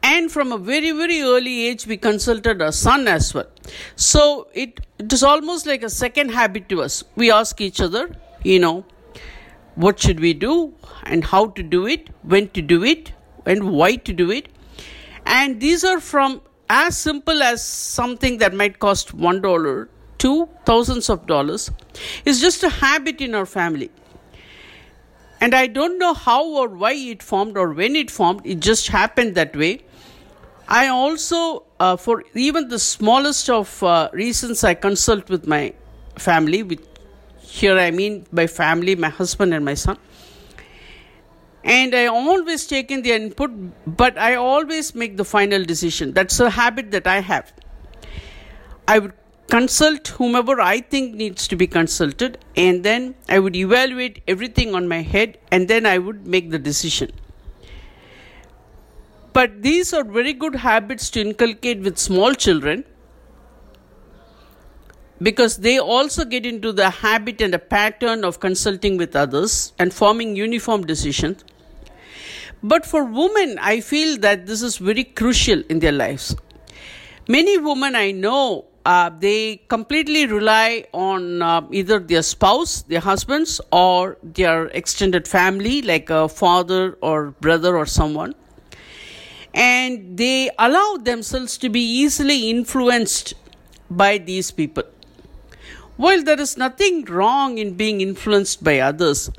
And 0.02 0.32
from 0.32 0.52
a 0.52 0.58
very, 0.58 0.92
very 0.92 1.22
early 1.22 1.68
age, 1.68 1.86
we 1.86 1.98
consulted 1.98 2.62
our 2.62 2.72
son 2.72 3.08
as 3.08 3.34
well. 3.34 3.48
So 3.96 4.48
it, 4.54 4.80
it 4.98 5.14
is 5.14 5.22
almost 5.22 5.68
like 5.68 5.84
a 5.84 5.90
second 5.90 6.30
habit 6.30 6.70
to 6.70 6.82
us. 6.82 7.04
We 7.16 7.32
ask 7.32 7.62
each 7.62 7.82
other, 7.82 8.10
you 8.44 8.60
know, 8.60 8.86
what 9.76 10.00
should 10.00 10.20
we 10.20 10.34
do 10.34 10.74
and 11.04 11.24
how 11.24 11.48
to 11.48 11.62
do 11.62 11.86
it, 11.86 12.10
when 12.24 12.50
to 12.50 12.62
do 12.62 12.84
it, 12.84 13.12
and 13.46 13.72
why 13.72 13.96
to 13.96 14.14
do 14.14 14.32
it. 14.32 14.50
And 15.26 15.60
these 15.60 15.84
are 15.84 16.00
from 16.00 16.42
as 16.70 16.98
simple 16.98 17.44
as 17.44 17.64
something 17.64 18.40
that 18.40 18.56
might 18.56 18.80
cost 18.80 19.14
one 19.14 19.42
dollar 19.42 19.90
to 20.26 20.50
thousands 20.66 21.10
of 21.10 21.28
dollars. 21.28 21.70
is 22.26 22.42
just 22.42 22.64
a 22.64 22.70
habit 22.70 23.22
in 23.22 23.36
our 23.36 23.46
family. 23.46 23.92
And 25.40 25.54
I 25.54 25.68
don't 25.68 26.00
know 26.00 26.14
how 26.14 26.44
or 26.62 26.70
why 26.70 26.94
it 26.94 27.22
formed 27.22 27.58
or 27.58 27.74
when 27.74 27.96
it 27.96 28.10
formed, 28.10 28.42
it 28.46 28.60
just 28.60 28.88
happened 28.88 29.36
that 29.36 29.56
way. 29.56 29.82
I 30.68 30.88
also, 30.88 31.64
uh, 31.80 31.96
for 31.96 32.24
even 32.34 32.70
the 32.70 32.80
smallest 32.80 33.50
of 33.50 33.84
uh, 33.84 34.10
reasons, 34.14 34.64
I 34.64 34.74
consult 34.74 35.30
with 35.30 35.46
my 35.46 35.74
family, 36.18 36.64
with 36.64 36.80
here 37.40 37.78
I 37.78 37.92
mean 37.92 38.26
by 38.34 38.48
family, 38.48 38.96
my 38.96 39.10
husband 39.10 39.54
and 39.54 39.64
my 39.64 39.76
son. 39.76 40.00
And 41.64 41.94
I 41.96 42.08
always 42.08 42.66
take 42.66 42.90
in 42.90 43.04
the 43.04 43.12
input, 43.12 43.52
but 43.86 44.18
I 44.18 44.36
always 44.36 44.96
make 44.96 45.18
the 45.18 45.26
final 45.26 45.64
decision. 45.64 46.14
That's 46.14 46.40
a 46.40 46.50
habit 46.50 46.92
that 46.92 47.06
I 47.06 47.20
have. 47.20 47.54
I 48.88 49.00
would 49.00 49.14
consult 49.50 50.08
whomever 50.08 50.60
I 50.60 50.80
think 50.80 51.16
needs 51.16 51.48
to 51.48 51.56
be 51.56 51.68
consulted, 51.68 52.38
and 52.56 52.84
then 52.84 53.16
I 53.30 53.40
would 53.40 53.56
evaluate 53.56 54.22
everything 54.28 54.76
on 54.76 54.88
my 54.88 55.02
head, 55.02 55.38
and 55.52 55.68
then 55.68 55.86
I 55.86 55.98
would 55.98 56.26
make 56.28 56.50
the 56.52 56.60
decision. 56.60 57.12
But 59.34 59.62
these 59.62 59.94
are 59.94 60.04
very 60.04 60.34
good 60.34 60.56
habits 60.56 61.10
to 61.12 61.22
inculcate 61.22 61.80
with 61.82 61.98
small 61.98 62.34
children 62.34 62.86
because 65.22 65.58
they 65.58 65.78
also 65.78 66.26
get 66.26 66.46
into 66.46 66.72
the 66.72 66.90
habit 66.90 67.42
and 67.42 67.54
a 67.54 67.60
pattern 67.60 68.24
of 68.24 68.40
consulting 68.40 68.98
with 68.98 69.16
others 69.16 69.74
and 69.80 69.94
forming 69.94 70.36
uniform 70.36 70.86
decisions. 70.86 71.44
But 72.64 72.86
for 72.86 73.04
women, 73.04 73.58
I 73.60 73.80
feel 73.82 74.18
that 74.20 74.46
this 74.46 74.62
is 74.62 74.78
very 74.78 75.04
crucial 75.04 75.64
in 75.70 75.80
their 75.80 75.92
lives. 75.92 76.36
Many 77.28 77.58
women 77.58 77.96
I 77.96 78.12
know, 78.12 78.66
uh, 78.86 79.10
they 79.10 79.58
completely 79.68 80.28
rely 80.28 80.86
on 80.94 81.42
uh, 81.42 81.62
either 81.72 82.00
their 82.00 82.22
spouse, 82.22 82.84
their 82.84 83.00
husbands, 83.00 83.60
or 83.72 84.18
their 84.22 84.68
extended 84.68 85.28
family, 85.28 85.82
like 85.82 86.10
a 86.12 86.30
father 86.30 86.98
or 87.02 87.32
brother 87.42 87.76
or 87.76 87.88
someone. 87.88 88.36
And 89.56 90.18
they 90.18 90.52
allow 90.60 90.98
themselves 90.98 91.58
to 91.60 91.70
be 91.70 91.82
easily 91.82 92.50
influenced 92.50 93.34
by 93.90 94.20
these 94.20 94.52
people. 94.52 94.84
While 95.98 96.24
there 96.24 96.40
is 96.40 96.58
nothing 96.58 97.06
wrong 97.06 97.58
in 97.58 97.76
being 97.76 98.02
influenced 98.02 98.64
by 98.64 98.80
others, 98.80 99.32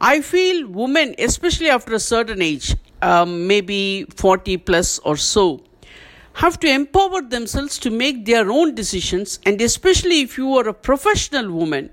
I 0.00 0.20
feel 0.20 0.68
women, 0.68 1.16
especially 1.18 1.70
after 1.70 1.94
a 1.94 2.00
certain 2.00 2.42
age, 2.42 2.76
um, 3.02 3.46
maybe 3.46 4.04
40 4.14 4.58
plus 4.58 4.98
or 5.00 5.16
so, 5.16 5.62
have 6.38 6.58
to 6.60 6.68
empower 6.70 7.20
themselves 7.20 7.78
to 7.78 7.90
make 7.90 8.24
their 8.24 8.48
own 8.48 8.74
decisions. 8.74 9.40
And 9.44 9.60
especially 9.60 10.20
if 10.20 10.38
you 10.38 10.54
are 10.54 10.68
a 10.68 10.74
professional 10.74 11.50
woman, 11.50 11.90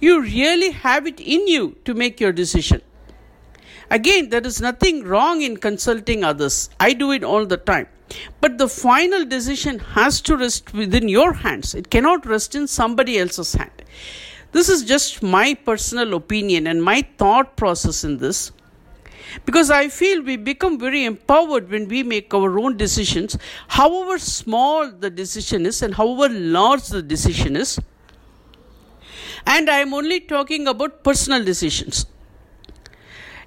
you 0.00 0.20
really 0.20 0.72
have 0.72 1.06
it 1.06 1.20
in 1.20 1.46
you 1.46 1.76
to 1.84 1.94
make 1.94 2.20
your 2.20 2.32
decision. 2.32 2.82
Again, 3.88 4.30
there 4.30 4.44
is 4.44 4.60
nothing 4.60 5.04
wrong 5.04 5.42
in 5.42 5.56
consulting 5.56 6.24
others. 6.24 6.70
I 6.80 6.94
do 6.94 7.12
it 7.12 7.22
all 7.22 7.46
the 7.46 7.58
time. 7.58 7.86
But 8.40 8.58
the 8.58 8.68
final 8.68 9.24
decision 9.24 9.78
has 9.78 10.20
to 10.22 10.36
rest 10.36 10.72
within 10.74 11.08
your 11.08 11.32
hands. 11.32 11.74
It 11.74 11.90
cannot 11.90 12.26
rest 12.26 12.56
in 12.56 12.66
somebody 12.66 13.18
else's 13.20 13.52
hand. 13.54 13.84
This 14.50 14.68
is 14.68 14.82
just 14.82 15.22
my 15.22 15.54
personal 15.54 16.14
opinion 16.14 16.66
and 16.66 16.82
my 16.82 17.02
thought 17.18 17.56
process 17.56 18.02
in 18.02 18.18
this. 18.18 18.50
Because 19.44 19.70
I 19.70 19.88
feel 19.88 20.22
we 20.22 20.36
become 20.36 20.78
very 20.78 21.04
empowered 21.04 21.70
when 21.70 21.88
we 21.88 22.02
make 22.02 22.32
our 22.34 22.58
own 22.58 22.76
decisions, 22.76 23.36
however 23.68 24.18
small 24.18 24.90
the 24.90 25.10
decision 25.10 25.66
is 25.66 25.82
and 25.82 25.94
however 25.94 26.32
large 26.32 26.88
the 26.88 27.02
decision 27.02 27.56
is. 27.56 27.78
And 29.46 29.70
I 29.70 29.78
am 29.78 29.94
only 29.94 30.20
talking 30.20 30.68
about 30.68 31.02
personal 31.02 31.44
decisions. 31.44 32.06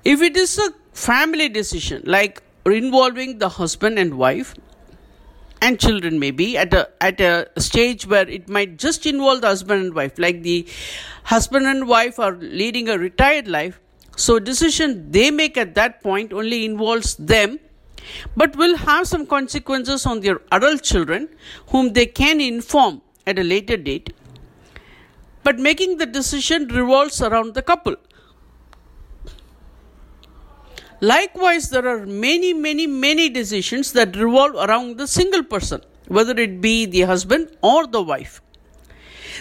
If 0.03 0.21
it 0.21 0.35
is 0.35 0.57
a 0.57 0.73
family 0.93 1.49
decision, 1.49 2.03
like 2.05 2.41
involving 2.65 3.39
the 3.39 3.49
husband 3.49 3.99
and 3.99 4.17
wife 4.17 4.55
and 5.61 5.79
children 5.79 6.19
maybe 6.19 6.57
at 6.57 6.73
a 6.73 6.89
at 7.01 7.21
a 7.21 7.47
stage 7.57 8.05
where 8.05 8.27
it 8.27 8.49
might 8.49 8.77
just 8.77 9.05
involve 9.05 9.41
the 9.41 9.47
husband 9.47 9.85
and 9.85 9.95
wife 9.95 10.17
like 10.17 10.41
the 10.43 10.67
husband 11.23 11.65
and 11.65 11.87
wife 11.87 12.19
are 12.19 12.35
leading 12.35 12.89
a 12.89 12.97
retired 12.97 13.47
life 13.47 13.79
so 14.15 14.39
decision 14.39 15.11
they 15.11 15.31
make 15.31 15.57
at 15.57 15.75
that 15.75 16.01
point 16.01 16.33
only 16.33 16.65
involves 16.65 17.15
them 17.15 17.59
but 18.35 18.55
will 18.55 18.75
have 18.77 19.07
some 19.07 19.25
consequences 19.25 20.05
on 20.05 20.19
their 20.19 20.41
adult 20.51 20.83
children 20.83 21.27
whom 21.67 21.93
they 21.93 22.05
can 22.05 22.41
inform 22.41 23.01
at 23.25 23.39
a 23.39 23.43
later 23.43 23.77
date 23.77 24.13
but 25.43 25.57
making 25.59 25.97
the 25.97 26.05
decision 26.05 26.67
revolves 26.67 27.21
around 27.21 27.53
the 27.53 27.61
couple 27.61 27.95
Likewise, 31.03 31.69
there 31.69 31.85
are 31.85 32.05
many, 32.05 32.53
many, 32.53 32.87
many 32.87 33.27
decisions 33.27 33.91
that 33.91 34.15
revolve 34.15 34.55
around 34.55 34.97
the 34.97 35.05
single 35.05 35.43
person, 35.43 35.81
whether 36.07 36.31
it 36.39 36.61
be 36.61 36.85
the 36.85 37.01
husband 37.01 37.49
or 37.61 37.85
the 37.85 38.01
wife. 38.01 38.41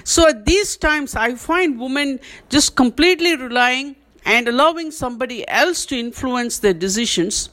So 0.02 0.28
at 0.28 0.44
these 0.44 0.76
times, 0.76 1.14
I 1.14 1.36
find 1.36 1.78
women 1.78 2.18
just 2.48 2.74
completely 2.74 3.36
relying 3.36 3.94
and 4.24 4.48
allowing 4.48 4.90
somebody 4.90 5.46
else 5.48 5.84
to 5.86 5.98
influence 5.98 6.58
their 6.58 6.74
decisions 6.74 7.50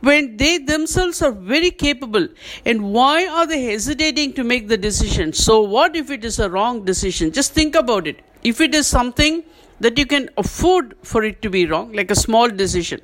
when 0.00 0.36
they 0.36 0.58
themselves 0.58 1.22
are 1.22 1.32
very 1.32 1.70
capable. 1.70 2.28
And 2.64 2.92
why 2.92 3.26
are 3.26 3.46
they 3.46 3.62
hesitating 3.64 4.34
to 4.34 4.44
make 4.44 4.68
the 4.68 4.76
decision? 4.76 5.32
So, 5.32 5.60
what 5.62 5.96
if 5.96 6.10
it 6.10 6.24
is 6.24 6.38
a 6.38 6.50
wrong 6.50 6.84
decision? 6.84 7.32
Just 7.32 7.52
think 7.52 7.74
about 7.74 8.06
it. 8.06 8.20
If 8.42 8.60
it 8.60 8.74
is 8.74 8.86
something 8.86 9.44
that 9.80 9.98
you 9.98 10.06
can 10.06 10.30
afford 10.36 10.96
for 11.02 11.24
it 11.24 11.42
to 11.42 11.50
be 11.50 11.66
wrong, 11.66 11.92
like 11.92 12.10
a 12.10 12.14
small 12.14 12.48
decision. 12.48 13.00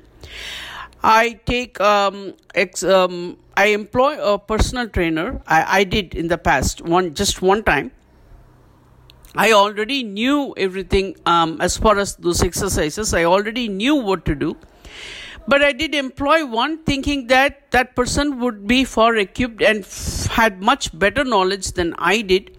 I 1.03 1.39
take 1.45 1.79
um, 1.81 2.33
ex, 2.55 2.83
um, 2.83 3.37
I 3.57 3.67
employ 3.67 4.17
a 4.21 4.39
personal 4.39 4.87
trainer. 4.87 5.41
I, 5.45 5.79
I 5.79 5.83
did 5.83 6.15
in 6.15 6.27
the 6.27 6.37
past 6.37 6.81
one 6.81 7.13
just 7.13 7.41
one 7.41 7.63
time. 7.63 7.91
I 9.35 9.51
already 9.51 10.03
knew 10.03 10.53
everything 10.57 11.15
um, 11.25 11.59
as 11.59 11.77
far 11.77 11.97
as 11.97 12.15
those 12.15 12.43
exercises. 12.43 13.13
I 13.13 13.23
already 13.23 13.67
knew 13.67 13.95
what 13.95 14.25
to 14.25 14.35
do, 14.35 14.55
but 15.47 15.63
I 15.63 15.71
did 15.71 15.95
employ 15.95 16.45
one 16.45 16.83
thinking 16.83 17.27
that 17.27 17.71
that 17.71 17.95
person 17.95 18.39
would 18.39 18.67
be 18.67 18.83
far 18.83 19.15
equipped 19.17 19.61
and 19.61 19.83
f- 19.83 20.27
had 20.27 20.61
much 20.61 20.97
better 20.97 21.23
knowledge 21.23 21.71
than 21.71 21.95
I 21.97 22.21
did 22.21 22.55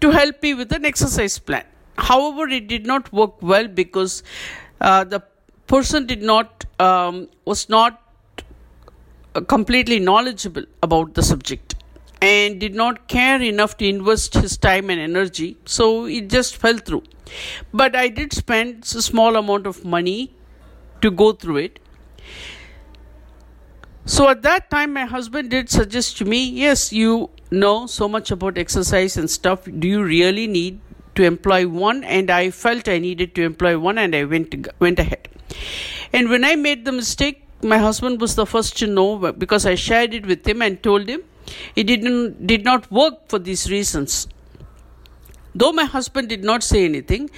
to 0.00 0.10
help 0.10 0.42
me 0.42 0.54
with 0.54 0.72
an 0.72 0.84
exercise 0.84 1.38
plan. 1.38 1.64
However, 1.98 2.48
it 2.48 2.68
did 2.68 2.86
not 2.86 3.12
work 3.12 3.42
well 3.42 3.68
because 3.68 4.22
uh, 4.80 5.04
the 5.04 5.22
person 5.66 6.06
did 6.06 6.22
not 6.22 6.64
um, 6.80 7.28
was 7.44 7.68
not 7.68 8.00
uh, 9.34 9.40
completely 9.42 9.98
knowledgeable 9.98 10.64
about 10.82 11.14
the 11.14 11.22
subject 11.22 11.71
and 12.22 12.60
did 12.60 12.74
not 12.74 13.08
care 13.08 13.40
enough 13.42 13.76
to 13.78 13.86
invest 13.88 14.34
his 14.34 14.56
time 14.56 14.90
and 14.90 15.00
energy 15.00 15.48
so 15.64 16.06
it 16.06 16.28
just 16.36 16.56
fell 16.64 16.78
through 16.78 17.02
but 17.72 17.96
i 17.96 18.08
did 18.08 18.32
spend 18.32 18.84
a 19.02 19.02
small 19.10 19.36
amount 19.36 19.66
of 19.66 19.84
money 19.84 20.20
to 21.00 21.10
go 21.10 21.32
through 21.32 21.58
it 21.68 21.78
So 24.04 24.28
at 24.28 24.42
that 24.42 24.70
time, 24.70 24.92
my 24.92 25.04
husband 25.04 25.50
did 25.50 25.70
suggest 25.70 26.18
to 26.18 26.24
me, 26.24 26.44
yes, 26.44 26.92
you 26.92 27.30
know 27.50 27.86
so 27.86 28.08
much 28.08 28.30
about 28.30 28.58
exercise 28.58 29.16
and 29.16 29.30
stuff. 29.30 29.64
Do 29.64 29.86
you 29.86 30.02
really 30.02 30.46
need 30.46 30.80
to 31.14 31.22
employ 31.24 31.68
one? 31.68 32.02
And 32.04 32.30
I 32.30 32.50
felt 32.50 32.88
I 32.88 32.98
needed 32.98 33.34
to 33.36 33.42
employ 33.44 33.78
one, 33.78 33.98
and 33.98 34.14
I 34.14 34.24
went 34.24 34.56
went 34.80 34.98
ahead. 34.98 35.28
And 36.12 36.28
when 36.30 36.44
I 36.44 36.56
made 36.56 36.84
the 36.84 36.92
mistake, 36.92 37.46
my 37.62 37.78
husband 37.78 38.20
was 38.20 38.34
the 38.34 38.44
first 38.46 38.76
to 38.78 38.86
know 38.88 39.32
because 39.32 39.66
I 39.66 39.76
shared 39.76 40.14
it 40.14 40.26
with 40.26 40.46
him 40.46 40.62
and 40.62 40.82
told 40.82 41.08
him 41.08 41.22
it 41.76 41.84
didn't 41.84 42.46
did 42.46 42.64
not 42.64 42.90
work 42.90 43.28
for 43.28 43.38
these 43.38 43.70
reasons. 43.70 44.28
Though 45.54 45.72
my 45.72 45.84
husband 45.84 46.28
did 46.28 46.44
not 46.44 46.62
say 46.62 46.84
anything, 46.84 47.30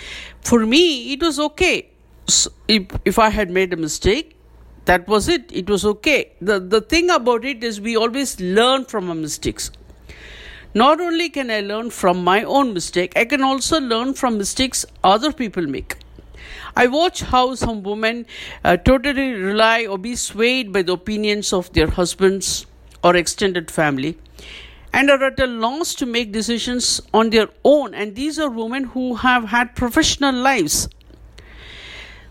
for 0.43 0.65
me 0.67 1.12
it 1.12 1.23
was 1.23 1.41
okay. 1.41 1.91
So 2.27 2.51
if, 2.69 2.87
if 3.05 3.19
I 3.19 3.31
had 3.31 3.51
made 3.51 3.73
a 3.73 3.77
mistake, 3.77 4.37
that 4.85 5.09
was 5.09 5.29
it. 5.29 5.51
It 5.53 5.69
was 5.69 5.85
okay. 5.85 6.33
The 6.41 6.61
the 6.61 6.81
thing 6.81 7.11
about 7.11 7.45
it 7.45 7.65
is 7.65 7.81
we 7.81 7.97
always 7.97 8.41
learn 8.41 8.85
from 8.85 9.09
our 9.09 9.15
mistakes. 9.15 9.71
Not 10.75 11.01
only 11.01 11.29
can 11.31 11.51
I 11.51 11.61
learn 11.61 11.91
from 11.91 12.25
my 12.25 12.43
own 12.43 12.73
mistake, 12.75 13.12
I 13.17 13.25
can 13.25 13.43
also 13.43 13.81
learn 13.81 14.15
from 14.15 14.39
mistakes 14.39 14.85
other 15.05 15.33
people 15.33 15.67
make. 15.67 15.97
I 16.77 16.89
watch 16.89 17.21
how 17.23 17.55
some 17.55 17.83
women 17.85 18.27
uh, 18.65 18.77
totally 18.77 19.33
rely 19.35 19.87
or 19.87 19.99
be 19.99 20.17
swayed 20.17 20.73
by 20.73 20.83
the 20.83 20.93
opinions 20.93 21.53
of 21.53 21.73
their 21.73 21.89
husbands 21.89 22.67
or 23.05 23.14
extended 23.14 23.70
family 23.70 24.16
and 24.92 25.11
are 25.11 25.22
at 25.24 25.38
a 25.40 25.46
loss 25.46 25.94
to 26.00 26.07
make 26.07 26.32
decisions 26.32 27.00
on 27.12 27.30
their 27.30 27.48
own. 27.64 27.94
And 27.94 28.14
these 28.14 28.38
are 28.38 28.48
women 28.48 28.84
who 28.84 29.16
have 29.16 29.44
had 29.44 29.74
professional 29.76 30.34
lives. 30.34 30.88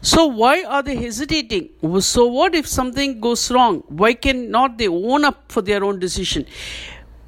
So, 0.02 0.26
why 0.26 0.64
are 0.64 0.84
they 0.84 0.96
hesitating? 0.96 1.70
So, 2.00 2.26
what 2.26 2.56
if 2.56 2.68
something 2.68 3.22
goes 3.22 3.50
wrong? 3.52 3.84
Why 3.88 4.14
cannot 4.14 4.78
they 4.78 4.88
own 4.88 5.24
up 5.24 5.52
for 5.52 5.62
their 5.62 5.84
own 5.84 6.00
decision? 6.00 6.46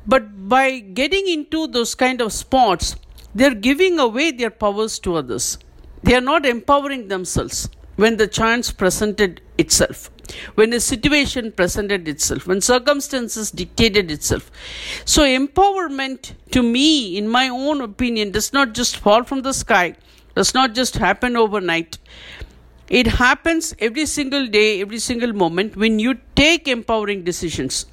But 0.06 0.50
by 0.50 0.80
getting 0.80 1.28
into 1.28 1.68
those 1.68 1.96
kind 1.96 2.22
of 2.22 2.34
spots, 2.34 2.96
they're 3.34 3.56
giving 3.56 4.00
away 4.00 4.32
their 4.32 4.50
powers 4.50 5.00
to 5.00 5.16
others. 5.16 5.58
They 6.04 6.16
are 6.16 6.22
not 6.22 6.46
empowering 6.46 7.08
themselves 7.08 7.70
when 7.96 8.18
the 8.18 8.28
chance 8.28 8.72
presented 8.72 9.42
itself, 9.58 10.12
when 10.56 10.74
a 10.74 10.80
situation 10.80 11.52
presented 11.52 12.08
itself, 12.08 12.48
when 12.48 12.62
circumstances 12.62 13.52
dictated 13.52 14.12
itself. 14.12 14.52
So, 15.06 15.24
empowerment 15.24 16.34
to 16.52 16.62
me, 16.62 17.18
in 17.18 17.28
my 17.28 17.48
own 17.50 17.82
opinion, 17.82 18.32
does 18.32 18.52
not 18.54 18.74
just 18.74 18.98
fall 18.98 19.24
from 19.24 19.42
the 19.44 19.54
sky, 19.54 19.96
does 20.36 20.54
not 20.54 20.74
just 20.74 20.96
happen 20.96 21.38
overnight. 21.38 21.98
It 22.88 23.08
happens 23.08 23.74
every 23.80 24.06
single 24.06 24.46
day, 24.46 24.82
every 24.82 25.00
single 25.00 25.34
moment 25.34 25.76
when 25.76 25.98
you 25.98 26.20
take 26.36 26.68
empowering 26.68 27.24
decisions 27.24 27.88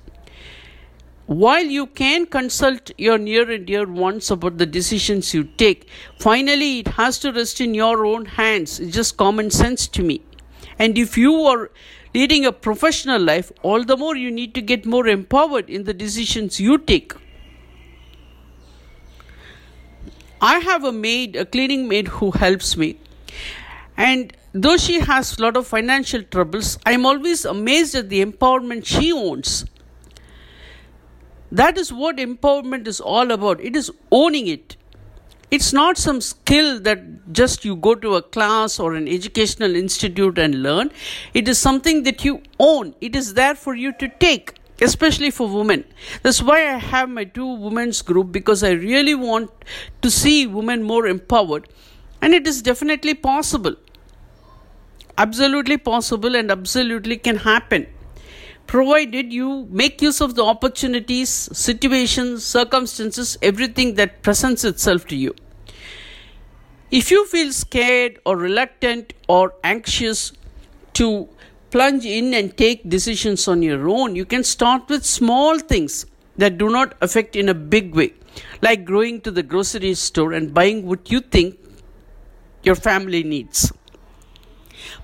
while 1.27 1.65
you 1.65 1.87
can 1.87 2.27
consult 2.27 2.91
your 2.99 3.17
near 3.17 3.51
and 3.51 3.67
dear 3.67 3.87
ones 3.87 4.31
about 4.31 4.59
the 4.59 4.67
decisions 4.67 5.33
you 5.33 5.45
take, 5.45 5.89
finally 6.19 6.81
it 6.81 6.89
has 6.89 7.19
to 7.21 7.33
rest 7.33 7.61
in 7.61 7.75
your 7.75 8.05
own 8.05 8.25
hands. 8.25 8.81
It's 8.81 8.95
just 8.95 9.17
common 9.17 9.51
sense 9.51 9.87
to 9.89 10.03
me. 10.03 10.23
And 10.79 10.99
if 10.99 11.17
you 11.17 11.35
are 11.43 11.71
leading 12.15 12.45
a 12.45 12.53
professional 12.53 13.21
life, 13.21 13.53
all 13.63 13.85
the 13.85 13.97
more 13.97 14.17
you 14.17 14.31
need 14.31 14.55
to 14.55 14.61
get 14.61 14.85
more 14.85 15.07
empowered 15.07 15.71
in 15.71 15.85
the 15.85 15.95
decisions 15.95 16.61
you 16.61 16.77
take. 16.77 17.13
I 20.41 20.59
have 20.59 20.83
a 20.83 20.93
maid, 20.93 21.37
a 21.37 21.47
cleaning 21.47 21.89
maid 21.89 22.09
who 22.09 22.33
helps 22.33 22.77
me. 22.77 22.99
And 23.97 24.37
though 24.53 24.77
she 24.77 24.99
has 24.99 25.39
a 25.39 25.43
lot 25.43 25.57
of 25.57 25.69
financial 25.69 26.25
troubles, 26.25 26.79
I'm 26.85 27.07
always 27.07 27.45
amazed 27.45 27.95
at 27.95 28.09
the 28.09 28.25
empowerment 28.25 28.85
she 28.85 29.13
owns 29.13 29.67
that 31.53 31.77
is 31.77 31.93
what 31.93 32.17
empowerment 32.17 32.87
is 32.87 32.99
all 32.99 33.31
about. 33.31 33.61
It 33.61 33.77
is 33.77 33.91
owning 34.11 34.47
it. 34.47 34.77
It's 35.51 35.71
not 35.71 35.99
some 35.99 36.23
skill 36.23 36.81
that 36.81 37.31
just 37.35 37.63
you 37.63 37.77
go 37.77 37.95
to 37.95 38.15
a 38.15 38.23
class 38.23 38.81
or 38.81 38.95
an 38.95 39.07
educational 39.07 39.77
institute 39.77 40.39
and 40.39 40.63
learn. 40.63 40.91
It 41.35 41.47
is 41.49 41.59
something 41.59 42.05
that 42.05 42.25
you 42.25 42.43
own. 42.59 42.95
It 43.03 43.15
is 43.15 43.35
there 43.35 43.55
for 43.55 43.75
you 43.75 43.93
to 43.99 44.09
take, 44.09 44.55
especially 44.81 45.31
for 45.31 45.47
women. 45.47 45.85
That's 46.23 46.43
why 46.43 46.61
I 46.61 46.79
have 46.79 47.11
my 47.11 47.25
two 47.25 47.55
women's 47.55 48.01
group 48.01 48.33
because 48.33 48.65
I 48.65 48.71
really 48.71 49.15
want 49.15 49.51
to 50.01 50.11
see 50.11 50.47
women 50.47 50.83
more 50.83 51.07
empowered. 51.07 51.69
And 52.23 52.33
it 52.33 52.47
is 52.47 52.63
definitely 52.63 53.13
possible. 53.13 53.77
Absolutely 55.19 55.77
possible 55.77 56.35
and 56.35 56.51
absolutely 56.51 57.19
can 57.19 57.37
happen 57.37 57.87
provided 58.73 59.31
you 59.31 59.69
make 59.71 60.01
use 60.01 60.23
of 60.23 60.35
the 60.35 60.43
opportunities, 60.43 61.29
situations, 61.53 62.43
circumstances, 62.43 63.37
everything 63.43 63.97
that 63.97 64.23
presents 64.23 64.65
itself 64.65 65.07
to 65.07 65.15
you. 65.15 65.35
If 66.91 67.11
you 67.11 67.27
feel 67.27 67.53
scared 67.53 68.19
or 68.25 68.39
reluctant 68.39 69.13
or 69.29 69.53
anxious 69.63 70.33
to 70.95 71.29
plunge 71.71 72.07
in 72.07 72.33
and 72.33 72.57
take 72.57 72.89
decisions 72.89 73.47
on 73.47 73.61
your 73.61 73.91
own, 73.91 74.17
you 74.17 74.25
can 74.25 74.43
start 74.43 74.89
with 74.89 75.05
small 75.05 75.59
things 75.59 76.07
that 76.39 76.57
do 76.57 76.71
not 76.71 76.97
affect 77.03 77.37
in 77.37 77.51
a 77.51 77.55
big 77.55 77.95
way, 77.95 78.15
like 78.63 78.87
going 78.87 79.21
to 79.21 79.31
the 79.31 79.43
grocery 79.43 79.93
store 79.93 80.33
and 80.33 80.55
buying 80.55 80.87
what 80.87 81.13
you 81.13 81.21
think 81.21 81.59
your 82.63 82.75
family 82.75 83.23
needs 83.23 83.71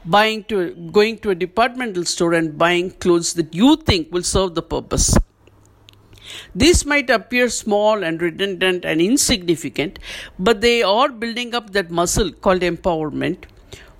buying 0.05 0.45
to 0.45 0.74
going 0.93 1.18
to 1.18 1.31
a 1.31 1.35
departmental 1.35 2.05
store 2.05 2.35
and 2.35 2.59
buying 2.59 2.91
clothes 2.91 3.35
that 3.35 3.55
you 3.55 3.76
think 3.76 4.12
will 4.12 4.22
serve 4.22 4.55
the 4.55 4.62
purpose. 4.62 5.16
These 6.55 6.85
might 6.85 7.11
appear 7.11 7.49
small 7.49 8.03
and 8.03 8.20
redundant 8.20 8.85
and 8.85 9.01
insignificant, 9.01 9.99
but 10.39 10.61
they 10.61 10.83
are 10.83 11.09
building 11.09 11.55
up 11.55 11.70
that 11.70 11.91
muscle 11.91 12.33
called 12.33 12.61
empowerment, 12.61 13.45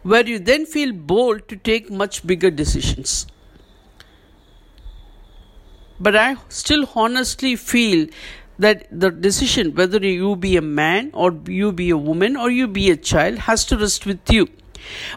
where 0.03 0.27
you 0.27 0.39
then 0.39 0.67
feel 0.67 0.93
bold 0.93 1.49
to 1.49 1.57
take 1.57 1.91
much 1.91 2.27
bigger 2.27 2.51
decisions. 2.51 3.27
But 6.01 6.15
I 6.17 6.37
still 6.49 6.89
honestly 6.95 7.57
feel 7.57 8.09
that 8.59 8.87
the 8.91 9.11
decision, 9.11 9.75
whether 9.75 9.99
you 9.99 10.37
be 10.37 10.57
a 10.57 10.63
man 10.63 11.11
or 11.15 11.33
you 11.47 11.73
be 11.73 11.91
a 11.91 11.97
woman 11.97 12.37
or 12.37 12.51
you 12.51 12.69
be 12.69 12.91
a 12.91 12.97
child, 12.97 13.39
has 13.39 13.65
to 13.67 13.79
rest 13.79 14.05
with 14.05 14.31
you. 14.31 14.49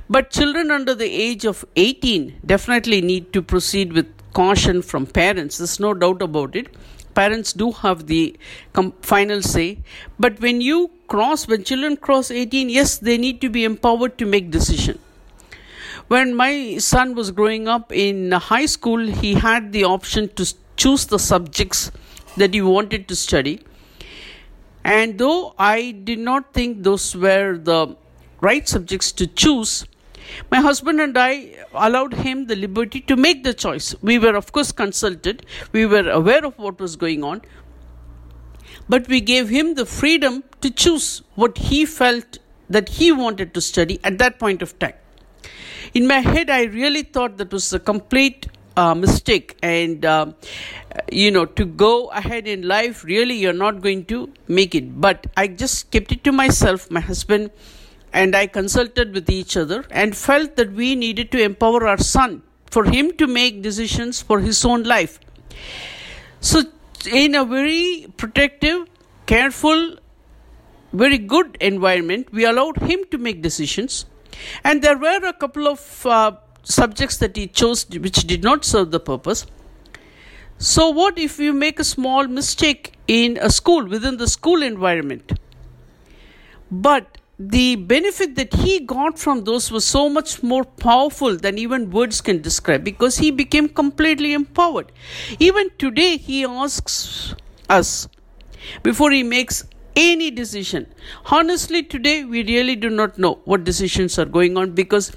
But 0.10 0.32
children 0.32 0.72
under 0.72 0.96
the 0.96 1.10
age 1.10 1.46
of 1.46 1.66
18 1.76 2.42
definitely 2.46 3.02
need 3.02 3.34
to 3.34 3.42
proceed 3.42 3.94
with 3.94 4.08
caution 4.34 4.82
from 4.82 5.06
parents. 5.06 5.58
There's 5.58 5.80
no 5.80 5.94
doubt 5.94 6.22
about 6.22 6.56
it. 6.56 6.68
Parents 7.14 7.52
do 7.54 7.72
have 7.72 8.08
the 8.08 8.38
final 9.02 9.42
say. 9.42 9.80
But 10.18 10.40
when 10.40 10.62
you 10.62 10.92
cross, 11.08 11.48
when 11.48 11.64
children 11.64 11.98
cross 11.98 12.32
18, 12.32 12.70
yes, 12.70 12.98
they 12.98 13.18
need 13.18 13.42
to 13.42 13.50
be 13.50 13.66
empowered 13.66 14.18
to 14.20 14.26
make 14.26 14.50
decision. 14.50 15.00
When 16.08 16.36
my 16.36 16.78
son 16.78 17.16
was 17.16 17.32
growing 17.32 17.68
up 17.68 17.92
in 17.92 18.32
high 18.32 18.66
school, 18.66 19.00
he 19.00 19.34
had 19.34 19.72
the 19.72 19.84
option 19.84 20.30
to 20.36 20.54
choose 20.76 21.06
the 21.06 21.20
subjects 21.20 21.92
that 22.38 22.54
he 22.54 22.62
wanted 22.62 23.08
to 23.10 23.16
study. 23.16 23.62
And 24.84 25.18
though 25.18 25.54
I 25.58 25.92
did 25.92 26.20
not 26.20 26.54
think 26.54 26.84
those 26.84 27.16
were 27.16 27.58
the 27.58 27.96
right 28.42 28.68
subjects 28.68 29.12
to 29.14 29.28
choose, 29.28 29.86
my 30.50 30.60
husband 30.60 31.00
and 31.00 31.18
I 31.18 31.56
allowed 31.74 32.14
him 32.14 32.48
the 32.48 32.56
liberty 32.56 33.02
to 33.02 33.16
make 33.16 33.44
the 33.44 33.54
choice. 33.54 33.96
We 34.02 34.20
were, 34.20 34.36
of 34.36 34.52
course, 34.52 34.72
consulted, 34.72 35.46
we 35.72 35.86
were 35.86 36.10
aware 36.10 36.46
of 36.46 36.58
what 36.58 36.80
was 36.80 36.96
going 36.96 37.24
on, 37.24 37.42
but 38.90 39.08
we 39.08 39.22
gave 39.22 39.50
him 39.50 39.76
the 39.76 39.86
freedom 39.86 40.44
to 40.62 40.70
choose 40.70 41.22
what 41.36 41.58
he 41.58 41.86
felt 41.86 42.40
that 42.70 42.90
he 42.90 43.12
wanted 43.12 43.54
to 43.54 43.62
study 43.62 44.00
at 44.04 44.18
that 44.18 44.40
point 44.40 44.62
of 44.62 44.78
time. 44.80 44.94
In 45.94 46.08
my 46.08 46.20
head, 46.20 46.50
I 46.50 46.64
really 46.64 47.04
thought 47.04 47.38
that 47.38 47.52
was 47.52 47.74
a 47.74 47.80
complete 47.80 48.48
uh, 48.78 48.96
mistake, 48.96 49.58
and 49.62 50.06
uh, 50.06 50.28
you 51.12 51.32
know, 51.32 51.46
to 51.46 51.66
go 51.66 52.08
ahead 52.08 52.48
in 52.48 52.62
life, 52.68 53.04
really, 53.04 53.36
you're 53.36 53.52
not 53.54 53.82
going 53.82 54.06
to 54.06 54.32
make 54.48 54.74
it. 54.74 55.02
But 55.02 55.28
I 55.36 55.48
just 55.48 55.92
kept 55.92 56.14
it 56.14 56.24
to 56.24 56.32
myself. 56.32 56.90
My 56.90 57.02
husband 57.02 57.52
and 58.14 58.36
I 58.36 58.48
consulted 58.48 59.14
with 59.14 59.30
each 59.30 59.56
other 59.56 59.86
and 59.90 60.16
felt 60.16 60.56
that 60.58 60.74
we 60.74 60.96
needed 60.96 61.32
to 61.32 61.42
empower 61.42 61.88
our 61.88 61.98
son 61.98 62.44
for 62.70 62.86
him 62.86 63.12
to 63.18 63.28
make 63.28 63.62
decisions 63.62 64.22
for 64.22 64.40
his 64.40 64.64
own 64.66 64.84
life. 64.84 65.20
So, 66.40 66.64
in 67.12 67.36
a 67.36 67.46
very 67.46 68.08
protective, 68.18 68.88
careful, 69.26 69.98
very 70.94 71.18
good 71.18 71.58
environment, 71.60 72.32
we 72.32 72.46
allowed 72.46 72.78
him 72.78 73.04
to 73.12 73.18
make 73.18 73.42
decisions. 73.42 74.06
And 74.64 74.82
there 74.82 74.98
were 74.98 75.26
a 75.26 75.34
couple 75.34 75.68
of 75.68 76.06
uh, 76.06 76.34
subjects 76.64 77.18
that 77.18 77.36
he 77.36 77.48
chose 77.48 77.88
which 77.90 78.28
did 78.28 78.44
not 78.44 78.66
serve 78.66 78.92
the 78.92 79.00
purpose. 79.00 79.46
So, 80.58 80.90
what 80.90 81.18
if 81.18 81.40
you 81.40 81.54
make 81.54 81.80
a 81.80 81.84
small 81.84 82.28
mistake 82.28 82.94
in 83.08 83.38
a 83.42 83.50
school 83.50 83.86
within 83.86 84.18
the 84.18 84.28
school 84.28 84.62
environment? 84.62 85.32
But 86.70 87.11
the 87.50 87.76
benefit 87.76 88.36
that 88.36 88.54
he 88.54 88.80
got 88.80 89.18
from 89.18 89.44
those 89.46 89.72
was 89.72 89.86
so 89.86 90.08
much 90.10 90.44
more 90.44 90.64
powerful 90.64 91.36
than 91.36 91.58
even 91.58 91.90
words 91.90 92.22
can 92.22 92.42
describe 92.42 92.84
because 92.84 93.18
he 93.18 93.32
became 93.32 93.68
completely 93.68 94.34
empowered. 94.34 94.92
Even 95.40 95.70
today, 95.78 96.18
he 96.18 96.44
asks 96.46 97.34
us 97.70 98.08
before 98.84 99.12
he 99.12 99.24
makes 99.24 99.64
any 99.96 100.30
decision. 100.30 100.88
Honestly, 101.26 101.84
today 101.84 102.24
we 102.24 102.44
really 102.44 102.76
do 102.76 102.90
not 102.90 103.18
know 103.18 103.40
what 103.46 103.64
decisions 103.64 104.20
are 104.20 104.26
going 104.26 104.58
on 104.58 104.72
because 104.72 105.12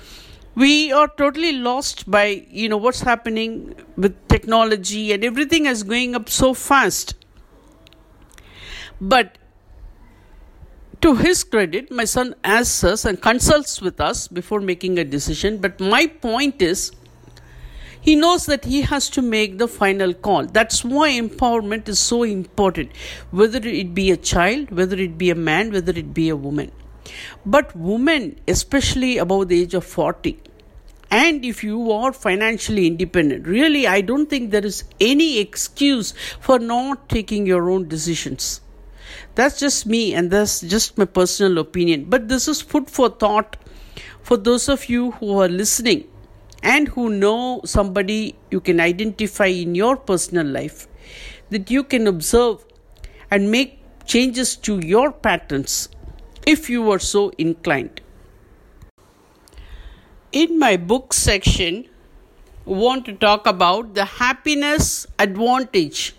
we 0.55 0.93
are 0.93 1.09
totally 1.09 1.53
lost 1.53 2.09
by 2.11 2.47
you 2.49 2.69
know 2.69 2.77
what's 2.77 3.01
happening 3.01 3.75
with 3.97 4.17
technology 4.29 5.13
and 5.13 5.25
everything 5.25 5.67
is 5.67 5.83
going 5.83 6.15
up 6.15 6.29
so 6.29 6.55
fast. 6.55 7.15
But 9.01 9.39
to 11.05 11.15
his 11.15 11.45
credit, 11.45 11.91
my 11.91 12.07
son 12.07 12.35
asks 12.45 12.83
us 12.83 13.05
and 13.05 13.21
consults 13.21 13.83
with 13.83 14.01
us 14.01 14.27
before 14.27 14.59
making 14.59 14.99
a 14.99 15.05
decision. 15.05 15.59
But 15.59 15.79
my 15.79 16.07
point 16.07 16.63
is, 16.63 16.93
he 18.01 18.17
knows 18.17 18.47
that 18.47 18.65
he 18.65 18.81
has 18.81 19.11
to 19.11 19.21
make 19.21 19.59
the 19.59 19.69
final 19.69 20.15
call. 20.15 20.47
That's 20.47 20.83
why 20.83 21.11
empowerment 21.11 21.91
is 21.91 21.99
so 21.99 22.23
important, 22.23 22.97
whether 23.33 23.59
it 23.59 23.95
be 23.95 24.13
a 24.13 24.17
child, 24.17 24.71
whether 24.71 24.97
it 24.97 25.19
be 25.19 25.29
a 25.29 25.35
man, 25.35 25.73
whether 25.73 25.93
it 25.93 26.15
be 26.15 26.31
a 26.31 26.37
woman. 26.37 26.73
But 27.45 27.77
women, 27.77 28.41
especially 28.49 29.19
above 29.19 29.49
the 29.49 29.61
age 29.61 29.75
of 29.75 29.85
40, 29.85 30.41
and 31.11 31.45
if 31.45 31.63
you 31.63 31.93
are 31.93 32.15
financially 32.15 32.87
independent, 32.87 33.47
really, 33.47 33.87
I 33.87 34.01
don't 34.01 34.31
think 34.31 34.53
there 34.53 34.65
is 34.65 34.85
any 35.03 35.39
excuse 35.39 36.15
for 36.41 36.59
not 36.59 37.11
taking 37.11 37.45
your 37.45 37.69
own 37.69 37.89
decisions. 37.89 38.63
That's 39.35 39.59
just 39.59 39.87
me 39.87 40.15
and 40.15 40.31
that's 40.31 40.61
just 40.61 40.99
my 40.99 41.05
personal 41.05 41.59
opinion. 41.59 42.05
But 42.05 42.29
this 42.29 42.49
is 42.49 42.61
food 42.61 42.91
for 42.91 43.09
thought 43.09 43.57
for 44.23 44.37
those 44.37 44.69
of 44.69 44.89
you 44.89 45.11
who 45.13 45.39
are 45.39 45.49
listening 45.49 46.05
and 46.63 46.89
who 46.89 47.11
know 47.11 47.61
somebody 47.65 48.35
you 48.51 48.61
can 48.61 48.81
identify 48.81 49.47
in 49.47 49.75
your 49.75 49.97
personal 49.97 50.47
life 50.47 50.87
that 51.51 51.71
you 51.71 51.85
can 51.85 52.07
observe 52.07 52.65
and 53.31 53.51
make 53.51 53.79
changes 54.07 54.57
to 54.57 54.79
your 54.79 55.13
patterns 55.13 55.89
if 56.47 56.71
you 56.71 56.91
are 56.91 56.99
so 56.99 57.31
inclined. 57.39 58.01
In 60.33 60.59
my 60.59 60.77
book 60.77 61.13
section, 61.13 61.89
I 62.67 62.71
want 62.71 63.05
to 63.07 63.13
talk 63.13 63.47
about 63.47 63.95
the 63.95 64.05
happiness 64.05 65.07
advantage 65.19 66.15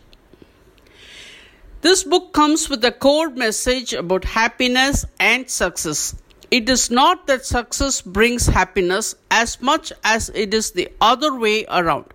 this 1.86 2.04
book 2.04 2.34
comes 2.34 2.68
with 2.68 2.84
a 2.84 2.92
core 2.92 3.30
message 3.30 3.94
about 3.94 4.24
happiness 4.26 5.06
and 5.20 5.48
success. 5.48 6.16
It 6.50 6.68
is 6.68 6.90
not 6.90 7.28
that 7.28 7.46
success 7.46 8.02
brings 8.02 8.48
happiness 8.48 9.14
as 9.30 9.62
much 9.62 9.94
as 10.04 10.30
it 10.34 10.56
is 10.56 10.72
the 10.72 10.90
other 11.00 11.38
way 11.38 11.64
around. 11.70 12.06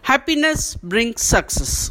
Happiness 0.00 0.76
brings 0.76 1.20
success. 1.20 1.90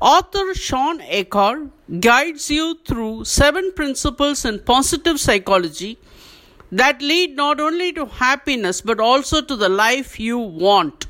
Author 0.00 0.54
Shawn 0.54 1.00
Achor 1.00 1.70
guides 1.98 2.48
you 2.52 2.78
through 2.86 3.24
seven 3.24 3.72
principles 3.72 4.44
in 4.44 4.60
positive 4.60 5.18
psychology 5.18 5.98
that 6.70 7.02
lead 7.02 7.34
not 7.34 7.58
only 7.58 7.92
to 7.94 8.06
happiness 8.06 8.80
but 8.80 9.00
also 9.00 9.42
to 9.42 9.56
the 9.56 9.68
life 9.68 10.20
you 10.20 10.38
want. 10.38 11.06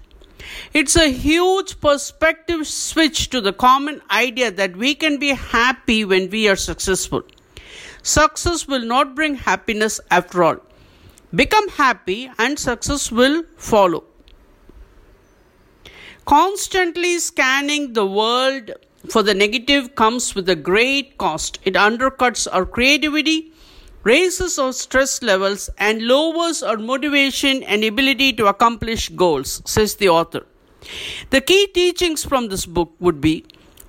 It's 0.72 0.96
a 0.96 1.10
huge 1.10 1.80
perspective 1.80 2.66
switch 2.66 3.30
to 3.30 3.40
the 3.40 3.52
common 3.52 4.00
idea 4.10 4.50
that 4.50 4.76
we 4.76 4.94
can 4.94 5.18
be 5.18 5.30
happy 5.30 6.04
when 6.04 6.30
we 6.30 6.48
are 6.48 6.56
successful. 6.56 7.22
Success 8.02 8.66
will 8.66 8.84
not 8.84 9.14
bring 9.14 9.34
happiness 9.36 10.00
after 10.10 10.44
all. 10.44 10.56
Become 11.34 11.68
happy 11.68 12.30
and 12.38 12.58
success 12.58 13.12
will 13.12 13.44
follow. 13.56 14.04
Constantly 16.24 17.18
scanning 17.18 17.92
the 17.92 18.06
world 18.06 18.70
for 19.08 19.22
the 19.22 19.34
negative 19.34 19.94
comes 19.94 20.34
with 20.34 20.48
a 20.48 20.56
great 20.56 21.18
cost. 21.18 21.58
It 21.64 21.74
undercuts 21.74 22.46
our 22.52 22.66
creativity, 22.66 23.52
raises 24.02 24.58
our 24.58 24.72
stress 24.72 25.22
levels 25.22 25.68
and 25.78 26.02
lowers 26.02 26.62
our 26.62 26.76
motivation 26.76 27.62
and 27.64 27.84
ability 27.84 28.32
to 28.34 28.46
accomplish 28.46 29.08
goals, 29.10 29.62
says 29.64 29.96
the 29.96 30.08
author. 30.08 30.46
The 31.30 31.40
key 31.40 31.66
teachings 31.66 32.24
from 32.24 32.48
this 32.48 32.64
book 32.66 32.92
would 32.98 33.20
be 33.20 33.44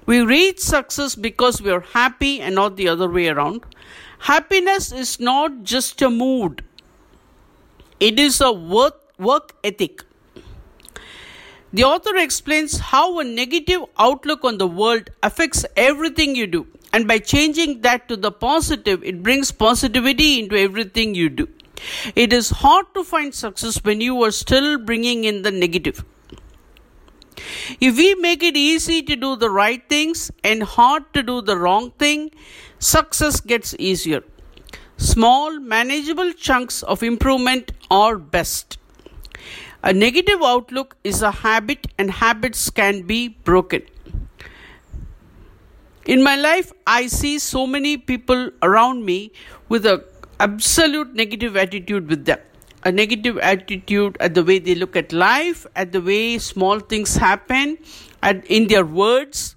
we 0.06 0.22
reach 0.22 0.60
success 0.60 1.16
because 1.16 1.62
we 1.62 1.72
are 1.72 1.86
happy 1.94 2.42
and 2.42 2.56
not 2.56 2.76
the 2.76 2.90
other 2.90 3.10
way 3.10 3.30
around. 3.30 3.64
Happiness 4.20 4.92
is 4.92 5.20
not 5.20 5.64
just 5.64 6.02
a 6.02 6.10
mood, 6.10 6.64
it 8.00 8.20
is 8.20 8.42
a 8.42 8.52
work, 8.52 9.14
work 9.18 9.54
ethic. 9.64 10.04
The 11.74 11.86
author 11.86 12.18
explains 12.18 12.80
how 12.80 13.20
a 13.20 13.24
negative 13.24 13.84
outlook 13.98 14.44
on 14.44 14.58
the 14.58 14.68
world 14.68 15.10
affects 15.24 15.66
everything 15.78 16.36
you 16.36 16.46
do. 16.46 16.68
And 16.94 17.08
by 17.08 17.20
changing 17.20 17.82
that 17.82 18.08
to 18.10 18.18
the 18.18 18.32
positive, 18.32 19.04
it 19.04 19.24
brings 19.24 19.52
positivity 19.52 20.40
into 20.40 20.58
everything 20.58 21.16
you 21.16 21.30
do. 21.30 21.48
It 22.16 22.32
is 22.34 22.50
hard 22.50 22.86
to 22.94 23.04
find 23.04 23.34
success 23.34 23.84
when 23.84 24.02
you 24.02 24.22
are 24.24 24.32
still 24.32 24.78
bringing 24.78 25.24
in 25.24 25.42
the 25.42 25.52
negative. 25.52 26.04
If 27.80 27.98
we 27.98 28.14
make 28.16 28.44
it 28.44 28.56
easy 28.56 29.02
to 29.02 29.16
do 29.16 29.36
the 29.36 29.50
right 29.50 29.82
things 29.90 30.32
and 30.44 30.62
hard 30.64 31.12
to 31.14 31.24
do 31.24 31.42
the 31.42 31.58
wrong 31.58 31.92
thing, 31.92 32.32
success 32.78 33.40
gets 33.40 33.74
easier. 33.80 34.24
Small, 34.98 35.60
manageable 35.60 36.34
chunks 36.34 36.84
of 36.84 37.02
improvement 37.02 37.72
are 37.90 38.18
best. 38.18 38.78
A 39.84 39.92
negative 39.92 40.42
outlook 40.44 40.96
is 41.04 41.24
a 41.24 41.32
habit, 41.32 41.88
and 41.98 42.12
habits 42.12 42.70
can 42.70 43.02
be 43.02 43.30
broken. 43.30 43.82
In 46.06 46.24
my 46.24 46.36
life, 46.36 46.72
I 46.88 47.08
see 47.08 47.38
so 47.38 47.68
many 47.68 47.98
people 47.98 48.50
around 48.64 49.06
me 49.06 49.32
with 49.70 49.86
an 49.86 50.02
absolute 50.40 51.14
negative 51.14 51.56
attitude 51.56 52.10
with 52.10 52.26
them. 52.26 52.40
A 52.84 52.92
negative 52.92 53.38
attitude 53.38 54.18
at 54.20 54.34
the 54.34 54.44
way 54.44 54.58
they 54.58 54.74
look 54.74 54.96
at 54.96 55.14
life, 55.14 55.68
at 55.76 55.92
the 55.92 56.02
way 56.02 56.40
small 56.40 56.80
things 56.80 57.16
happen, 57.18 57.78
and 58.24 58.44
in 58.46 58.68
their 58.68 58.84
words. 58.84 59.56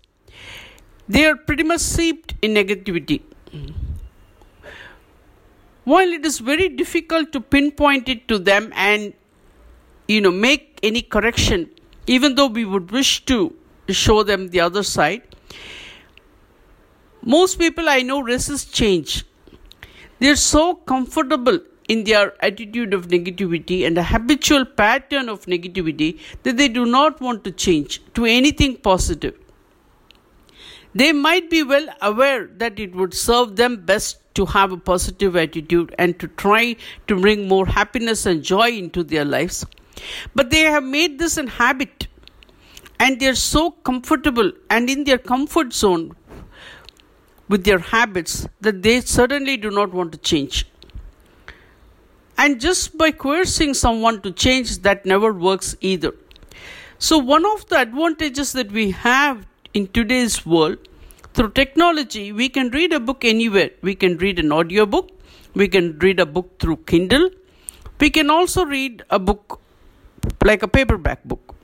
They 1.09 1.25
are 1.25 1.37
pretty 1.37 1.63
much 1.63 1.81
seeped 1.81 2.35
in 2.43 2.53
negativity. 2.53 3.23
While 5.85 6.13
it 6.13 6.25
is 6.27 6.39
very 6.39 6.69
difficult 6.69 7.33
to 7.33 7.41
pinpoint 7.41 8.09
it 8.09 8.27
to 8.29 8.39
them 8.39 8.73
and 8.75 9.13
you 10.09 10.21
know 10.21 10.31
make 10.31 10.79
any 10.83 11.01
correction, 11.01 11.71
even 12.07 12.35
though 12.35 12.47
we 12.47 12.65
would 12.65 12.91
wish 12.91 13.25
to 13.27 13.55
show 13.89 14.23
them 14.23 14.49
the 14.49 14.61
other 14.61 14.83
side, 14.83 15.34
most 17.25 17.59
people 17.59 17.89
I 17.89 18.03
know 18.03 18.21
resist 18.21 18.75
change. 18.75 19.25
They're 20.19 20.37
so 20.37 20.75
comfortable 20.75 21.59
in 21.89 22.05
their 22.05 22.33
attitude 22.45 22.95
of 22.95 23.09
negativity 23.09 23.87
and 23.87 23.97
a 23.99 24.03
habitual 24.03 24.65
pattern 24.65 25.29
of 25.29 25.47
negativity 25.47 26.19
that 26.43 26.57
they 26.57 26.69
do 26.69 26.85
not 26.87 27.21
want 27.21 27.45
to 27.45 27.51
change 27.51 28.01
to 28.15 28.25
anything 28.25 28.77
positive. 28.77 29.35
They 30.95 31.13
might 31.13 31.51
be 31.51 31.63
well 31.63 31.89
aware 32.01 32.47
that 32.59 32.79
it 32.79 32.95
would 32.95 33.15
serve 33.15 33.57
them 33.57 33.85
best 33.85 34.21
to 34.35 34.47
have 34.47 34.73
a 34.73 34.77
positive 34.77 35.37
attitude 35.37 35.95
and 35.99 36.19
to 36.21 36.29
try 36.29 36.77
to 37.09 37.21
bring 37.21 37.49
more 37.49 37.67
happiness 37.67 38.27
and 38.27 38.43
joy 38.43 38.71
into 38.71 39.03
their 39.03 39.25
lives. 39.25 39.65
But 40.35 40.51
they 40.51 40.61
have 40.61 40.85
made 40.85 41.19
this 41.19 41.37
a 41.37 41.49
habit 41.49 42.07
and 43.01 43.21
they're 43.21 43.35
so 43.35 43.71
comfortable 43.71 44.53
and 44.71 44.89
in 44.89 45.05
their 45.05 45.19
comfort 45.19 45.73
zone 45.73 46.15
with 47.49 47.65
their 47.65 47.79
habits 47.79 48.47
that 48.61 48.83
they 48.83 49.01
certainly 49.01 49.57
do 49.57 49.71
not 49.71 49.93
want 49.93 50.13
to 50.13 50.19
change. 50.19 50.67
And 52.37 52.61
just 52.61 52.97
by 52.99 53.11
coercing 53.13 53.75
someone 53.75 54.21
to 54.23 54.33
change, 54.33 54.79
that 54.79 55.07
never 55.07 55.33
works 55.33 55.77
either. 55.81 56.15
So, 56.99 57.19
one 57.19 57.45
of 57.45 57.67
the 57.69 57.79
advantages 57.81 58.53
that 58.53 58.73
we 58.73 58.91
have 58.93 59.47
in 59.73 59.87
today's 59.89 60.45
world 60.47 60.79
through 61.35 61.53
technology, 61.53 62.33
we 62.33 62.49
can 62.49 62.71
read 62.71 62.93
a 62.93 63.01
book 63.01 63.25
anywhere. 63.25 63.71
We 63.83 63.95
can 63.95 64.17
read 64.19 64.39
an 64.39 64.53
audio 64.53 64.87
book, 64.87 65.11
we 65.55 65.69
can 65.69 65.99
read 65.99 66.19
a 66.19 66.27
book 66.27 66.59
through 66.59 66.79
Kindle, 66.87 67.31
we 68.01 68.11
can 68.11 68.31
also 68.31 68.65
read 68.65 69.05
a 69.11 69.19
book 69.19 69.61
like 70.43 70.63
a 70.63 70.69
paperback 70.69 71.25
book. 71.25 71.55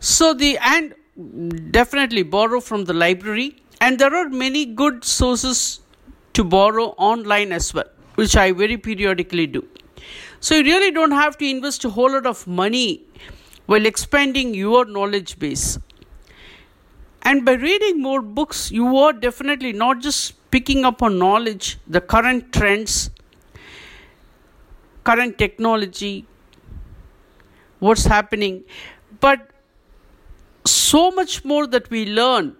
So, 0.00 0.34
the 0.34 0.58
and 0.58 0.94
definitely 1.70 2.22
borrow 2.22 2.60
from 2.60 2.84
the 2.84 2.94
library 2.94 3.56
and 3.84 3.98
there 3.98 4.14
are 4.14 4.28
many 4.28 4.64
good 4.64 5.04
sources 5.04 5.80
to 6.34 6.44
borrow 6.44 6.84
online 7.10 7.52
as 7.52 7.74
well, 7.74 7.88
which 8.14 8.36
I 8.36 8.52
very 8.52 8.76
periodically 8.76 9.46
do. 9.46 9.66
So 10.40 10.54
you 10.54 10.64
really 10.64 10.92
don't 10.92 11.10
have 11.10 11.36
to 11.38 11.48
invest 11.48 11.84
a 11.84 11.90
whole 11.90 12.12
lot 12.12 12.26
of 12.26 12.46
money 12.46 13.02
while 13.66 13.84
expanding 13.84 14.54
your 14.54 14.84
knowledge 14.84 15.38
base. 15.38 15.78
And 17.22 17.44
by 17.44 17.52
reading 17.54 18.00
more 18.00 18.22
books, 18.22 18.70
you 18.70 18.96
are 18.98 19.12
definitely 19.12 19.72
not 19.72 20.00
just 20.00 20.34
picking 20.52 20.84
up 20.84 21.02
on 21.02 21.18
knowledge, 21.18 21.78
the 21.86 22.00
current 22.00 22.52
trends, 22.52 23.10
current 25.04 25.38
technology, 25.38 26.26
what's 27.80 28.04
happening. 28.04 28.64
But 29.20 29.48
so 30.64 31.10
much 31.10 31.44
more 31.44 31.66
that 31.66 31.90
we 31.90 32.06
learn. 32.06 32.56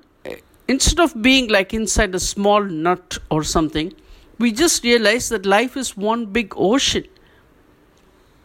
Instead 0.73 1.01
of 1.01 1.21
being 1.21 1.49
like 1.49 1.75
inside 1.75 2.15
a 2.15 2.21
small 2.21 2.63
nut 2.65 3.19
or 3.31 3.43
something, 3.45 3.93
we 4.39 4.53
just 4.53 4.83
realize 4.85 5.29
that 5.29 5.45
life 5.45 5.77
is 5.77 5.97
one 5.97 6.25
big 6.37 6.55
ocean. 6.57 7.05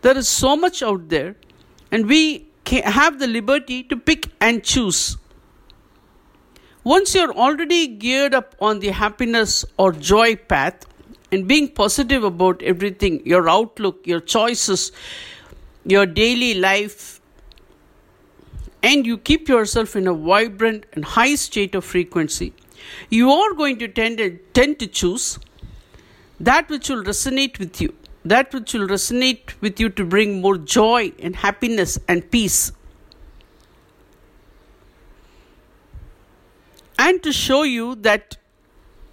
There 0.01 0.17
is 0.17 0.28
so 0.28 0.55
much 0.55 0.84
out 0.84 1.07
there, 1.09 1.36
and 1.91 2.05
we 2.05 2.47
have 2.84 3.19
the 3.19 3.28
liberty 3.28 3.84
to 3.84 3.95
pick 3.95 4.28
and 4.41 4.63
choose. 4.63 5.15
Once 6.84 7.15
you're 7.15 7.34
already 7.34 7.88
geared 7.88 8.34
up 8.34 8.55
on 8.59 8.80
the 8.80 8.89
happiness 8.89 9.63
or 9.78 9.91
joy 9.93 10.36
path 10.36 10.86
and 11.32 11.47
being 11.47 11.67
positive 11.67 12.23
about 12.23 12.61
everything, 12.61 13.25
your 13.25 13.49
outlook, 13.49 14.05
your 14.05 14.19
choices, 14.19 14.91
your 15.86 16.05
daily 16.05 16.53
life, 16.55 17.16
and 18.89 19.05
you 19.11 19.17
keep 19.17 19.49
yourself 19.49 19.95
in 19.95 20.07
a 20.07 20.13
vibrant 20.13 20.85
and 20.93 21.05
high 21.13 21.35
state 21.35 21.75
of 21.75 21.83
frequency, 21.83 22.53
you 23.09 23.31
are 23.31 23.53
going 23.53 23.77
to 23.79 23.88
tend 23.88 24.17
to, 24.19 24.29
tend 24.59 24.79
to 24.79 24.88
choose 24.88 25.39
that 26.39 26.69
which 26.69 26.89
will 26.89 27.03
resonate 27.03 27.59
with 27.59 27.81
you 27.81 27.93
that 28.27 28.53
which 28.53 28.73
will 28.73 28.88
resonate 28.88 29.53
with 29.61 29.79
you 29.79 29.89
to 29.89 30.03
bring 30.03 30.41
more 30.41 30.57
joy 30.57 31.11
and 31.19 31.35
happiness 31.35 31.97
and 32.07 32.29
peace. 32.29 32.71
And 36.99 37.21
to 37.23 37.31
show 37.31 37.63
you 37.63 37.95
that 38.07 38.38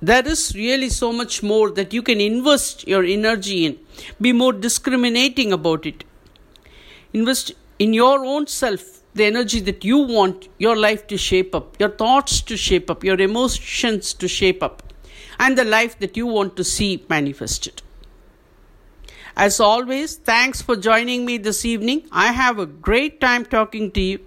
there 0.00 0.26
is 0.26 0.54
really 0.56 0.88
so 0.88 1.12
much 1.12 1.42
more 1.42 1.70
that 1.70 1.92
you 1.92 2.02
can 2.02 2.20
invest 2.20 2.86
your 2.88 3.04
energy 3.04 3.66
in. 3.66 3.78
Be 4.20 4.32
more 4.32 4.52
discriminating 4.52 5.52
about 5.52 5.86
it. 5.86 6.04
Invest 7.12 7.52
in 7.78 7.92
your 7.92 8.24
own 8.24 8.46
self 8.46 9.03
the 9.14 9.24
energy 9.24 9.60
that 9.60 9.84
you 9.84 9.98
want 9.98 10.48
your 10.58 10.76
life 10.76 11.06
to 11.06 11.16
shape 11.16 11.54
up, 11.54 11.78
your 11.80 11.90
thoughts 11.90 12.40
to 12.42 12.56
shape 12.56 12.90
up, 12.90 13.04
your 13.04 13.20
emotions 13.20 14.12
to 14.14 14.28
shape 14.28 14.62
up, 14.62 14.92
and 15.38 15.56
the 15.56 15.64
life 15.64 15.98
that 16.00 16.16
you 16.16 16.26
want 16.26 16.56
to 16.56 16.64
see 16.64 17.04
manifested. 17.08 17.82
As 19.36 19.58
always, 19.58 20.16
thanks 20.16 20.62
for 20.62 20.76
joining 20.76 21.24
me 21.24 21.38
this 21.38 21.64
evening. 21.64 22.06
I 22.12 22.32
have 22.32 22.58
a 22.58 22.66
great 22.66 23.20
time 23.20 23.44
talking 23.44 23.90
to 23.92 24.00
you. 24.00 24.18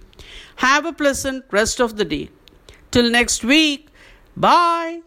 Have 0.58 0.86
a 0.86 0.92
pleasant 0.92 1.46
rest 1.52 1.80
of 1.80 1.96
the 1.98 2.06
day. 2.06 2.30
Till 2.92 3.10
next 3.10 3.44
week, 3.44 3.88
bye. 4.36 5.02